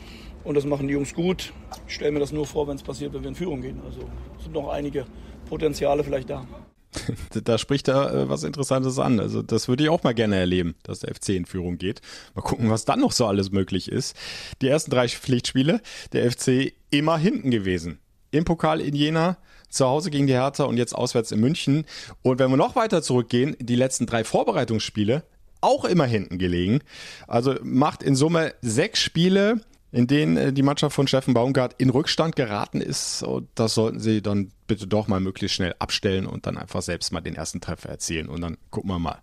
und 0.43 0.53
das 0.53 0.65
machen 0.65 0.87
die 0.87 0.93
Jungs 0.93 1.15
gut. 1.15 1.53
Ich 1.87 1.95
stelle 1.95 2.11
mir 2.11 2.19
das 2.19 2.31
nur 2.31 2.45
vor, 2.45 2.67
wenn 2.67 2.75
es 2.75 2.83
passiert, 2.83 3.13
wenn 3.13 3.23
wir 3.23 3.29
in 3.29 3.35
Führung 3.35 3.61
gehen. 3.61 3.81
Also 3.83 4.01
sind 4.43 4.53
noch 4.53 4.67
einige 4.67 5.07
Potenziale 5.49 6.03
vielleicht 6.03 6.29
da. 6.29 6.45
da 7.43 7.57
spricht 7.57 7.87
er 7.87 8.13
äh, 8.13 8.29
was 8.29 8.43
Interessantes 8.43 8.99
an. 8.99 9.19
Also 9.19 9.41
das 9.41 9.67
würde 9.67 9.83
ich 9.83 9.89
auch 9.89 10.03
mal 10.03 10.13
gerne 10.13 10.37
erleben, 10.37 10.75
dass 10.83 10.99
der 10.99 11.13
FC 11.13 11.29
in 11.29 11.45
Führung 11.45 11.77
geht. 11.77 12.01
Mal 12.35 12.41
gucken, 12.41 12.69
was 12.69 12.85
dann 12.85 12.99
noch 12.99 13.11
so 13.11 13.25
alles 13.25 13.51
möglich 13.51 13.91
ist. 13.91 14.15
Die 14.61 14.67
ersten 14.67 14.91
drei 14.91 15.07
Pflichtspiele, 15.07 15.81
der 16.13 16.31
FC 16.31 16.73
immer 16.89 17.17
hinten 17.17 17.51
gewesen. 17.51 17.99
Im 18.31 18.45
Pokal 18.45 18.81
in 18.81 18.95
Jena, 18.95 19.37
zu 19.69 19.85
Hause 19.85 20.09
gegen 20.09 20.27
die 20.27 20.33
Hertha 20.33 20.63
und 20.63 20.77
jetzt 20.77 20.95
auswärts 20.95 21.31
in 21.31 21.39
München. 21.39 21.85
Und 22.23 22.39
wenn 22.39 22.49
wir 22.49 22.57
noch 22.57 22.75
weiter 22.75 23.01
zurückgehen, 23.01 23.55
die 23.59 23.75
letzten 23.75 24.07
drei 24.07 24.23
Vorbereitungsspiele, 24.23 25.23
auch 25.61 25.85
immer 25.85 26.05
hinten 26.05 26.37
gelegen. 26.37 26.79
Also 27.27 27.55
macht 27.61 28.03
in 28.03 28.15
Summe 28.15 28.53
sechs 28.61 29.01
Spiele 29.01 29.61
in 29.91 30.07
denen 30.07 30.37
äh, 30.37 30.53
die 30.53 30.61
Mannschaft 30.61 30.95
von 30.95 31.07
Steffen 31.07 31.33
Baumgart 31.33 31.75
in 31.77 31.89
Rückstand 31.89 32.35
geraten 32.35 32.81
ist. 32.81 33.23
Und 33.23 33.47
das 33.55 33.73
sollten 33.73 33.99
sie 33.99 34.21
dann 34.21 34.51
bitte 34.67 34.87
doch 34.87 35.07
mal 35.07 35.19
möglichst 35.19 35.55
schnell 35.55 35.75
abstellen 35.79 36.25
und 36.27 36.45
dann 36.45 36.57
einfach 36.57 36.81
selbst 36.81 37.11
mal 37.11 37.21
den 37.21 37.35
ersten 37.35 37.61
Treffer 37.61 37.89
erzielen. 37.89 38.29
Und 38.29 38.41
dann 38.41 38.57
gucken 38.69 38.89
wir 38.89 38.99
mal, 38.99 39.19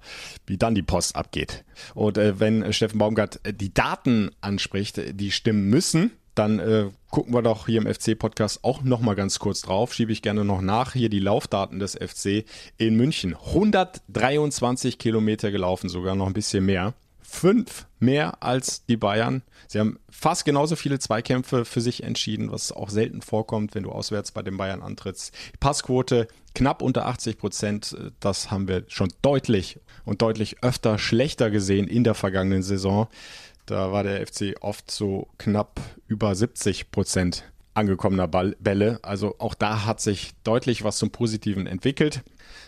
wie 0.46 0.58
dann 0.58 0.74
die 0.74 0.82
Post 0.82 1.16
abgeht. 1.16 1.64
Und 1.94 2.18
äh, 2.18 2.40
wenn 2.40 2.72
Steffen 2.72 2.98
Baumgart 2.98 3.40
äh, 3.44 3.52
die 3.52 3.72
Daten 3.72 4.30
anspricht, 4.40 5.00
die 5.20 5.30
stimmen 5.30 5.68
müssen, 5.70 6.10
dann 6.34 6.58
äh, 6.58 6.90
gucken 7.10 7.32
wir 7.32 7.42
doch 7.42 7.66
hier 7.66 7.80
im 7.80 7.92
FC-Podcast 7.92 8.62
auch 8.62 8.82
noch 8.82 9.00
mal 9.00 9.14
ganz 9.14 9.38
kurz 9.38 9.62
drauf. 9.62 9.94
Schiebe 9.94 10.12
ich 10.12 10.20
gerne 10.20 10.44
noch 10.44 10.60
nach. 10.60 10.92
Hier 10.92 11.08
die 11.08 11.18
Laufdaten 11.18 11.78
des 11.78 11.94
FC 11.94 12.44
in 12.76 12.96
München. 12.96 13.34
123 13.34 14.98
Kilometer 14.98 15.50
gelaufen, 15.50 15.88
sogar 15.88 16.14
noch 16.14 16.26
ein 16.26 16.34
bisschen 16.34 16.66
mehr. 16.66 16.92
Fünf 17.28 17.86
mehr 17.98 18.42
als 18.42 18.86
die 18.86 18.96
Bayern. 18.96 19.42
Sie 19.66 19.80
haben 19.80 19.98
fast 20.08 20.44
genauso 20.44 20.76
viele 20.76 20.98
Zweikämpfe 20.98 21.64
für 21.64 21.80
sich 21.80 22.04
entschieden, 22.04 22.52
was 22.52 22.70
auch 22.70 22.88
selten 22.88 23.20
vorkommt, 23.20 23.74
wenn 23.74 23.82
du 23.82 23.90
auswärts 23.90 24.30
bei 24.30 24.42
den 24.42 24.56
Bayern 24.56 24.80
antrittst. 24.80 25.34
Passquote 25.58 26.28
knapp 26.54 26.82
unter 26.82 27.06
80 27.06 27.36
Prozent. 27.36 27.96
Das 28.20 28.50
haben 28.50 28.68
wir 28.68 28.84
schon 28.86 29.12
deutlich 29.22 29.80
und 30.04 30.22
deutlich 30.22 30.62
öfter 30.62 30.98
schlechter 30.98 31.50
gesehen 31.50 31.88
in 31.88 32.04
der 32.04 32.14
vergangenen 32.14 32.62
Saison. 32.62 33.08
Da 33.66 33.90
war 33.90 34.04
der 34.04 34.24
FC 34.24 34.54
oft 34.60 34.90
so 34.90 35.28
knapp 35.36 35.80
über 36.06 36.34
70 36.34 36.92
Prozent 36.92 37.44
angekommener 37.74 38.28
Ball 38.28 38.56
Bälle. 38.60 39.00
Also 39.02 39.34
auch 39.38 39.54
da 39.54 39.84
hat 39.84 40.00
sich 40.00 40.32
deutlich 40.44 40.84
was 40.84 40.98
zum 40.98 41.10
Positiven 41.10 41.66
entwickelt. 41.66 42.22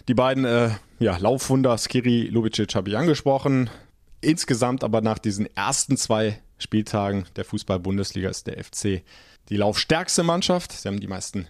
Die 0.08 0.14
beiden 0.14 0.44
äh, 0.44 0.70
ja, 0.98 1.16
Laufwunder, 1.16 1.78
Skiri 1.78 2.28
Lubicic 2.28 2.74
habe 2.74 2.90
ich 2.90 2.96
angesprochen. 2.96 3.70
Insgesamt 4.20 4.84
aber 4.84 5.00
nach 5.00 5.18
diesen 5.18 5.46
ersten 5.54 5.96
zwei 5.96 6.40
Spieltagen 6.58 7.26
der 7.36 7.44
Fußball-Bundesliga 7.44 8.28
ist 8.28 8.46
der 8.46 8.62
FC 8.62 9.02
die 9.48 9.56
laufstärkste 9.56 10.22
Mannschaft. 10.22 10.72
Sie 10.72 10.88
haben 10.88 11.00
die 11.00 11.06
meisten 11.06 11.46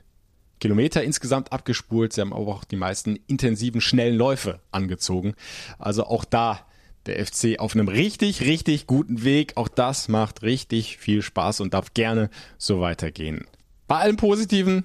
Kilometer 0.61 1.03
insgesamt 1.03 1.53
abgespult. 1.53 2.13
Sie 2.13 2.21
haben 2.21 2.33
aber 2.33 2.47
auch 2.49 2.65
die 2.65 2.77
meisten 2.77 3.19
intensiven, 3.27 3.81
schnellen 3.81 4.17
Läufe 4.17 4.61
angezogen. 4.71 5.35
Also 5.79 6.05
auch 6.05 6.25
da 6.25 6.67
der 7.07 7.25
FC 7.25 7.59
auf 7.59 7.75
einem 7.75 7.89
richtig, 7.89 8.43
richtig 8.43 8.87
guten 8.87 9.25
Weg. 9.25 9.57
Auch 9.57 9.69
das 9.69 10.09
macht 10.09 10.43
richtig 10.43 10.99
viel 10.99 11.23
Spaß 11.23 11.61
und 11.61 11.75
darf 11.75 11.95
gerne 11.95 12.29
so 12.59 12.81
weitergehen. 12.81 13.47
Bei 13.87 13.97
allem 13.97 14.17
Positiven 14.17 14.85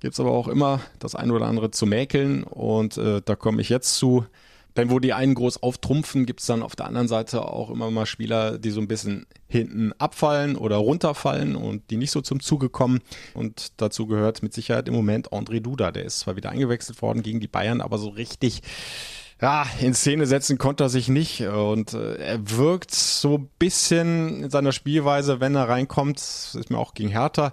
gibt 0.00 0.14
es 0.14 0.20
aber 0.20 0.32
auch 0.32 0.48
immer 0.48 0.80
das 0.98 1.14
ein 1.14 1.30
oder 1.30 1.46
andere 1.46 1.70
zu 1.70 1.86
mäkeln 1.86 2.42
und 2.42 2.96
äh, 2.96 3.22
da 3.24 3.36
komme 3.36 3.60
ich 3.62 3.68
jetzt 3.68 3.96
zu. 3.96 4.26
Denn 4.76 4.90
wo 4.90 4.98
die 4.98 5.12
einen 5.12 5.34
groß 5.34 5.62
auftrumpfen, 5.62 6.26
gibt 6.26 6.40
es 6.40 6.46
dann 6.46 6.62
auf 6.62 6.76
der 6.76 6.86
anderen 6.86 7.08
Seite 7.08 7.42
auch 7.42 7.70
immer 7.70 7.90
mal 7.90 8.06
Spieler, 8.06 8.58
die 8.58 8.70
so 8.70 8.80
ein 8.80 8.88
bisschen 8.88 9.26
hinten 9.48 9.92
abfallen 9.98 10.56
oder 10.56 10.76
runterfallen 10.76 11.56
und 11.56 11.90
die 11.90 11.96
nicht 11.96 12.10
so 12.10 12.20
zum 12.20 12.40
Zuge 12.40 12.68
kommen. 12.68 13.00
Und 13.34 13.72
dazu 13.80 14.06
gehört 14.06 14.42
mit 14.42 14.52
Sicherheit 14.52 14.88
im 14.88 14.94
Moment 14.94 15.32
André 15.32 15.60
Duda. 15.60 15.92
Der 15.92 16.04
ist 16.04 16.20
zwar 16.20 16.36
wieder 16.36 16.50
eingewechselt 16.50 17.00
worden 17.02 17.22
gegen 17.22 17.40
die 17.40 17.48
Bayern, 17.48 17.80
aber 17.80 17.98
so 17.98 18.08
richtig 18.08 18.62
ja, 19.40 19.66
in 19.80 19.92
Szene 19.92 20.26
setzen 20.26 20.56
konnte 20.56 20.84
er 20.84 20.88
sich 20.88 21.08
nicht 21.08 21.42
und 21.42 21.92
äh, 21.92 22.14
er 22.14 22.50
wirkt 22.50 22.94
so 22.94 23.36
ein 23.36 23.50
bisschen 23.58 24.44
in 24.44 24.50
seiner 24.50 24.72
Spielweise, 24.72 25.40
wenn 25.40 25.54
er 25.54 25.68
reinkommt, 25.68 26.18
ist 26.18 26.70
mir 26.70 26.78
auch 26.78 26.94
gegen 26.94 27.10
Hertha 27.10 27.52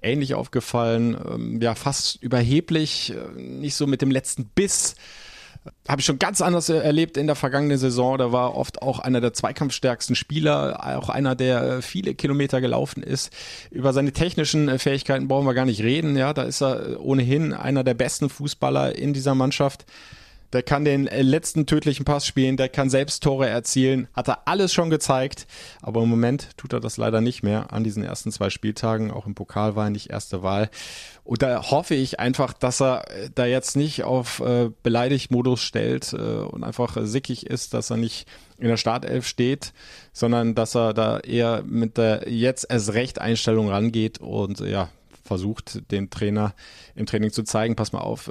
ähnlich 0.00 0.34
aufgefallen, 0.34 1.16
ähm, 1.28 1.60
ja, 1.60 1.74
fast 1.74 2.22
überheblich, 2.22 3.12
äh, 3.12 3.40
nicht 3.40 3.74
so 3.74 3.88
mit 3.88 4.00
dem 4.00 4.12
letzten 4.12 4.44
Biss. 4.46 4.94
Habe 5.88 6.00
ich 6.00 6.06
schon 6.06 6.18
ganz 6.18 6.42
anders 6.42 6.68
erlebt 6.68 7.16
in 7.16 7.26
der 7.26 7.36
vergangenen 7.36 7.78
Saison. 7.78 8.18
Da 8.18 8.32
war 8.32 8.54
oft 8.54 8.82
auch 8.82 8.98
einer 8.98 9.20
der 9.20 9.32
zweikampfstärksten 9.32 10.14
Spieler, 10.14 10.98
auch 10.98 11.08
einer, 11.08 11.34
der 11.34 11.62
äh, 11.62 11.82
viele 11.82 12.14
Kilometer 12.14 12.60
gelaufen 12.60 13.02
ist. 13.02 13.32
Über 13.70 13.92
seine 13.92 14.12
technischen 14.12 14.68
äh, 14.68 14.78
Fähigkeiten 14.78 15.28
brauchen 15.28 15.46
wir 15.46 15.54
gar 15.54 15.64
nicht 15.64 15.82
reden. 15.82 16.16
Ja, 16.16 16.34
da 16.34 16.42
ist 16.42 16.60
er 16.60 16.90
äh, 16.90 16.94
ohnehin 16.96 17.54
einer 17.54 17.82
der 17.82 17.94
besten 17.94 18.28
Fußballer 18.28 18.96
in 18.96 19.14
dieser 19.14 19.34
Mannschaft 19.34 19.86
der 20.54 20.62
kann 20.62 20.84
den 20.84 21.08
äh, 21.08 21.22
letzten 21.22 21.66
tödlichen 21.66 22.04
Pass 22.04 22.24
spielen, 22.26 22.56
der 22.56 22.68
kann 22.68 22.88
selbst 22.88 23.24
Tore 23.24 23.48
erzielen, 23.48 24.06
hat 24.14 24.28
er 24.28 24.46
alles 24.46 24.72
schon 24.72 24.88
gezeigt, 24.88 25.48
aber 25.82 26.02
im 26.02 26.08
Moment 26.08 26.56
tut 26.56 26.72
er 26.72 26.78
das 26.78 26.96
leider 26.96 27.20
nicht 27.20 27.42
mehr 27.42 27.72
an 27.72 27.82
diesen 27.82 28.04
ersten 28.04 28.30
zwei 28.30 28.50
Spieltagen, 28.50 29.10
auch 29.10 29.26
im 29.26 29.34
Pokal 29.34 29.74
war 29.74 29.86
er 29.86 29.90
nicht 29.90 30.10
erste 30.10 30.44
Wahl. 30.44 30.70
Und 31.24 31.42
da 31.42 31.70
hoffe 31.70 31.96
ich 31.96 32.20
einfach, 32.20 32.52
dass 32.52 32.80
er 32.80 33.10
äh, 33.10 33.30
da 33.34 33.46
jetzt 33.46 33.76
nicht 33.76 34.04
auf 34.04 34.38
äh, 34.40 34.70
Beleidigmodus 34.84 35.60
stellt 35.60 36.12
äh, 36.12 36.16
und 36.16 36.62
einfach 36.62 36.96
äh, 36.96 37.04
sickig 37.04 37.46
ist, 37.46 37.74
dass 37.74 37.90
er 37.90 37.96
nicht 37.96 38.28
in 38.58 38.68
der 38.68 38.76
Startelf 38.76 39.26
steht, 39.26 39.72
sondern 40.12 40.54
dass 40.54 40.76
er 40.76 40.94
da 40.94 41.18
eher 41.18 41.64
mit 41.66 41.98
der 41.98 42.30
jetzt 42.30 42.66
erst 42.70 42.92
recht 42.92 43.20
Einstellung 43.20 43.70
rangeht 43.70 44.18
und 44.18 44.60
ja, 44.60 44.88
versucht, 45.24 45.90
dem 45.90 46.10
Trainer 46.10 46.54
im 46.94 47.06
Training 47.06 47.32
zu 47.32 47.42
zeigen, 47.42 47.74
pass 47.74 47.92
mal 47.92 48.00
auf, 48.00 48.30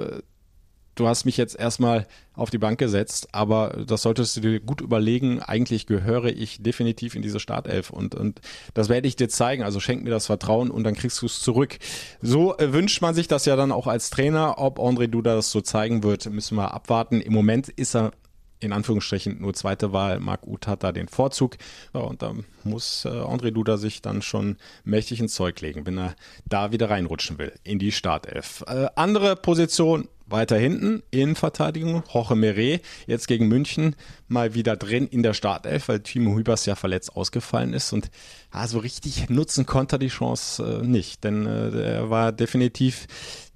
du 0.94 1.08
hast 1.08 1.24
mich 1.24 1.36
jetzt 1.36 1.58
erstmal 1.58 2.06
auf 2.34 2.50
die 2.50 2.58
Bank 2.58 2.78
gesetzt, 2.78 3.28
aber 3.32 3.84
das 3.86 4.02
solltest 4.02 4.36
du 4.36 4.40
dir 4.40 4.60
gut 4.60 4.80
überlegen. 4.80 5.40
Eigentlich 5.40 5.86
gehöre 5.86 6.26
ich 6.26 6.62
definitiv 6.62 7.14
in 7.14 7.22
diese 7.22 7.40
Startelf 7.40 7.90
und, 7.90 8.14
und 8.14 8.40
das 8.74 8.88
werde 8.88 9.06
ich 9.06 9.16
dir 9.16 9.28
zeigen. 9.28 9.62
Also 9.62 9.80
schenk 9.80 10.02
mir 10.02 10.10
das 10.10 10.26
Vertrauen 10.26 10.70
und 10.70 10.84
dann 10.84 10.94
kriegst 10.94 11.22
du 11.22 11.26
es 11.26 11.40
zurück. 11.40 11.78
So 12.20 12.56
äh, 12.58 12.72
wünscht 12.72 13.02
man 13.02 13.14
sich 13.14 13.28
das 13.28 13.44
ja 13.44 13.56
dann 13.56 13.72
auch 13.72 13.86
als 13.86 14.10
Trainer. 14.10 14.58
Ob 14.58 14.78
André 14.78 15.06
Duda 15.06 15.34
das 15.34 15.50
so 15.50 15.60
zeigen 15.60 16.02
wird, 16.02 16.26
müssen 16.30 16.56
wir 16.56 16.74
abwarten. 16.74 17.20
Im 17.20 17.32
Moment 17.32 17.68
ist 17.68 17.94
er 17.94 18.12
in 18.60 18.72
Anführungsstrichen 18.72 19.40
nur 19.40 19.54
zweite 19.54 19.92
Wahl. 19.92 20.20
Marc 20.20 20.46
Uth 20.46 20.66
hat 20.66 20.82
da 20.82 20.92
den 20.92 21.08
Vorzug. 21.08 21.56
Ja, 21.92 22.00
und 22.00 22.22
da 22.22 22.34
muss 22.64 23.04
äh, 23.04 23.08
André 23.08 23.50
Duda 23.50 23.76
sich 23.76 24.02
dann 24.02 24.22
schon 24.22 24.56
mächtig 24.84 25.20
ins 25.20 25.34
Zeug 25.34 25.60
legen, 25.60 25.86
wenn 25.86 25.98
er 25.98 26.16
da 26.46 26.72
wieder 26.72 26.90
reinrutschen 26.90 27.38
will 27.38 27.52
in 27.62 27.78
die 27.78 27.92
Startelf. 27.92 28.64
Äh, 28.66 28.88
andere 28.96 29.36
Position 29.36 30.08
weiter 30.26 30.56
hinten, 30.56 31.02
Innenverteidigung, 31.10 32.02
Jorge 32.12 32.34
Meret, 32.34 32.82
jetzt 33.06 33.28
gegen 33.28 33.48
München 33.48 33.96
mal 34.28 34.54
wieder 34.54 34.76
drin 34.76 35.06
in 35.06 35.22
der 35.22 35.34
Startelf, 35.34 35.88
weil 35.88 36.00
Timo 36.00 36.36
Hübers 36.36 36.66
ja 36.66 36.74
verletzt 36.74 37.14
ausgefallen 37.16 37.72
ist 37.72 37.92
und 37.92 38.10
ja, 38.52 38.66
so 38.66 38.78
richtig 38.78 39.28
nutzen 39.28 39.66
konnte 39.66 39.96
er 39.96 39.98
die 39.98 40.08
Chance 40.08 40.80
äh, 40.82 40.86
nicht, 40.86 41.24
denn 41.24 41.46
äh, 41.46 41.94
er 41.94 42.10
war 42.10 42.32
definitiv 42.32 43.06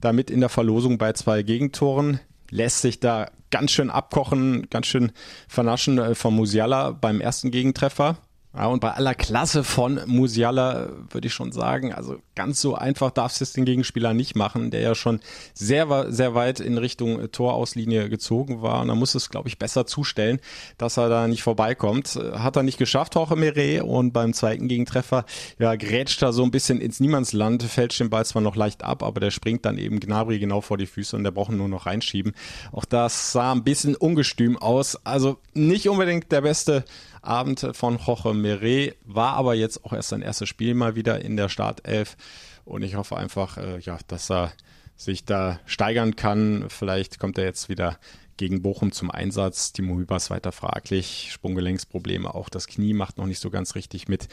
damit 0.01 0.31
in 0.31 0.41
der 0.41 0.49
Verlosung 0.49 0.99
bei 0.99 1.13
zwei 1.13 1.43
Gegentoren, 1.43 2.21
lässt 2.51 2.83
sich 2.83 3.01
da 3.01 3.31
ganz 3.51 3.71
schön 3.71 3.91
abkochen, 3.91 4.69
ganz 4.71 4.87
schön 4.87 5.13
vernaschen 5.49 5.99
äh, 5.99 6.15
von 6.15 6.35
Musiala 6.35 6.93
beim 6.93 7.21
ersten 7.21 7.51
Gegentreffer. 7.51 8.19
Ja, 8.55 8.67
und 8.67 8.81
bei 8.81 8.93
aller 8.93 9.15
Klasse 9.15 9.63
von 9.63 10.01
Musiala 10.07 10.89
würde 11.11 11.29
ich 11.29 11.35
schon 11.35 11.53
sagen, 11.53 11.93
also 11.93 12.17
ganz 12.35 12.61
so 12.63 12.75
einfach 12.75 13.11
darfst 13.11 13.41
du 13.41 13.45
es 13.45 13.53
den 13.53 13.67
Gegenspieler 13.67 14.15
nicht 14.15 14.37
machen, 14.37 14.71
der 14.71 14.81
ja 14.81 14.95
schon 14.95 15.21
sehr, 15.53 16.07
sehr 16.09 16.35
weit 16.35 16.59
in 16.59 16.79
Richtung 16.79 17.21
äh, 17.21 17.29
Torauslinie 17.29 18.09
gezogen 18.09 18.63
war. 18.63 18.81
Und 18.81 18.89
da 18.89 18.95
muss 18.95 19.15
es, 19.15 19.29
glaube 19.29 19.49
ich, 19.49 19.59
besser 19.59 19.87
zustellen, 19.87 20.41
dass 20.79 20.97
er 20.97 21.11
da 21.11 21.29
nicht 21.29 21.43
vorbeikommt. 21.43 22.17
Äh, 22.17 22.39
hat 22.39 22.57
er 22.57 22.63
nicht 22.63 22.79
geschafft, 22.79 23.17
Jorge 23.17 23.37
Meret. 23.37 23.83
Und 23.83 24.13
beim 24.13 24.33
zweiten 24.33 24.67
Gegentreffer, 24.67 25.27
ja, 25.59 25.77
grätscht 25.77 26.23
er 26.23 26.33
so 26.33 26.43
ein 26.43 26.51
bisschen 26.51 26.81
ins 26.81 27.01
Niemandsland, 27.01 27.63
fälscht 27.65 28.01
den 28.01 28.09
Ball 28.09 28.25
zwar 28.25 28.41
noch 28.41 28.57
leicht 28.57 28.83
ab, 28.83 29.03
aber 29.03 29.21
der 29.21 29.31
springt 29.31 29.67
dann 29.67 29.77
eben 29.77 30.01
Gnabry 30.01 30.39
genau 30.39 30.63
vor 30.63 30.79
die 30.79 30.87
Füße 30.87 31.15
und 31.17 31.25
der 31.25 31.33
braucht 31.33 31.53
nur 31.53 31.69
noch 31.69 31.85
reinschieben. 31.85 32.33
Auch 32.73 32.87
das 32.87 33.33
sah 33.33 33.53
ein 33.53 33.63
bisschen 33.63 33.95
ungestüm 33.95 34.57
aus. 34.57 34.99
Also 35.05 35.37
nicht 35.53 35.89
unbedingt 35.89 36.33
der 36.33 36.41
beste 36.41 36.85
Abend 37.23 37.67
von 37.73 37.99
Jorge 37.99 38.35
Meret, 38.35 38.97
war 39.05 39.35
aber 39.35 39.55
jetzt 39.55 39.85
auch 39.85 39.93
erst 39.93 40.11
sein 40.11 40.23
erstes 40.23 40.49
Spiel 40.49 40.75
mal 40.75 40.95
wieder 40.95 41.21
in 41.21 41.37
der 41.37 41.49
Startelf 41.49 42.17
und 42.65 42.83
ich 42.83 42.97
hoffe 42.97 43.17
einfach, 43.17 43.57
äh, 43.57 43.79
ja, 43.79 43.99
dass 44.09 44.31
er 44.31 44.53
sich 44.97 45.25
da 45.25 45.61
steigern 45.65 46.17
kann. 46.17 46.67
Vielleicht 46.69 47.19
kommt 47.19 47.39
er 47.39 47.45
jetzt 47.45 47.69
wieder 47.69 47.99
gegen 48.37 48.63
Bochum 48.63 48.93
zum 48.93 49.11
Einsatz. 49.11 49.73
Timo 49.73 49.97
Hübers 49.97 50.31
weiter 50.31 50.53
fraglich. 50.53 51.31
Sprunggelenksprobleme, 51.33 52.35
auch 52.35 52.49
das 52.49 52.67
Knie 52.67 52.95
macht 52.95 53.19
noch 53.19 53.27
nicht 53.27 53.41
so 53.41 53.51
ganz 53.51 53.75
richtig 53.75 54.09
mit. 54.09 54.29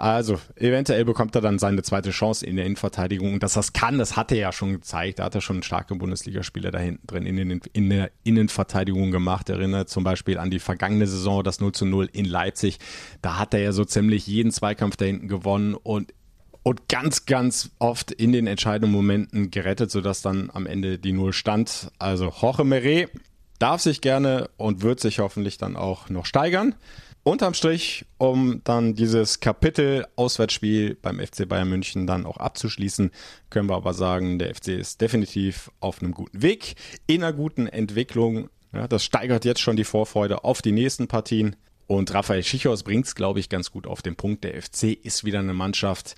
Also, 0.00 0.40
eventuell 0.56 1.04
bekommt 1.04 1.34
er 1.34 1.42
dann 1.42 1.58
seine 1.58 1.82
zweite 1.82 2.08
Chance 2.08 2.46
in 2.46 2.56
der 2.56 2.64
Innenverteidigung. 2.64 3.34
Und 3.34 3.42
dass 3.42 3.52
das 3.52 3.74
kann, 3.74 3.98
das 3.98 4.16
hat 4.16 4.32
er 4.32 4.38
ja 4.38 4.50
schon 4.50 4.72
gezeigt. 4.72 5.18
Da 5.18 5.24
hat 5.24 5.34
er 5.34 5.42
schon 5.42 5.62
starke 5.62 5.94
Bundesligaspieler 5.94 6.70
da 6.70 6.78
hinten 6.78 7.06
drin 7.06 7.26
in, 7.26 7.36
den, 7.36 7.60
in 7.74 7.90
der 7.90 8.10
Innenverteidigung 8.24 9.10
gemacht. 9.10 9.50
Erinnert 9.50 9.90
zum 9.90 10.02
Beispiel 10.02 10.38
an 10.38 10.50
die 10.50 10.58
vergangene 10.58 11.06
Saison, 11.06 11.44
das 11.44 11.60
0 11.60 11.72
zu 11.72 11.84
0 11.84 12.08
in 12.14 12.24
Leipzig. 12.24 12.78
Da 13.20 13.38
hat 13.38 13.52
er 13.52 13.60
ja 13.60 13.72
so 13.72 13.84
ziemlich 13.84 14.26
jeden 14.26 14.52
Zweikampf 14.52 14.96
da 14.96 15.04
hinten 15.04 15.28
gewonnen 15.28 15.74
und 15.74 16.14
und 16.62 16.88
ganz, 16.88 17.24
ganz 17.24 17.70
oft 17.78 18.12
in 18.12 18.32
den 18.32 18.46
entscheidenden 18.46 18.92
Momenten 18.92 19.50
gerettet, 19.50 19.90
sodass 19.90 20.20
dann 20.20 20.50
am 20.52 20.66
Ende 20.66 20.98
die 20.98 21.12
Null 21.12 21.32
stand. 21.32 21.90
Also 21.98 22.32
Jorge 22.38 22.64
Meret 22.64 23.10
darf 23.58 23.80
sich 23.80 24.02
gerne 24.02 24.50
und 24.58 24.82
wird 24.82 25.00
sich 25.00 25.20
hoffentlich 25.20 25.56
dann 25.56 25.76
auch 25.76 26.10
noch 26.10 26.26
steigern. 26.26 26.74
Unterm 27.22 27.52
Strich, 27.52 28.06
um 28.16 28.62
dann 28.64 28.94
dieses 28.94 29.40
Kapitel 29.40 30.06
Auswärtsspiel 30.16 30.94
beim 30.94 31.20
FC 31.20 31.46
Bayern 31.46 31.68
München 31.68 32.06
dann 32.06 32.24
auch 32.24 32.38
abzuschließen, 32.38 33.10
können 33.50 33.68
wir 33.68 33.76
aber 33.76 33.92
sagen, 33.92 34.38
der 34.38 34.54
FC 34.54 34.68
ist 34.68 35.02
definitiv 35.02 35.70
auf 35.80 36.00
einem 36.00 36.12
guten 36.12 36.40
Weg, 36.40 36.76
in 37.06 37.22
einer 37.22 37.34
guten 37.34 37.66
Entwicklung. 37.66 38.48
Ja, 38.72 38.88
das 38.88 39.04
steigert 39.04 39.44
jetzt 39.44 39.60
schon 39.60 39.76
die 39.76 39.84
Vorfreude 39.84 40.44
auf 40.44 40.62
die 40.62 40.72
nächsten 40.72 41.08
Partien. 41.08 41.56
Und 41.86 42.14
Raphael 42.14 42.42
Schichos 42.42 42.84
bringt 42.84 43.06
es, 43.06 43.14
glaube 43.14 43.40
ich, 43.40 43.48
ganz 43.48 43.70
gut 43.70 43.86
auf 43.86 44.00
den 44.00 44.16
Punkt. 44.16 44.44
Der 44.44 44.60
FC 44.62 44.84
ist 45.02 45.24
wieder 45.24 45.40
eine 45.40 45.54
Mannschaft, 45.54 46.14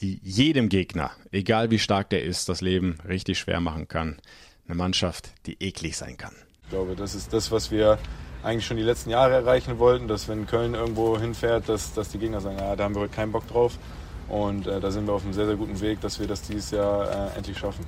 die 0.00 0.20
jedem 0.22 0.68
Gegner, 0.68 1.12
egal 1.30 1.70
wie 1.70 1.78
stark 1.78 2.10
der 2.10 2.24
ist, 2.24 2.50
das 2.50 2.60
Leben 2.60 2.98
richtig 3.08 3.38
schwer 3.38 3.60
machen 3.60 3.88
kann. 3.88 4.20
Eine 4.66 4.74
Mannschaft, 4.74 5.30
die 5.46 5.56
eklig 5.60 5.96
sein 5.96 6.18
kann. 6.18 6.34
Ich 6.64 6.70
glaube, 6.70 6.96
das 6.96 7.14
ist 7.14 7.32
das, 7.32 7.50
was 7.52 7.70
wir 7.70 7.98
eigentlich 8.46 8.64
schon 8.64 8.76
die 8.76 8.84
letzten 8.84 9.10
Jahre 9.10 9.34
erreichen 9.34 9.78
wollten, 9.80 10.06
dass 10.06 10.28
wenn 10.28 10.46
Köln 10.46 10.74
irgendwo 10.74 11.18
hinfährt, 11.18 11.68
dass, 11.68 11.92
dass 11.94 12.10
die 12.10 12.18
Gegner 12.18 12.40
sagen, 12.40 12.58
ja, 12.58 12.76
da 12.76 12.84
haben 12.84 12.94
wir 12.94 13.08
keinen 13.08 13.32
Bock 13.32 13.46
drauf. 13.48 13.76
Und 14.28 14.66
äh, 14.66 14.80
da 14.80 14.90
sind 14.90 15.06
wir 15.06 15.14
auf 15.14 15.24
einem 15.24 15.32
sehr, 15.32 15.46
sehr 15.46 15.56
guten 15.56 15.80
Weg, 15.80 16.00
dass 16.00 16.20
wir 16.20 16.26
das 16.26 16.42
dieses 16.42 16.70
Jahr 16.70 17.32
äh, 17.34 17.36
endlich 17.36 17.58
schaffen. 17.58 17.84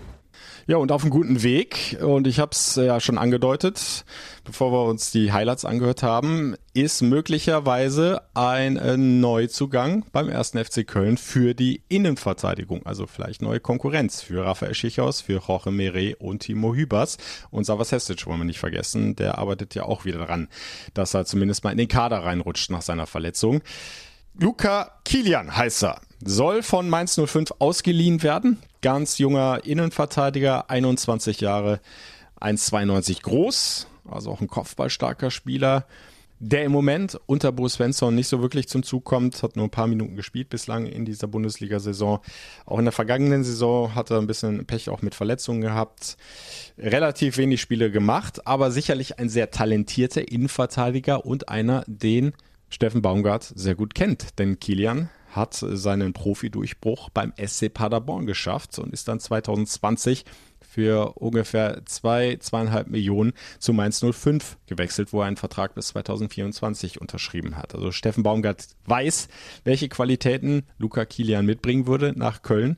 Ja, 0.69 0.77
und 0.77 0.93
auf 0.93 1.01
einem 1.01 1.11
guten 1.11 1.43
Weg, 1.43 1.97
und 2.03 2.27
ich 2.27 2.39
habe 2.39 2.51
es 2.53 2.75
ja 2.75 3.01
schon 3.01 3.17
angedeutet, 3.17 4.05
bevor 4.45 4.71
wir 4.71 4.85
uns 4.85 5.11
die 5.11 5.33
Highlights 5.33 5.65
angehört 5.65 6.03
haben, 6.03 6.57
ist 6.75 7.01
möglicherweise 7.01 8.21
ein 8.35 8.77
äh, 8.77 8.99
Neuzugang 8.99 10.05
beim 10.13 10.29
ersten 10.29 10.63
FC 10.63 10.87
Köln 10.87 11.17
für 11.17 11.55
die 11.55 11.81
Innenverteidigung. 11.89 12.85
Also 12.85 13.07
vielleicht 13.07 13.41
neue 13.41 13.61
Konkurrenz 13.61 14.21
für 14.21 14.45
Rafael 14.45 14.75
Schichhaus, 14.75 15.23
für 15.23 15.41
Jorge 15.41 15.71
Mere 15.71 16.17
und 16.17 16.41
Timo 16.41 16.75
Hübers. 16.75 17.17
Und 17.51 17.65
Savas 17.65 17.91
Hestic 17.91 18.27
wollen 18.27 18.41
wir 18.41 18.45
nicht 18.45 18.61
vergessen, 18.61 19.17
der 19.17 19.39
arbeitet 19.39 19.75
ja 19.75 19.85
auch 19.85 20.05
wieder 20.05 20.19
daran, 20.19 20.49
dass 20.93 21.15
er 21.15 21.25
zumindest 21.25 21.65
mal 21.65 21.71
in 21.71 21.79
den 21.79 21.89
Kader 21.89 22.25
reinrutscht 22.25 22.71
nach 22.71 22.83
seiner 22.83 23.07
Verletzung. 23.07 23.63
Luca 24.39 25.01
Kilian 25.07 25.57
heißt 25.57 25.85
er. 25.85 26.03
Soll 26.23 26.63
von 26.63 26.91
Mainz 26.91 27.19
05 27.19 27.55
ausgeliehen 27.59 28.23
werden. 28.23 28.59
Ganz 28.81 29.19
junger 29.19 29.65
Innenverteidiger, 29.65 30.71
21 30.71 31.41
Jahre, 31.41 31.81
1,92 32.41 33.23
groß, 33.23 33.89
also 34.09 34.31
auch 34.31 34.41
ein 34.41 34.49
kopfballstarker 34.49 35.31
Spieler, 35.31 35.87
der 36.41 36.65
im 36.65 36.71
Moment 36.71 37.19
unter 37.27 37.51
Bruce 37.51 37.75
Svensson 37.75 38.15
nicht 38.15 38.29
so 38.29 38.41
wirklich 38.41 38.69
zum 38.69 38.85
Zug 38.85 39.05
kommt, 39.05 39.43
hat 39.43 39.57
nur 39.57 39.67
ein 39.67 39.71
paar 39.71 39.89
Minuten 39.89 40.15
gespielt 40.15 40.49
bislang 40.49 40.87
in 40.87 41.05
dieser 41.05 41.27
Bundesliga-Saison. 41.27 42.21
Auch 42.65 42.79
in 42.79 42.85
der 42.85 42.93
vergangenen 42.93 43.43
Saison 43.43 43.95
hat 43.97 44.11
er 44.11 44.19
ein 44.19 44.29
bisschen 44.29 44.65
Pech 44.65 44.89
auch 44.89 45.03
mit 45.03 45.17
Verletzungen 45.17 45.61
gehabt. 45.61 46.17
Relativ 46.79 47.39
wenig 47.39 47.61
Spiele 47.61 47.91
gemacht, 47.91 48.47
aber 48.47 48.71
sicherlich 48.71 49.19
ein 49.19 49.29
sehr 49.29 49.51
talentierter 49.51 50.31
Innenverteidiger 50.31 51.27
und 51.27 51.49
einer, 51.49 51.85
den 51.89 52.33
Steffen 52.71 53.03
Baumgart 53.03 53.53
sehr 53.57 53.75
gut 53.75 53.97
kennt. 53.97 54.39
Denn 54.39 54.61
Kilian 54.61 55.09
hat 55.31 55.55
seinen 55.55 56.13
Profidurchbruch 56.13 57.11
beim 57.11 57.33
SC 57.37 57.73
Paderborn 57.73 58.27
geschafft 58.27 58.79
und 58.79 58.93
ist 58.93 59.09
dann 59.09 59.21
2020 59.21 60.25
für 60.69 61.15
ungefähr 61.17 61.83
zwei, 61.87 62.37
zweieinhalb 62.37 62.89
Millionen 62.89 63.33
zu 63.59 63.73
Mainz 63.73 64.05
05 64.05 64.59
gewechselt, 64.67 65.13
wo 65.13 65.23
er 65.23 65.27
einen 65.27 65.37
Vertrag 65.37 65.75
bis 65.75 65.89
2024 65.89 67.01
unterschrieben 67.01 67.57
hat. 67.57 67.75
Also 67.75 67.91
Steffen 67.91 68.23
Baumgart 68.23 68.69
weiß, 68.85 69.29
welche 69.65 69.89
Qualitäten 69.89 70.65
Luca 70.79 71.05
Kilian 71.05 71.47
mitbringen 71.47 71.87
würde 71.87 72.13
nach 72.17 72.43
Köln. 72.43 72.77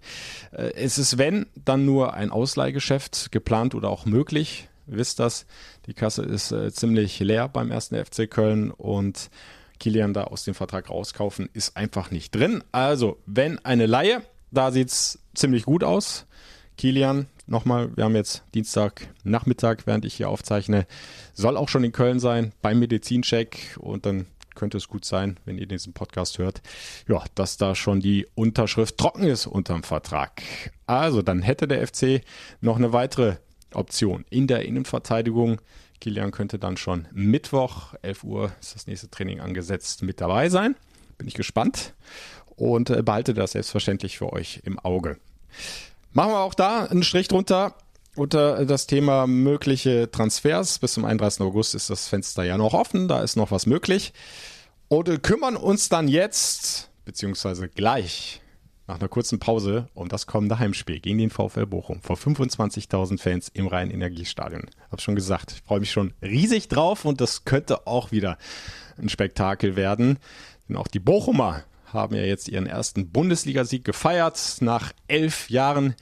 Äh, 0.53 0.73
es 0.77 0.99
ist, 0.99 1.19
wenn, 1.19 1.47
dann 1.57 1.85
nur 1.85 2.15
ein 2.15 2.31
Ausleihgeschäft 2.31 3.33
geplant 3.33 3.75
oder 3.75 3.91
auch 3.91 4.07
möglich. 4.07 4.69
Wisst 4.87 5.19
das, 5.19 5.47
die 5.87 5.95
Kasse 5.95 6.23
ist 6.23 6.53
äh, 6.53 6.73
ziemlich 6.73 7.19
leer 7.19 7.49
beim 7.49 7.71
ersten 7.71 8.03
FC 8.03 8.31
Köln 8.31 8.71
und 8.71 9.31
Kilian 9.81 10.15
da 10.15 10.25
aus 10.25 10.45
dem 10.45 10.55
Vertrag 10.55 10.89
rauskaufen, 10.89 11.49
ist 11.53 11.77
einfach 11.77 12.13
nicht 12.13 12.35
drin. 12.35 12.63
Also, 12.71 13.19
wenn 13.27 13.59
eine 13.65 13.87
Laie, 13.87 14.23
da 14.53 14.71
sieht 14.71 14.89
es 14.89 15.19
ziemlich 15.35 15.65
gut 15.65 15.83
aus. 15.83 16.27
Kilian, 16.77 17.27
nochmal, 17.47 17.97
wir 17.97 18.05
haben 18.05 18.15
jetzt 18.15 18.45
Dienstag 18.55 19.09
Nachmittag, 19.25 19.87
während 19.87 20.05
ich 20.05 20.15
hier 20.15 20.29
aufzeichne, 20.29 20.87
soll 21.35 21.57
auch 21.57 21.69
schon 21.69 21.85
in 21.85 21.93
Köln 21.93 22.21
sein 22.21 22.53
beim 22.63 22.79
Medizincheck 22.79 23.77
und 23.81 24.07
dann 24.07 24.27
könnte 24.55 24.77
es 24.77 24.89
gut 24.89 25.05
sein, 25.05 25.39
wenn 25.45 25.59
ihr 25.59 25.67
diesen 25.67 25.93
Podcast 25.93 26.39
hört, 26.39 26.61
ja, 27.09 27.25
dass 27.35 27.57
da 27.57 27.75
schon 27.75 28.01
die 28.01 28.27
Unterschrift 28.35 28.99
trocken 28.99 29.25
ist 29.25 29.47
unterm 29.47 29.83
Vertrag. 29.83 30.43
Also, 30.87 31.23
dann 31.23 31.43
hätte 31.43 31.67
der 31.67 31.87
FC 31.87 32.23
noch 32.61 32.77
eine 32.77 32.93
weitere 32.93 33.37
Option 33.73 34.25
in 34.29 34.47
der 34.47 34.65
Innenverteidigung. 34.65 35.61
Kilian 36.01 36.31
könnte 36.31 36.59
dann 36.59 36.77
schon 36.77 37.07
Mittwoch, 37.13 37.95
11 38.03 38.25
Uhr 38.25 38.53
ist 38.61 38.75
das 38.75 38.87
nächste 38.87 39.11
Training 39.11 39.41
angesetzt, 39.41 40.03
mit 40.03 40.21
dabei 40.21 40.49
sein. 40.49 40.75
Bin 41.19 41.29
ich 41.29 41.35
gespannt 41.35 41.95
und 42.57 42.91
äh, 42.91 43.03
behalte 43.03 43.35
das 43.35 43.53
selbstverständlich 43.53 44.19
für 44.19 44.33
euch 44.33 44.61
im 44.65 44.79
Auge. 44.79 45.19
Machen 46.13 46.33
wir 46.33 46.41
auch 46.41 46.55
da 46.55 46.85
einen 46.87 47.03
Strich 47.03 47.29
drunter 47.29 47.75
unter 48.17 48.65
das 48.65 48.87
Thema 48.87 49.27
mögliche 49.27 50.11
Transfers. 50.11 50.79
Bis 50.79 50.95
zum 50.95 51.05
31. 51.05 51.43
August 51.43 51.75
ist 51.75 51.91
das 51.91 52.09
Fenster 52.09 52.43
ja 52.43 52.57
noch 52.57 52.75
offen, 52.75 53.07
da 53.07 53.23
ist 53.23 53.37
noch 53.37 53.51
was 53.51 53.67
möglich. 53.67 54.13
Und 54.89 55.23
kümmern 55.23 55.57
uns 55.57 55.89
dann 55.89 56.09
jetzt, 56.09 56.91
beziehungsweise 57.05 57.69
gleich 57.69 58.41
nach 58.91 58.99
einer 58.99 59.09
kurzen 59.09 59.39
Pause 59.39 59.89
um 59.95 60.09
das 60.09 60.27
kommende 60.27 60.59
Heimspiel 60.59 60.99
gegen 60.99 61.19
den 61.19 61.31
VfL 61.31 61.65
Bochum 61.65 62.03
vor 62.03 62.17
25.000 62.17 63.21
Fans 63.21 63.49
im 63.55 63.69
Rhein-Energiestadion. 63.69 64.67
Hab 64.91 65.01
schon 65.01 65.15
gesagt, 65.15 65.53
ich 65.53 65.63
freue 65.63 65.79
mich 65.79 65.93
schon 65.93 66.13
riesig 66.21 66.67
drauf 66.67 67.05
und 67.05 67.21
das 67.21 67.45
könnte 67.45 67.87
auch 67.87 68.11
wieder 68.11 68.37
ein 69.01 69.09
Spektakel 69.09 69.77
werden. 69.77 70.19
Denn 70.69 70.77
auch 70.77 70.89
die 70.89 70.99
Bochumer 70.99 71.63
haben 71.87 72.17
ja 72.17 72.23
jetzt 72.23 72.49
ihren 72.49 72.67
ersten 72.67 73.11
Bundesligasieg 73.11 73.85
gefeiert 73.85 74.57
nach 74.61 74.93
elf 75.07 75.51
Jahren 75.51 75.95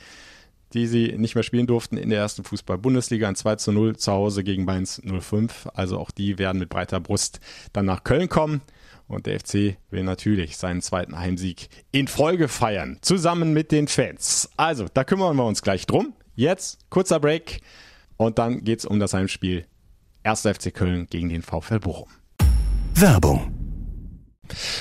die 0.74 0.86
sie 0.86 1.14
nicht 1.16 1.34
mehr 1.34 1.44
spielen 1.44 1.66
durften 1.66 1.96
in 1.96 2.10
der 2.10 2.18
ersten 2.18 2.44
Fußball-Bundesliga. 2.44 3.26
Ein 3.26 3.36
2 3.36 3.56
zu 3.56 3.72
0 3.72 3.96
zu 3.96 4.12
Hause 4.12 4.44
gegen 4.44 4.66
Mainz 4.66 5.00
05. 5.02 5.68
Also 5.72 5.98
auch 5.98 6.10
die 6.10 6.38
werden 6.38 6.58
mit 6.58 6.68
breiter 6.68 7.00
Brust 7.00 7.40
dann 7.72 7.86
nach 7.86 8.04
Köln 8.04 8.28
kommen. 8.28 8.60
Und 9.08 9.26
der 9.26 9.40
FC 9.40 9.78
will 9.90 10.04
natürlich 10.04 10.56
seinen 10.58 10.82
zweiten 10.82 11.18
Heimsieg 11.18 11.68
in 11.90 12.08
Folge 12.08 12.46
feiern, 12.46 12.98
zusammen 13.00 13.52
mit 13.52 13.72
den 13.72 13.88
Fans. 13.88 14.50
Also, 14.56 14.86
da 14.92 15.02
kümmern 15.02 15.36
wir 15.36 15.46
uns 15.46 15.62
gleich 15.62 15.86
drum. 15.86 16.12
Jetzt 16.34 16.88
kurzer 16.90 17.18
Break 17.18 17.62
und 18.16 18.38
dann 18.38 18.62
geht's 18.62 18.84
um 18.84 19.00
das 19.00 19.14
Heimspiel 19.14 19.66
1. 20.22 20.42
FC 20.42 20.72
Köln 20.72 21.06
gegen 21.08 21.30
den 21.30 21.42
VfL 21.42 21.80
Bochum. 21.80 22.08
Werbung 22.94 23.57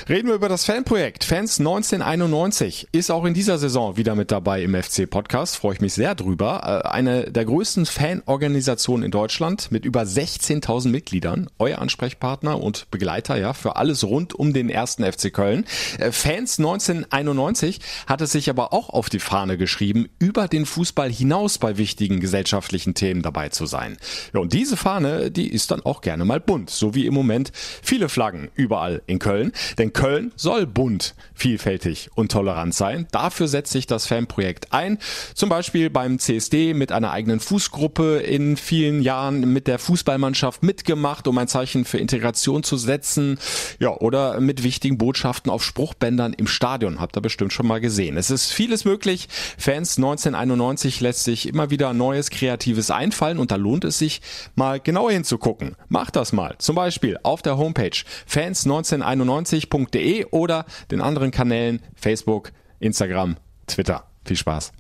Reden 0.10 0.28
wir 0.28 0.36
über 0.36 0.50
das 0.50 0.66
Fanprojekt. 0.66 1.24
Fans 1.24 1.60
1991 1.60 2.88
ist 2.92 3.12
auch 3.12 3.26
in 3.26 3.34
dieser 3.34 3.58
Saison 3.58 3.98
wieder 3.98 4.16
mit 4.16 4.32
dabei 4.32 4.64
im 4.64 4.76
FC-Podcast. 4.76 5.58
Freue 5.58 5.74
ich 5.74 5.82
mich 5.82 5.94
sehr 5.94 6.16
drüber. 6.16 6.84
Äh, 6.86 6.88
eine 6.88 7.32
der 7.32 7.46
größten 7.46 7.86
Fanorganisationen 7.86 9.04
in 9.04 9.12
Deutschland 9.12 9.72
mit 9.72 9.86
über 9.86 10.04
16.000 10.04 10.90
Mitgliedern. 10.90 11.50
Euer 11.60 11.80
Ansprechpartner 11.80 12.62
und 12.62 12.90
Begleiter 12.92 13.38
ja 13.38 13.54
für 13.54 13.76
alles 13.76 14.04
rund 14.04 14.34
um 14.34 14.54
den 14.54 14.70
ersten 14.70 15.04
FC 15.04 15.34
Köln. 15.34 15.66
Äh, 16.00 16.12
Fans 16.12 16.60
1991 16.60 17.80
hat 18.08 18.22
es 18.22 18.32
sich 18.32 18.50
aber 18.50 18.74
auch 18.74 18.90
auf 18.90 19.10
die 19.10 19.20
Fahne 19.20 19.58
geschrieben, 19.58 20.10
über 20.20 20.48
den 20.48 20.66
Fußball 20.66 21.12
hinaus 21.12 21.58
bei 21.58 21.78
wichtigen 21.78 22.20
gesellschaftlichen 22.20 22.94
Themen 22.94 23.22
dabei 23.22 23.50
zu 23.50 23.66
sein. 23.66 23.98
Ja, 24.34 24.40
und 24.40 24.54
diese 24.54 24.78
Fahne, 24.78 25.32
die 25.32 25.52
ist 25.52 25.72
dann 25.72 25.82
auch 25.82 26.02
gerne 26.02 26.26
mal 26.26 26.40
bunt, 26.40 26.70
so 26.70 26.96
wie 26.96 27.06
im 27.06 27.14
Moment 27.14 27.52
viele 27.54 28.10
Flaggen 28.10 28.50
überall 28.56 29.02
in 29.08 29.20
Köln. 29.20 29.52
Denn 29.78 29.94
Köln 29.94 30.32
soll 30.36 30.66
bunt, 30.66 31.16
vielfältig 31.34 32.10
und 32.16 32.32
tolerant 32.32 32.74
sein. 32.74 33.08
Dafür 33.12 33.48
setzt 33.48 33.72
sich 33.72 33.88
das 33.88 34.08
Fanprojekt 34.08 34.74
ein. 34.74 34.98
Zum 35.34 35.50
Beispiel 35.50 35.90
beim 35.90 36.20
CSD 36.20 36.74
mit 36.74 36.92
einer 36.92 37.12
eigenen 37.12 37.40
Fußgruppe 37.40 38.18
in 38.18 38.58
vielen 38.58 39.02
Jahren 39.02 39.54
mit 39.54 39.68
der 39.68 39.80
Fußballmannschaft 39.80 40.64
mitgemacht, 40.64 41.28
um 41.28 41.38
ein 41.38 41.48
Zeichen 41.48 41.86
für 41.86 41.98
Integration 41.98 42.64
zu 42.64 42.78
setzen. 42.78 43.40
Ja, 43.80 43.96
oder 43.98 44.40
mit 44.40 44.64
wichtigen 44.64 44.98
Botschaften 44.98 45.52
auf 45.52 45.64
Spruchbändern 45.64 46.34
im 46.34 46.48
Stadion. 46.48 47.00
Habt 47.00 47.18
ihr 47.18 47.22
bestimmt 47.22 47.54
schon 47.54 47.68
mal 47.68 47.82
gesehen. 47.82 48.18
Es 48.18 48.30
ist 48.30 48.52
vieles 48.52 48.86
möglich. 48.86 49.28
Fans 49.58 49.98
1991 49.98 51.02
lässt 51.02 51.24
sich 51.24 51.48
immer 51.48 51.70
wieder 51.70 51.94
neues 51.94 52.30
Kreatives 52.30 52.92
einfallen 52.92 53.40
und 53.40 53.52
da 53.52 53.56
lohnt 53.56 53.84
es 53.84 53.98
sich 53.98 54.22
mal 54.56 54.80
genauer 54.80 55.12
hinzugucken. 55.12 55.76
Macht 55.90 56.16
das 56.16 56.34
mal. 56.34 56.56
Zum 56.60 56.76
Beispiel 56.76 57.18
auf 57.24 57.42
der 57.42 57.58
Homepage 57.58 57.98
Fans 58.26 58.66
1991 58.66 59.47
20de 59.48 60.28
oder 60.32 60.66
den 60.92 61.02
anderen 61.02 61.32
Kanälen 61.32 61.82
Facebook, 61.96 62.52
Instagram, 62.80 63.38
Twitter. 63.68 64.08
Viel 64.26 64.38
Spaß. 64.38 64.72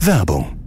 Werbung. 0.00 0.64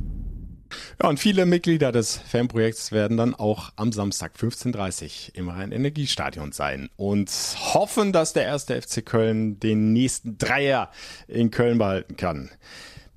Ja, 1.01 1.09
und 1.09 1.19
viele 1.19 1.45
Mitglieder 1.45 1.91
des 1.91 2.17
Fanprojekts 2.17 2.91
werden 2.91 3.17
dann 3.17 3.35
auch 3.35 3.71
am 3.75 3.91
Samstag 3.91 4.33
15.30 4.35 5.03
Uhr 5.03 5.35
im 5.35 5.49
Rhein-Energiestadion 5.49 6.51
sein 6.51 6.89
und 6.97 7.29
hoffen, 7.73 8.11
dass 8.11 8.33
der 8.33 8.43
erste 8.43 8.81
FC 8.81 9.05
Köln 9.05 9.59
den 9.59 9.93
nächsten 9.93 10.37
Dreier 10.37 10.89
in 11.27 11.51
Köln 11.51 11.77
behalten 11.77 12.17
kann. 12.17 12.49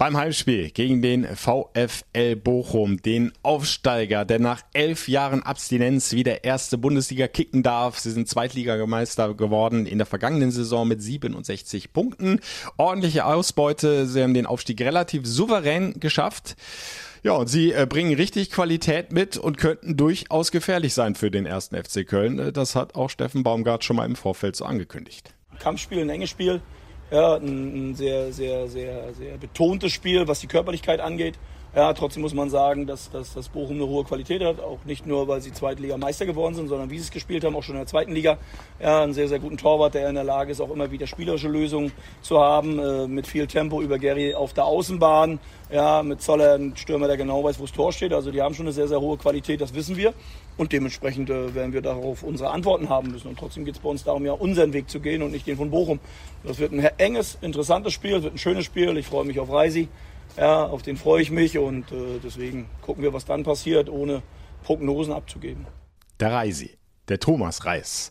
Beim 0.00 0.16
Heimspiel 0.16 0.70
gegen 0.70 1.02
den 1.02 1.26
VfL 1.26 2.34
Bochum, 2.34 3.02
den 3.02 3.32
Aufsteiger, 3.42 4.24
der 4.24 4.38
nach 4.38 4.62
elf 4.72 5.08
Jahren 5.08 5.42
Abstinenz 5.42 6.12
wieder 6.12 6.42
erste 6.42 6.78
Bundesliga 6.78 7.28
kicken 7.28 7.62
darf. 7.62 7.98
Sie 7.98 8.10
sind 8.10 8.26
Zweitligameister 8.26 9.34
geworden 9.34 9.84
in 9.84 9.98
der 9.98 10.06
vergangenen 10.06 10.52
Saison 10.52 10.88
mit 10.88 11.02
67 11.02 11.92
Punkten. 11.92 12.40
Ordentliche 12.78 13.26
Ausbeute. 13.26 14.06
Sie 14.06 14.22
haben 14.22 14.32
den 14.32 14.46
Aufstieg 14.46 14.80
relativ 14.80 15.26
souverän 15.26 16.00
geschafft. 16.00 16.56
Ja, 17.22 17.32
und 17.32 17.48
sie 17.48 17.72
äh, 17.72 17.86
bringen 17.86 18.14
richtig 18.14 18.50
Qualität 18.50 19.12
mit 19.12 19.36
und 19.36 19.58
könnten 19.58 19.98
durchaus 19.98 20.50
gefährlich 20.50 20.94
sein 20.94 21.14
für 21.14 21.30
den 21.30 21.44
ersten 21.44 21.76
FC 21.76 22.06
Köln. 22.06 22.38
Äh, 22.38 22.52
das 22.52 22.74
hat 22.74 22.94
auch 22.94 23.10
Steffen 23.10 23.42
Baumgart 23.42 23.84
schon 23.84 23.96
mal 23.96 24.06
im 24.06 24.16
Vorfeld 24.16 24.56
so 24.56 24.64
angekündigt. 24.64 25.34
Kampfspiel, 25.58 26.00
ein 26.00 26.08
enges 26.08 26.30
Spiel 26.30 26.62
ja, 27.10 27.36
ein, 27.36 27.90
ein 27.90 27.94
sehr, 27.94 28.32
sehr, 28.32 28.68
sehr, 28.68 29.12
sehr 29.14 29.36
betontes 29.38 29.92
Spiel, 29.92 30.28
was 30.28 30.40
die 30.40 30.46
Körperlichkeit 30.46 31.00
angeht. 31.00 31.38
Ja, 31.72 31.92
trotzdem 31.92 32.22
muss 32.22 32.34
man 32.34 32.50
sagen, 32.50 32.88
dass, 32.88 33.10
dass, 33.10 33.32
dass 33.32 33.48
Bochum 33.48 33.76
eine 33.76 33.86
hohe 33.86 34.02
Qualität 34.02 34.42
hat. 34.42 34.58
Auch 34.58 34.80
nicht 34.86 35.06
nur, 35.06 35.28
weil 35.28 35.40
sie 35.40 35.52
Zweitligameister 35.52 36.26
geworden 36.26 36.56
sind, 36.56 36.66
sondern 36.66 36.90
wie 36.90 36.98
sie 36.98 37.04
es 37.04 37.10
gespielt 37.12 37.44
haben, 37.44 37.54
auch 37.54 37.62
schon 37.62 37.76
in 37.76 37.82
der 37.82 37.86
zweiten 37.86 38.12
Liga. 38.12 38.38
Ja, 38.80 39.04
einen 39.04 39.12
sehr, 39.12 39.28
sehr 39.28 39.38
guten 39.38 39.56
Torwart, 39.56 39.94
der 39.94 40.08
in 40.08 40.16
der 40.16 40.24
Lage 40.24 40.50
ist, 40.50 40.60
auch 40.60 40.70
immer 40.70 40.90
wieder 40.90 41.06
spielerische 41.06 41.46
Lösungen 41.46 41.92
zu 42.22 42.40
haben. 42.40 42.80
Äh, 42.80 43.06
mit 43.06 43.28
viel 43.28 43.46
Tempo 43.46 43.80
über 43.82 44.00
Gary 44.00 44.34
auf 44.34 44.52
der 44.52 44.64
Außenbahn. 44.64 45.38
Ja, 45.70 46.02
mit 46.02 46.20
Zoller, 46.20 46.54
ein 46.54 46.76
Stürmer, 46.76 47.06
der 47.06 47.16
genau 47.16 47.44
weiß, 47.44 47.60
wo 47.60 47.62
das 47.62 47.72
Tor 47.72 47.92
steht. 47.92 48.12
Also 48.12 48.32
die 48.32 48.42
haben 48.42 48.56
schon 48.56 48.66
eine 48.66 48.72
sehr, 48.72 48.88
sehr 48.88 49.00
hohe 49.00 49.16
Qualität, 49.16 49.60
das 49.60 49.72
wissen 49.72 49.96
wir. 49.96 50.12
Und 50.56 50.72
dementsprechend 50.72 51.30
äh, 51.30 51.54
werden 51.54 51.72
wir 51.72 51.82
darauf 51.82 52.24
unsere 52.24 52.50
Antworten 52.50 52.88
haben 52.88 53.12
müssen. 53.12 53.28
Und 53.28 53.38
trotzdem 53.38 53.64
geht 53.64 53.76
es 53.76 53.80
bei 53.80 53.88
uns 53.88 54.02
darum, 54.02 54.26
ja 54.26 54.32
unseren 54.32 54.72
Weg 54.72 54.90
zu 54.90 54.98
gehen 54.98 55.22
und 55.22 55.30
nicht 55.30 55.46
den 55.46 55.56
von 55.56 55.70
Bochum. 55.70 56.00
Das 56.42 56.58
wird 56.58 56.72
ein 56.72 56.80
enges, 56.98 57.38
interessantes 57.40 57.92
Spiel, 57.92 58.24
wird 58.24 58.34
ein 58.34 58.38
schönes 58.38 58.64
Spiel. 58.64 58.96
Ich 58.96 59.06
freue 59.06 59.24
mich 59.24 59.38
auf 59.38 59.52
Reisi. 59.52 59.86
Ja, 60.36 60.64
auf 60.64 60.82
den 60.82 60.96
freue 60.96 61.22
ich 61.22 61.30
mich 61.30 61.58
und 61.58 61.90
äh, 61.92 62.18
deswegen 62.22 62.68
gucken 62.82 63.02
wir, 63.02 63.12
was 63.12 63.24
dann 63.24 63.42
passiert, 63.42 63.88
ohne 63.88 64.22
Prognosen 64.62 65.12
abzugeben. 65.12 65.66
Der 66.18 66.32
Reisi, 66.32 66.78
der 67.08 67.18
Thomas 67.18 67.64
Reis, 67.64 68.10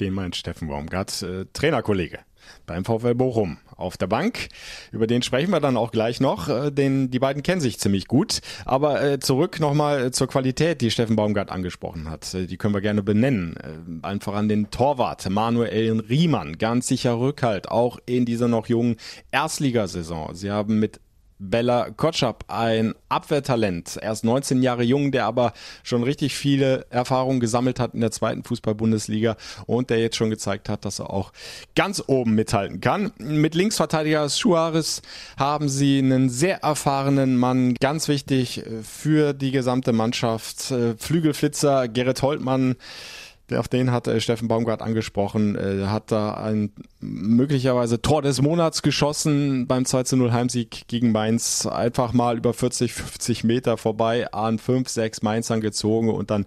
den 0.00 0.14
meint 0.14 0.36
Steffen 0.36 0.68
Baumgart, 0.68 1.22
äh, 1.22 1.46
Trainerkollege 1.52 2.20
beim 2.66 2.84
VfL 2.84 3.14
Bochum 3.14 3.58
auf 3.76 3.96
der 3.96 4.06
Bank. 4.06 4.48
Über 4.90 5.06
den 5.06 5.22
sprechen 5.22 5.50
wir 5.50 5.60
dann 5.60 5.76
auch 5.76 5.90
gleich 5.90 6.20
noch. 6.20 6.48
Äh, 6.48 6.70
den, 6.70 7.10
die 7.10 7.18
beiden 7.18 7.42
kennen 7.42 7.60
sich 7.60 7.78
ziemlich 7.78 8.06
gut. 8.06 8.40
Aber 8.64 9.02
äh, 9.02 9.18
zurück 9.20 9.60
nochmal 9.60 10.12
zur 10.12 10.28
Qualität, 10.28 10.80
die 10.80 10.90
Steffen 10.90 11.16
Baumgart 11.16 11.50
angesprochen 11.50 12.08
hat. 12.08 12.32
Äh, 12.34 12.46
die 12.46 12.56
können 12.56 12.74
wir 12.74 12.80
gerne 12.80 13.02
benennen. 13.02 13.56
Äh, 13.56 14.06
einfach 14.06 14.34
an 14.34 14.48
den 14.48 14.70
Torwart 14.70 15.28
Manuel 15.28 16.00
Riemann. 16.00 16.58
Ganz 16.58 16.86
sicher 16.86 17.18
Rückhalt, 17.18 17.68
auch 17.68 17.98
in 18.06 18.24
dieser 18.24 18.48
noch 18.48 18.68
jungen 18.68 18.96
Erstligasaison. 19.30 20.34
Sie 20.34 20.50
haben 20.50 20.78
mit 20.78 21.00
Bella 21.44 21.90
Kotschap, 21.90 22.44
ein 22.46 22.94
Abwehrtalent. 23.08 23.96
Er 23.96 24.12
ist 24.12 24.22
19 24.22 24.62
Jahre 24.62 24.84
jung, 24.84 25.10
der 25.10 25.26
aber 25.26 25.52
schon 25.82 26.04
richtig 26.04 26.36
viele 26.36 26.86
Erfahrungen 26.90 27.40
gesammelt 27.40 27.80
hat 27.80 27.94
in 27.94 28.00
der 28.00 28.12
zweiten 28.12 28.44
Fußball-Bundesliga 28.44 29.36
und 29.66 29.90
der 29.90 29.98
jetzt 29.98 30.16
schon 30.16 30.30
gezeigt 30.30 30.68
hat, 30.68 30.84
dass 30.84 31.00
er 31.00 31.10
auch 31.10 31.32
ganz 31.74 32.02
oben 32.06 32.36
mithalten 32.36 32.80
kann. 32.80 33.10
Mit 33.18 33.56
Linksverteidiger 33.56 34.28
Suarez 34.28 35.02
haben 35.36 35.68
sie 35.68 35.98
einen 35.98 36.30
sehr 36.30 36.62
erfahrenen 36.62 37.36
Mann, 37.36 37.74
ganz 37.74 38.06
wichtig 38.06 38.62
für 38.82 39.32
die 39.32 39.50
gesamte 39.50 39.92
Mannschaft. 39.92 40.72
Flügelflitzer 40.98 41.88
Gerrit 41.88 42.22
Holtmann 42.22 42.76
auf 43.56 43.68
den 43.68 43.90
hat 43.90 44.06
äh, 44.06 44.20
Steffen 44.20 44.48
Baumgart 44.48 44.82
angesprochen, 44.82 45.56
äh, 45.56 45.86
hat 45.86 46.12
da 46.12 46.34
ein 46.34 46.72
möglicherweise 47.00 48.02
Tor 48.02 48.22
des 48.22 48.42
Monats 48.42 48.82
geschossen 48.82 49.66
beim 49.66 49.84
2 49.84 50.02
zu 50.04 50.16
0 50.16 50.32
Heimsieg 50.32 50.88
gegen 50.88 51.12
Mainz. 51.12 51.66
Einfach 51.66 52.12
mal 52.12 52.36
über 52.36 52.52
40, 52.52 52.92
50 52.92 53.44
Meter 53.44 53.76
vorbei 53.76 54.32
an 54.32 54.58
5, 54.58 54.88
6 54.88 55.22
Mainzern 55.22 55.60
gezogen 55.60 56.10
und 56.10 56.30
dann 56.30 56.46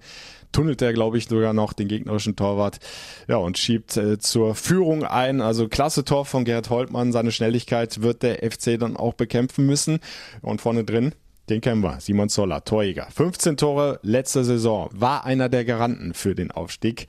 tunnelt 0.51 0.81
er, 0.81 0.93
glaube 0.93 1.17
ich, 1.17 1.27
sogar 1.27 1.53
noch 1.53 1.73
den 1.73 1.87
gegnerischen 1.87 2.35
Torwart. 2.35 2.79
Ja, 3.27 3.37
und 3.37 3.57
schiebt 3.57 3.97
äh, 3.97 4.17
zur 4.17 4.55
Führung 4.55 5.03
ein. 5.03 5.41
Also 5.41 5.67
klasse 5.67 6.05
Tor 6.05 6.25
von 6.25 6.45
Gerhard 6.45 6.69
Holtmann. 6.69 7.11
Seine 7.11 7.31
Schnelligkeit 7.31 8.01
wird 8.01 8.23
der 8.23 8.49
FC 8.49 8.79
dann 8.79 8.95
auch 8.95 9.13
bekämpfen 9.13 9.65
müssen. 9.65 9.99
Und 10.41 10.61
vorne 10.61 10.85
drin 10.85 11.13
den 11.49 11.61
kennen 11.61 11.81
wir. 11.81 11.99
Simon 11.99 12.29
Zoller, 12.29 12.63
Torjäger. 12.63 13.07
15 13.11 13.57
Tore 13.57 13.99
letzte 14.01 14.43
Saison. 14.43 14.89
War 14.93 15.25
einer 15.25 15.49
der 15.49 15.63
Garanten 15.63 16.13
für 16.13 16.33
den 16.33 16.51
Aufstieg. 16.51 17.07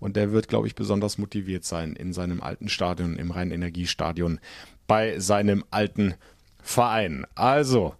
Und 0.00 0.16
der 0.16 0.32
wird, 0.32 0.48
glaube 0.48 0.66
ich, 0.66 0.74
besonders 0.74 1.18
motiviert 1.18 1.64
sein 1.64 1.94
in 1.94 2.12
seinem 2.12 2.40
alten 2.40 2.68
Stadion, 2.68 3.16
im 3.16 3.30
Rhein-Energiestadion, 3.30 4.40
bei 4.86 5.18
seinem 5.18 5.64
alten 5.70 6.14
Verein. 6.62 7.26
Also, 7.34 7.94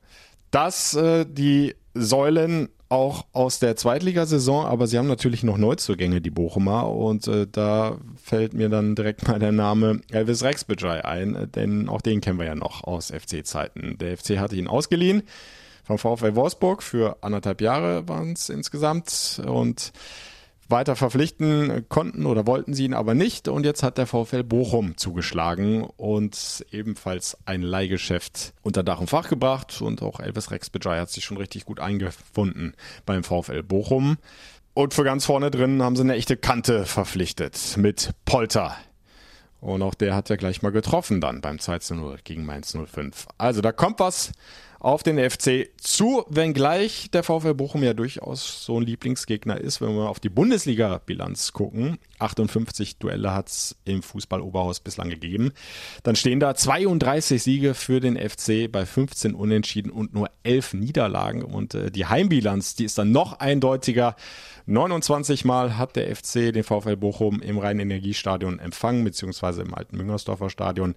das 0.50 0.94
äh, 0.94 1.26
die 1.28 1.74
Säulen 1.94 2.68
auch 2.88 3.26
aus 3.32 3.58
der 3.58 3.74
Zweitligasaison, 3.74 4.64
aber 4.64 4.86
sie 4.86 4.96
haben 4.96 5.08
natürlich 5.08 5.42
noch 5.42 5.58
Neuzugänge, 5.58 6.20
die 6.20 6.30
Bochumer. 6.30 6.88
Und 6.88 7.26
äh, 7.26 7.46
da 7.50 7.98
fällt 8.22 8.54
mir 8.54 8.68
dann 8.68 8.94
direkt 8.94 9.26
mal 9.26 9.38
der 9.38 9.52
Name 9.52 10.00
Elvis 10.10 10.42
Rexbejai 10.42 11.04
ein, 11.04 11.50
denn 11.54 11.88
auch 11.88 12.00
den 12.00 12.20
kennen 12.20 12.38
wir 12.38 12.46
ja 12.46 12.54
noch 12.54 12.84
aus 12.84 13.10
FC-Zeiten. 13.10 13.98
Der 13.98 14.16
FC 14.16 14.38
hatte 14.38 14.56
ihn 14.56 14.68
ausgeliehen 14.68 15.22
vom 15.86 15.98
VfL 15.98 16.34
Wolfsburg 16.34 16.82
für 16.82 17.16
anderthalb 17.20 17.60
Jahre 17.60 18.08
waren 18.08 18.32
es 18.32 18.48
insgesamt 18.48 19.40
und 19.46 19.92
weiter 20.68 20.96
verpflichten 20.96 21.88
konnten 21.88 22.26
oder 22.26 22.44
wollten 22.48 22.74
sie 22.74 22.86
ihn 22.86 22.94
aber 22.94 23.14
nicht 23.14 23.46
und 23.46 23.64
jetzt 23.64 23.84
hat 23.84 23.96
der 23.96 24.08
VfL 24.08 24.42
Bochum 24.42 24.96
zugeschlagen 24.96 25.84
und 25.84 26.66
ebenfalls 26.72 27.38
ein 27.44 27.62
Leihgeschäft 27.62 28.52
unter 28.62 28.82
Dach 28.82 29.00
und 29.00 29.08
Fach 29.08 29.28
gebracht 29.28 29.80
und 29.80 30.02
auch 30.02 30.18
Elvis 30.18 30.50
Rex 30.50 30.70
Bejai 30.70 30.98
hat 30.98 31.10
sich 31.10 31.24
schon 31.24 31.36
richtig 31.36 31.64
gut 31.66 31.78
eingefunden 31.78 32.74
beim 33.04 33.22
VfL 33.22 33.62
Bochum. 33.62 34.18
Und 34.74 34.92
für 34.92 35.04
ganz 35.04 35.24
vorne 35.24 35.52
drin 35.52 35.82
haben 35.82 35.94
sie 35.94 36.02
eine 36.02 36.16
echte 36.16 36.36
Kante 36.36 36.84
verpflichtet 36.84 37.76
mit 37.78 38.10
Polter. 38.24 38.76
Und 39.60 39.82
auch 39.82 39.94
der 39.94 40.14
hat 40.14 40.28
ja 40.28 40.36
gleich 40.36 40.62
mal 40.62 40.70
getroffen 40.70 41.20
dann 41.20 41.40
beim 41.40 41.58
2 41.58 41.94
0 41.94 42.18
gegen 42.24 42.44
Mainz 42.44 42.76
05. 42.76 43.26
Also 43.38 43.60
da 43.60 43.72
kommt 43.72 44.00
was 44.00 44.32
auf 44.86 45.02
den 45.02 45.18
FC 45.18 45.68
zu, 45.78 46.24
wenngleich 46.28 47.10
der 47.10 47.24
VfL 47.24 47.54
Bochum 47.54 47.82
ja 47.82 47.92
durchaus 47.92 48.64
so 48.64 48.78
ein 48.78 48.86
Lieblingsgegner 48.86 49.60
ist, 49.60 49.80
wenn 49.80 49.96
wir 49.96 50.08
auf 50.08 50.20
die 50.20 50.28
Bundesliga-Bilanz 50.28 51.52
gucken. 51.52 51.98
58 52.20 52.96
Duelle 52.98 53.34
hat 53.34 53.48
es 53.48 53.74
im 53.84 54.00
Fußball-Oberhaus 54.00 54.78
bislang 54.78 55.10
gegeben. 55.10 55.50
Dann 56.04 56.14
stehen 56.14 56.38
da 56.38 56.54
32 56.54 57.42
Siege 57.42 57.74
für 57.74 57.98
den 57.98 58.16
FC 58.16 58.70
bei 58.70 58.86
15 58.86 59.34
Unentschieden 59.34 59.90
und 59.90 60.14
nur 60.14 60.30
11 60.44 60.74
Niederlagen. 60.74 61.42
Und 61.42 61.74
äh, 61.74 61.90
die 61.90 62.06
Heimbilanz, 62.06 62.76
die 62.76 62.84
ist 62.84 62.96
dann 62.96 63.10
noch 63.10 63.40
eindeutiger. 63.40 64.14
29 64.66 65.44
Mal 65.44 65.76
hat 65.76 65.96
der 65.96 66.14
FC 66.14 66.52
den 66.52 66.62
VfL 66.62 66.96
Bochum 66.96 67.42
im 67.42 67.58
Rhein-Energiestadion 67.58 68.60
empfangen, 68.60 69.02
beziehungsweise 69.02 69.62
im 69.62 69.74
alten 69.74 69.96
Müngersdorfer 69.96 70.48
Stadion. 70.48 70.94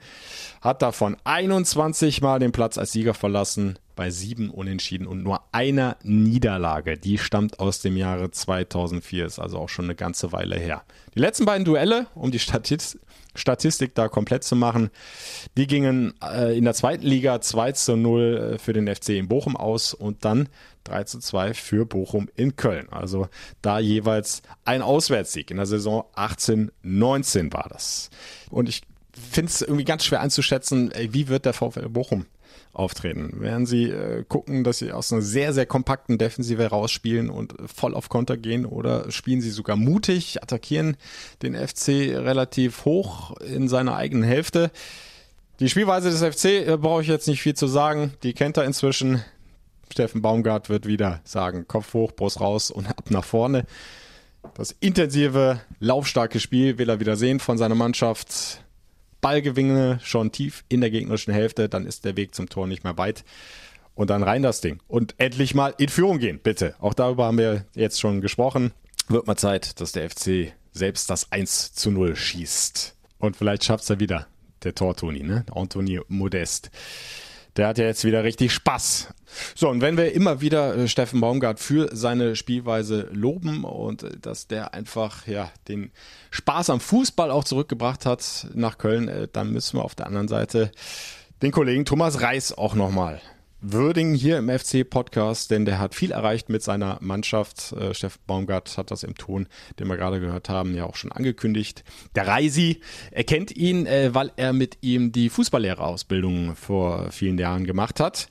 Hat 0.62 0.84
davon 0.84 1.17
21 1.23 2.21
Mal 2.21 2.38
den 2.38 2.52
Platz 2.52 2.78
als 2.78 2.91
Sieger 2.91 3.15
verlassen 3.15 3.79
bei 3.96 4.12
sieben 4.12 4.50
Unentschieden 4.50 5.08
und 5.08 5.24
nur 5.24 5.44
einer 5.52 5.98
Niederlage. 6.04 6.98
Die 6.98 7.18
stammt 7.18 7.60
aus 7.60 7.82
dem 7.82 7.98
Jahre 7.98 8.32
2004, 8.32 9.26
ist 9.26 9.39
also 9.39 9.58
auch 9.58 9.68
schon 9.68 9.86
eine 9.86 9.96
ganze 9.96 10.32
Weile 10.32 10.58
her. 10.58 10.84
Die 11.15 11.20
letzten 11.20 11.44
beiden 11.44 11.65
Duelle, 11.65 12.08
um 12.15 12.32
die 12.32 12.39
Statistik, 12.39 13.02
Statistik 13.36 13.96
da 13.96 14.08
komplett 14.08 14.46
zu 14.46 14.56
machen, 14.56 14.89
die 15.58 15.68
gingen 15.68 16.13
äh, 16.24 16.58
in 16.58 16.63
der 16.63 16.74
zweiten 16.74 17.06
Liga 17.06 17.42
2 17.42 17.74
zu 17.74 17.98
0 17.98 18.54
äh, 18.56 18.58
für 18.58 18.72
den 18.72 18.88
FC 18.88 19.10
in 19.10 19.28
Bochum 19.28 19.58
aus 19.58 19.94
und 19.94 20.24
dann 20.24 20.48
3 20.86 21.04
zu 21.04 21.20
2 21.20 21.54
für 21.54 21.86
Bochum 21.86 22.30
in 22.36 22.56
Köln. 22.56 22.88
Also 22.92 23.28
da 23.62 23.80
jeweils 23.80 24.44
ein 24.63 24.82
Auswärtssieg. 24.82 25.52
In 25.52 25.58
der 25.58 25.65
Saison 25.65 26.06
18-19 26.15 27.52
war 27.54 27.68
das. 27.70 28.10
Und 28.50 28.70
ich 28.70 28.82
finde 29.12 29.50
es 29.50 29.62
irgendwie 29.62 29.84
ganz 29.84 30.06
schwer 30.06 30.22
einzuschätzen, 30.22 30.92
wie 30.98 31.28
wird 31.28 31.46
der 31.46 31.54
VfL 31.54 31.89
Bochum 31.89 32.26
auftreten. 32.73 33.41
Werden 33.41 33.65
sie 33.65 33.86
äh, 33.86 34.23
gucken, 34.27 34.63
dass 34.63 34.79
sie 34.79 34.91
aus 34.91 35.12
einer 35.12 35.21
sehr, 35.21 35.53
sehr 35.53 35.65
kompakten 35.65 36.17
Defensive 36.17 36.67
rausspielen 36.67 37.29
und 37.29 37.55
voll 37.65 37.93
auf 37.93 38.10
Konter 38.10 38.38
gehen 38.38 38.65
oder 38.65 39.12
spielen 39.12 39.41
sie 39.41 39.49
sogar 39.49 39.75
mutig, 39.75 40.41
attackieren 40.41 40.95
den 41.41 41.55
FC 41.55 42.15
relativ 42.15 42.86
hoch 42.86 43.36
in 43.41 43.67
seiner 43.67 43.95
eigenen 43.95 44.23
Hälfte. 44.23 44.71
Die 45.60 45.69
Spielweise 45.69 46.10
des 46.10 46.23
FC 46.23 46.67
äh, 46.67 46.77
brauche 46.77 47.01
ich 47.01 47.08
jetzt 47.08 47.27
nicht 47.27 47.41
viel 47.41 47.55
zu 47.55 47.67
sagen. 47.67 48.13
Die 48.23 48.34
kennt 48.34 48.58
er 48.58 48.63
inzwischen. 48.63 49.23
Steffen 49.91 50.21
Baumgart 50.21 50.69
wird 50.69 50.86
wieder 50.86 51.19
sagen, 51.23 51.67
Kopf 51.67 51.93
hoch, 51.93 52.12
Brust 52.12 52.39
raus 52.39 52.71
und 52.71 52.88
ab 52.88 53.10
nach 53.10 53.25
vorne. 53.25 53.65
Das 54.53 54.75
intensive, 54.79 55.60
laufstarke 55.79 56.39
Spiel 56.39 56.77
will 56.77 56.89
er 56.89 56.99
wieder 56.99 57.15
sehen 57.15 57.39
von 57.39 57.58
seiner 57.58 57.75
Mannschaft. 57.75 58.62
Ballgewinne 59.21 59.99
schon 60.03 60.32
tief 60.32 60.63
in 60.69 60.82
der 60.82 60.91
gegnerischen 60.91 61.34
Hälfte, 61.34 61.69
dann 61.69 61.86
ist 61.86 62.05
der 62.05 62.15
Weg 62.17 62.36
zum 62.36 62.49
Tor 62.49 62.67
nicht 62.67 62.84
mehr 62.84 62.97
weit. 62.97 63.23
Und 63.95 64.10
dann 64.10 64.23
rein 64.23 64.43
das 64.43 64.62
Ding. 64.62 64.79
Und 64.88 65.15
endlich 65.17 65.53
mal 65.53 65.73
in 65.77 65.89
Führung 65.89 66.19
gehen, 66.19 66.39
bitte. 66.41 66.75
Auch 66.79 66.93
darüber 66.93 67.25
haben 67.25 67.38
wir 67.38 67.65
jetzt 67.73 67.99
schon 67.99 68.21
gesprochen. 68.21 68.71
Wird 69.10 69.27
mal 69.27 69.36
Zeit, 69.36 69.82
dass 69.82 69.91
der 69.91 70.10
FC 70.10 70.53
selbst 70.71 71.10
das 71.10 71.32
1 71.32 71.73
zu 71.73 71.91
0 71.91 72.15
schießt. 72.15 72.95
Und 73.17 73.36
vielleicht 73.36 73.65
schafft 73.65 73.84
es 73.84 73.89
er 73.89 73.99
wieder, 73.99 74.27
der 74.63 74.73
Tor-Toni, 74.73 75.23
ne? 75.23 75.45
Anthony 75.53 75.99
Modest. 76.08 76.71
Der 77.58 77.67
hat 77.67 77.77
ja 77.77 77.86
jetzt 77.86 78.05
wieder 78.05 78.23
richtig 78.23 78.53
Spaß. 78.53 79.13
So, 79.56 79.70
und 79.70 79.82
wenn 79.82 79.98
wir 79.98 80.13
immer 80.13 80.42
wieder 80.42 80.76
äh, 80.76 80.88
Steffen 80.88 81.22
Baumgart 81.22 81.60
für 81.60 81.89
seine 81.96 82.36
Spielweise 82.36 83.10
loben 83.12 83.63
und 83.63 84.04
äh, 84.04 84.12
dass 84.20 84.48
der 84.48 84.74
einfach 84.74 85.28
ja 85.28 85.52
den 85.67 85.92
Spaß 86.32 86.69
am 86.69 86.80
Fußball 86.80 87.32
auch 87.32 87.44
zurückgebracht 87.44 88.06
hat 88.06 88.48
nach 88.54 88.77
Köln, 88.77 89.08
äh, 89.08 89.27
dann 89.32 89.52
müssen 89.52 89.77
wir 89.77 89.84
auf 89.84 89.96
der 89.96 90.08
anderen 90.08 90.27
Seite 90.27 90.71
den 91.42 91.52
Kollegen 91.52 91.86
Thomas 91.86 92.21
Reis 92.21 92.58
auch 92.58 92.75
nochmal 92.75 93.21
würdigen 93.62 94.13
hier 94.13 94.38
im 94.38 94.50
FC-Podcast, 94.50 95.52
denn 95.52 95.65
der 95.65 95.80
hat 95.80 95.94
viel 95.94 96.12
erreicht 96.12 96.48
mit 96.48 96.63
seiner 96.63 96.98
Mannschaft. 97.02 97.75
Steffen 97.92 98.21
Baumgart 98.25 98.77
hat 98.77 98.90
das 98.90 99.04
im 99.04 99.15
Ton, 99.15 99.48
den 99.77 99.90
wir 99.90 99.98
gerade 99.98 100.21
gehört 100.21 100.48
haben, 100.48 100.73
ja 100.75 100.86
auch 100.86 100.96
schon 100.96 101.12
angekündigt. 101.12 101.84
Der 102.15 102.25
Reisi 102.25 102.80
erkennt 103.12 103.52
ihn, 103.52 103.86
weil 103.86 104.32
er 104.38 104.54
mit 104.54 104.77
ihm 104.80 105.12
die 105.12 105.27
Fußballlehrerausbildung 105.27 106.56
vor 106.56 107.12
vielen 107.12 107.38
Jahren 107.38 107.65
gemacht 107.65 108.00
hat 108.00 108.30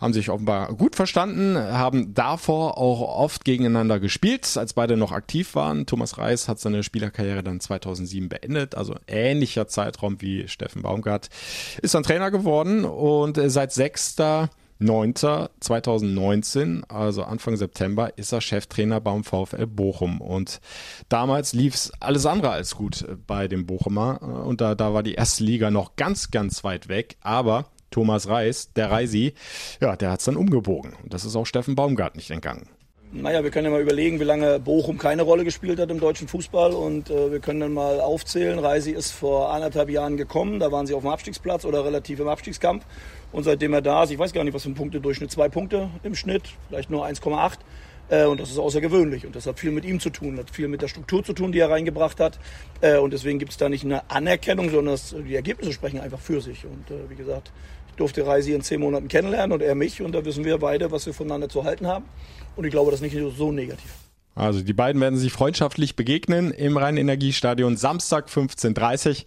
haben 0.00 0.12
sich 0.12 0.30
offenbar 0.30 0.72
gut 0.74 0.96
verstanden, 0.96 1.56
haben 1.56 2.14
davor 2.14 2.78
auch 2.78 3.00
oft 3.00 3.44
gegeneinander 3.44 4.00
gespielt, 4.00 4.56
als 4.56 4.72
beide 4.72 4.96
noch 4.96 5.12
aktiv 5.12 5.54
waren. 5.54 5.86
Thomas 5.86 6.18
Reis 6.18 6.48
hat 6.48 6.58
seine 6.58 6.82
Spielerkarriere 6.82 7.42
dann 7.42 7.60
2007 7.60 8.28
beendet, 8.28 8.74
also 8.74 8.94
ähnlicher 9.06 9.68
Zeitraum 9.68 10.20
wie 10.20 10.48
Steffen 10.48 10.82
Baumgart, 10.82 11.28
ist 11.82 11.94
dann 11.94 12.02
Trainer 12.02 12.30
geworden 12.30 12.84
und 12.84 13.38
seit 13.50 13.72
6. 13.72 14.16
9.2019, 14.80 16.84
also 16.88 17.22
Anfang 17.22 17.56
September, 17.56 18.16
ist 18.16 18.32
er 18.32 18.40
Cheftrainer 18.40 19.00
beim 19.00 19.24
VfL 19.24 19.66
Bochum. 19.66 20.22
Und 20.22 20.60
damals 21.10 21.52
lief 21.52 21.74
es 21.74 21.92
alles 22.00 22.24
andere 22.24 22.52
als 22.52 22.76
gut 22.76 23.04
bei 23.26 23.46
dem 23.46 23.66
Bochumer. 23.66 24.22
Und 24.22 24.62
da, 24.62 24.74
da 24.74 24.94
war 24.94 25.02
die 25.02 25.14
erste 25.14 25.44
Liga 25.44 25.70
noch 25.70 25.96
ganz, 25.96 26.30
ganz 26.30 26.64
weit 26.64 26.88
weg. 26.88 27.18
Aber 27.20 27.66
Thomas 27.90 28.28
Reis, 28.28 28.72
der 28.74 28.90
Reisi, 28.90 29.34
ja, 29.80 29.96
der 29.96 30.10
hat 30.10 30.20
es 30.20 30.26
dann 30.26 30.36
umgebogen. 30.36 30.94
Und 31.02 31.12
das 31.12 31.24
ist 31.24 31.36
auch 31.36 31.46
Steffen 31.46 31.74
Baumgart 31.74 32.16
nicht 32.16 32.30
entgangen. 32.30 32.68
Naja, 33.12 33.42
wir 33.42 33.50
können 33.50 33.64
ja 33.64 33.72
mal 33.72 33.80
überlegen, 33.80 34.20
wie 34.20 34.24
lange 34.24 34.60
Bochum 34.60 34.96
keine 34.96 35.22
Rolle 35.22 35.42
gespielt 35.42 35.80
hat 35.80 35.90
im 35.90 35.98
deutschen 35.98 36.28
Fußball. 36.28 36.72
Und 36.72 37.10
äh, 37.10 37.32
wir 37.32 37.40
können 37.40 37.58
dann 37.58 37.72
mal 37.72 38.00
aufzählen. 38.00 38.60
Reisi 38.60 38.92
ist 38.92 39.10
vor 39.10 39.52
anderthalb 39.52 39.90
Jahren 39.90 40.16
gekommen. 40.16 40.60
Da 40.60 40.70
waren 40.70 40.86
sie 40.86 40.94
auf 40.94 41.02
dem 41.02 41.10
Abstiegsplatz 41.10 41.64
oder 41.64 41.84
relativ 41.84 42.20
im 42.20 42.28
Abstiegskampf. 42.28 42.84
Und 43.32 43.42
seitdem 43.42 43.72
er 43.72 43.82
da 43.82 44.04
ist, 44.04 44.12
ich 44.12 44.18
weiß 44.18 44.32
gar 44.32 44.44
nicht, 44.44 44.54
was 44.54 44.62
für 44.62 44.70
ein 44.70 44.76
Punktedurchschnitt, 44.76 45.32
zwei 45.32 45.48
Punkte 45.48 45.90
im 46.04 46.14
Schnitt, 46.14 46.44
vielleicht 46.68 46.90
nur 46.90 47.04
1,8. 47.04 47.58
Äh, 48.10 48.26
und 48.26 48.38
das 48.38 48.50
ist 48.50 48.58
außergewöhnlich. 48.58 49.26
Und 49.26 49.34
das 49.34 49.44
hat 49.44 49.58
viel 49.58 49.72
mit 49.72 49.84
ihm 49.84 49.98
zu 49.98 50.10
tun, 50.10 50.38
hat 50.38 50.50
viel 50.50 50.68
mit 50.68 50.80
der 50.80 50.88
Struktur 50.88 51.24
zu 51.24 51.32
tun, 51.32 51.50
die 51.50 51.58
er 51.58 51.70
reingebracht 51.70 52.20
hat. 52.20 52.38
Äh, 52.80 52.98
und 52.98 53.12
deswegen 53.12 53.40
gibt 53.40 53.50
es 53.50 53.56
da 53.56 53.68
nicht 53.68 53.84
eine 53.84 54.08
Anerkennung, 54.08 54.70
sondern 54.70 54.96
die 55.26 55.34
Ergebnisse 55.34 55.72
sprechen 55.72 55.98
einfach 55.98 56.20
für 56.20 56.40
sich. 56.40 56.64
Und 56.64 56.90
äh, 56.90 57.10
wie 57.10 57.16
gesagt, 57.16 57.50
durfte 58.00 58.26
Reisi 58.26 58.52
in 58.52 58.62
zehn 58.62 58.80
Monaten 58.80 59.08
kennenlernen 59.08 59.52
und 59.52 59.62
er 59.62 59.74
mich. 59.74 60.02
Und 60.02 60.12
da 60.12 60.24
wissen 60.24 60.44
wir 60.44 60.58
beide, 60.58 60.90
was 60.90 61.06
wir 61.06 61.14
voneinander 61.14 61.48
zu 61.48 61.64
halten 61.64 61.86
haben. 61.86 62.04
Und 62.56 62.64
ich 62.64 62.70
glaube, 62.70 62.90
das 62.90 63.00
ist 63.00 63.12
nicht 63.12 63.36
so 63.36 63.52
negativ. 63.52 63.90
Also 64.34 64.62
die 64.62 64.72
beiden 64.72 65.00
werden 65.00 65.18
sich 65.18 65.32
freundschaftlich 65.32 65.96
begegnen 65.96 66.50
im 66.50 66.76
Rhein-Energiestadion 66.76 67.76
Samstag 67.76 68.28
15.30 68.28 69.24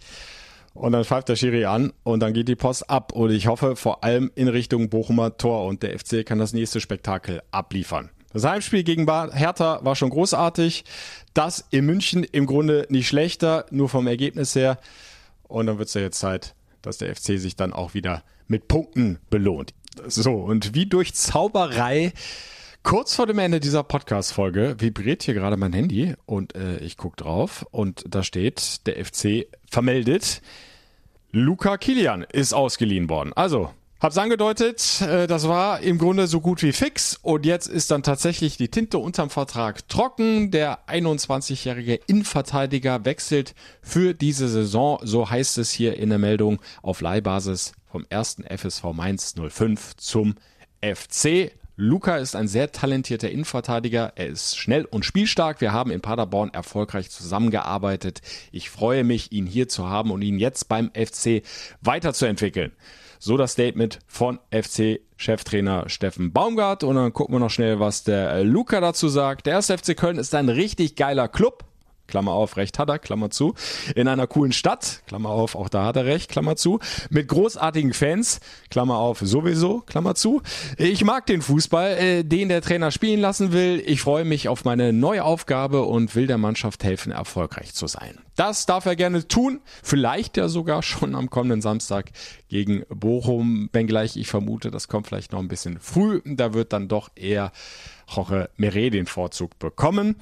und 0.72 0.92
dann 0.92 1.04
pfeift 1.04 1.28
der 1.28 1.36
Schiri 1.36 1.66
an 1.66 1.92
und 2.02 2.20
dann 2.20 2.32
geht 2.32 2.48
die 2.48 2.56
Post 2.56 2.90
ab. 2.90 3.12
Und 3.12 3.30
ich 3.30 3.46
hoffe 3.46 3.76
vor 3.76 4.02
allem 4.02 4.30
in 4.34 4.48
Richtung 4.48 4.88
Bochumer 4.88 5.36
Tor 5.36 5.66
und 5.66 5.82
der 5.82 5.98
FC 5.98 6.26
kann 6.26 6.38
das 6.38 6.52
nächste 6.52 6.80
Spektakel 6.80 7.42
abliefern. 7.52 8.10
Das 8.32 8.44
Heimspiel 8.44 8.82
gegen 8.82 9.06
Hertha 9.06 9.78
war 9.84 9.94
schon 9.94 10.10
großartig. 10.10 10.84
Das 11.34 11.64
in 11.70 11.86
München 11.86 12.24
im 12.24 12.46
Grunde 12.46 12.86
nicht 12.88 13.06
schlechter, 13.06 13.66
nur 13.70 13.88
vom 13.88 14.08
Ergebnis 14.08 14.56
her. 14.56 14.78
Und 15.46 15.66
dann 15.66 15.78
wird 15.78 15.88
es 15.88 15.94
ja 15.94 16.00
jetzt 16.00 16.18
Zeit, 16.18 16.56
dass 16.86 16.98
der 16.98 17.14
FC 17.14 17.38
sich 17.38 17.56
dann 17.56 17.72
auch 17.72 17.94
wieder 17.94 18.22
mit 18.46 18.68
Punkten 18.68 19.18
belohnt. 19.30 19.74
So, 20.06 20.34
und 20.34 20.74
wie 20.74 20.86
durch 20.86 21.14
Zauberei 21.14 22.12
Kurz 22.84 23.16
vor 23.16 23.26
dem 23.26 23.38
Ende 23.38 23.60
dieser 23.60 23.82
Podcast-Folge 23.82 24.76
vibriert 24.78 25.22
hier 25.22 25.32
gerade 25.32 25.56
mein 25.56 25.72
Handy 25.72 26.16
und 26.26 26.54
äh, 26.54 26.76
ich 26.80 26.98
gucke 26.98 27.16
drauf 27.16 27.64
und 27.70 28.04
da 28.06 28.22
steht, 28.22 28.86
der 28.86 29.02
FC 29.02 29.46
vermeldet, 29.70 30.42
Luca 31.32 31.78
Kilian 31.78 32.26
ist 32.30 32.52
ausgeliehen 32.52 33.08
worden. 33.08 33.32
Also, 33.32 33.70
hab's 34.04 34.18
angedeutet, 34.18 35.00
äh, 35.00 35.26
das 35.26 35.48
war 35.48 35.80
im 35.80 35.96
Grunde 35.96 36.26
so 36.26 36.42
gut 36.42 36.62
wie 36.62 36.72
fix 36.72 37.18
und 37.22 37.46
jetzt 37.46 37.66
ist 37.66 37.90
dann 37.90 38.02
tatsächlich 38.02 38.58
die 38.58 38.68
Tinte 38.68 38.98
unterm 38.98 39.30
Vertrag 39.30 39.88
trocken. 39.88 40.50
Der 40.50 40.86
21-jährige 40.88 41.94
Innenverteidiger 42.06 43.06
wechselt 43.06 43.54
für 43.80 44.12
diese 44.12 44.50
Saison, 44.50 44.98
so 45.02 45.30
heißt 45.30 45.56
es 45.56 45.70
hier 45.70 45.96
in 45.96 46.10
der 46.10 46.18
Meldung, 46.18 46.60
auf 46.82 47.00
Leihbasis 47.00 47.72
vom 47.90 48.04
ersten 48.10 48.44
FSV 48.44 48.84
Mainz 48.92 49.36
05 49.36 49.96
zum 49.96 50.34
FC. 50.82 51.52
Luca 51.76 52.18
ist 52.18 52.36
ein 52.36 52.46
sehr 52.46 52.72
talentierter 52.72 53.30
Innenverteidiger. 53.30 54.12
Er 54.16 54.26
ist 54.26 54.58
schnell 54.58 54.84
und 54.84 55.06
spielstark. 55.06 55.62
Wir 55.62 55.72
haben 55.72 55.90
in 55.90 56.02
Paderborn 56.02 56.50
erfolgreich 56.52 57.08
zusammengearbeitet. 57.08 58.20
Ich 58.52 58.68
freue 58.68 59.02
mich, 59.02 59.32
ihn 59.32 59.46
hier 59.46 59.66
zu 59.68 59.88
haben 59.88 60.10
und 60.10 60.20
ihn 60.20 60.38
jetzt 60.38 60.68
beim 60.68 60.90
FC 60.94 61.42
weiterzuentwickeln. 61.80 62.72
So 63.24 63.38
das 63.38 63.52
Statement 63.52 64.00
von 64.06 64.38
FC-Cheftrainer 64.50 65.88
Steffen 65.88 66.34
Baumgart. 66.34 66.84
Und 66.84 66.96
dann 66.96 67.14
gucken 67.14 67.34
wir 67.34 67.38
noch 67.38 67.48
schnell, 67.48 67.80
was 67.80 68.04
der 68.04 68.44
Luca 68.44 68.82
dazu 68.82 69.08
sagt. 69.08 69.46
Der 69.46 69.54
erste 69.54 69.78
FC 69.78 69.96
Köln 69.96 70.18
ist 70.18 70.34
ein 70.34 70.50
richtig 70.50 70.94
geiler 70.94 71.28
Club. 71.28 71.64
Klammer 72.06 72.32
auf, 72.32 72.56
recht 72.56 72.78
hat 72.78 72.88
er, 72.88 72.98
Klammer 72.98 73.30
zu, 73.30 73.54
in 73.94 74.08
einer 74.08 74.26
coolen 74.26 74.52
Stadt, 74.52 75.02
Klammer 75.06 75.30
auf, 75.30 75.54
auch 75.54 75.68
da 75.68 75.84
hat 75.86 75.96
er 75.96 76.04
recht, 76.04 76.30
Klammer 76.30 76.56
zu, 76.56 76.78
mit 77.10 77.28
großartigen 77.28 77.92
Fans, 77.92 78.40
Klammer 78.70 78.98
auf, 78.98 79.20
sowieso, 79.20 79.80
Klammer 79.80 80.14
zu. 80.14 80.42
Ich 80.76 81.04
mag 81.04 81.26
den 81.26 81.42
Fußball, 81.42 81.90
äh, 81.92 82.24
den 82.24 82.48
der 82.48 82.62
Trainer 82.62 82.90
spielen 82.90 83.20
lassen 83.20 83.52
will. 83.52 83.82
Ich 83.86 84.00
freue 84.00 84.24
mich 84.24 84.48
auf 84.48 84.64
meine 84.64 84.92
neue 84.92 85.24
Aufgabe 85.24 85.82
und 85.82 86.14
will 86.14 86.26
der 86.26 86.38
Mannschaft 86.38 86.84
helfen, 86.84 87.12
erfolgreich 87.12 87.74
zu 87.74 87.86
sein. 87.86 88.18
Das 88.36 88.66
darf 88.66 88.84
er 88.86 88.96
gerne 88.96 89.26
tun, 89.28 89.60
vielleicht 89.82 90.36
ja 90.36 90.48
sogar 90.48 90.82
schon 90.82 91.14
am 91.14 91.30
kommenden 91.30 91.62
Samstag 91.62 92.10
gegen 92.48 92.84
Bochum, 92.88 93.68
wenngleich 93.72 94.16
ich 94.16 94.28
vermute, 94.28 94.70
das 94.70 94.88
kommt 94.88 95.06
vielleicht 95.06 95.32
noch 95.32 95.38
ein 95.38 95.48
bisschen 95.48 95.78
früh, 95.80 96.20
da 96.24 96.52
wird 96.52 96.72
dann 96.72 96.88
doch 96.88 97.10
eher 97.14 97.52
Jorge 98.08 98.50
Meret 98.56 98.94
den 98.94 99.06
Vorzug 99.06 99.58
bekommen. 99.58 100.16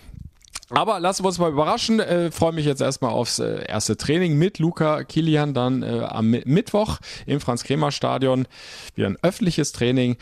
Aber 0.74 1.00
lassen 1.00 1.24
wir 1.24 1.28
uns 1.28 1.38
mal 1.38 1.50
überraschen. 1.50 2.00
Äh, 2.00 2.30
Freue 2.30 2.52
mich 2.52 2.66
jetzt 2.66 2.80
erstmal 2.80 3.12
aufs 3.12 3.38
äh, 3.38 3.64
erste 3.66 3.96
Training 3.96 4.38
mit 4.38 4.58
Luca 4.58 5.04
Kilian 5.04 5.54
dann 5.54 5.82
äh, 5.82 6.00
am 6.00 6.30
Mittwoch 6.30 6.98
im 7.26 7.40
Franz-Kremer-Stadion. 7.40 8.46
Wieder 8.94 9.08
ein 9.08 9.18
öffentliches 9.22 9.72
Training. 9.72 10.16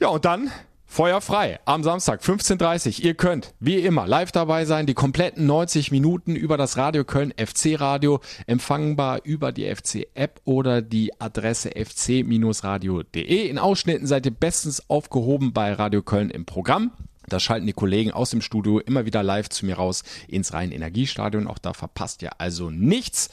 Ja, 0.00 0.08
und 0.08 0.24
dann 0.24 0.50
Feuer 0.94 1.20
frei 1.20 1.58
am 1.64 1.82
Samstag 1.82 2.22
15.30 2.22 3.02
Ihr 3.02 3.14
könnt 3.14 3.52
wie 3.58 3.78
immer 3.78 4.06
live 4.06 4.30
dabei 4.30 4.64
sein, 4.64 4.86
die 4.86 4.94
kompletten 4.94 5.44
90 5.44 5.90
Minuten 5.90 6.36
über 6.36 6.56
das 6.56 6.76
Radio 6.76 7.02
Köln 7.02 7.34
FC 7.36 7.80
Radio, 7.80 8.20
empfangbar 8.46 9.18
über 9.24 9.50
die 9.50 9.74
FC 9.74 10.06
App 10.14 10.40
oder 10.44 10.82
die 10.82 11.20
Adresse 11.20 11.72
fc-radio.de. 11.74 13.48
In 13.48 13.58
Ausschnitten 13.58 14.06
seid 14.06 14.26
ihr 14.26 14.32
bestens 14.32 14.88
aufgehoben 14.88 15.52
bei 15.52 15.72
Radio 15.72 16.00
Köln 16.00 16.30
im 16.30 16.44
Programm. 16.44 16.92
Da 17.28 17.40
schalten 17.40 17.66
die 17.66 17.72
Kollegen 17.72 18.10
aus 18.10 18.30
dem 18.30 18.40
Studio 18.40 18.78
immer 18.80 19.06
wieder 19.06 19.22
live 19.22 19.48
zu 19.48 19.66
mir 19.66 19.76
raus 19.76 20.02
ins 20.28 20.52
Rhein-Energiestadion. 20.52 21.46
Auch 21.46 21.58
da 21.58 21.72
verpasst 21.72 22.22
ihr 22.22 22.40
also 22.40 22.70
nichts. 22.70 23.30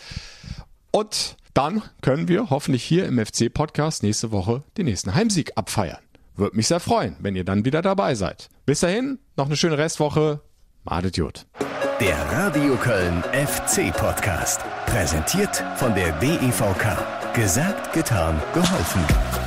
Und 0.92 1.38
dann 1.54 1.82
können 2.02 2.28
wir 2.28 2.50
hoffentlich 2.50 2.84
hier 2.84 3.06
im 3.06 3.24
FC-Podcast 3.24 4.04
nächste 4.04 4.32
Woche 4.32 4.64
den 4.78 4.86
nächsten 4.86 5.14
Heimsieg 5.16 5.52
abfeiern. 5.56 6.00
Würde 6.36 6.56
mich 6.56 6.68
sehr 6.68 6.80
freuen, 6.80 7.16
wenn 7.20 7.36
ihr 7.36 7.44
dann 7.44 7.66
wieder 7.66 7.82
dabei 7.82 8.16
seid. 8.16 8.50
Bis 8.66 8.80
dahin, 8.80 9.20
noch 9.36 9.48
eine 9.48 9.58
schöne 9.58 9.78
Restwoche. 9.78 10.42
Madet 10.84 11.18
Jod. 11.18 11.46
Der 12.00 12.18
Radio 12.32 12.76
Köln 12.78 13.22
FC 13.32 13.94
Podcast. 13.96 14.62
Präsentiert 14.88 15.64
von 15.76 15.94
der 15.94 16.12
DEVK. 16.14 17.36
Gesagt, 17.36 17.94
getan, 17.94 18.42
geholfen. 18.54 19.41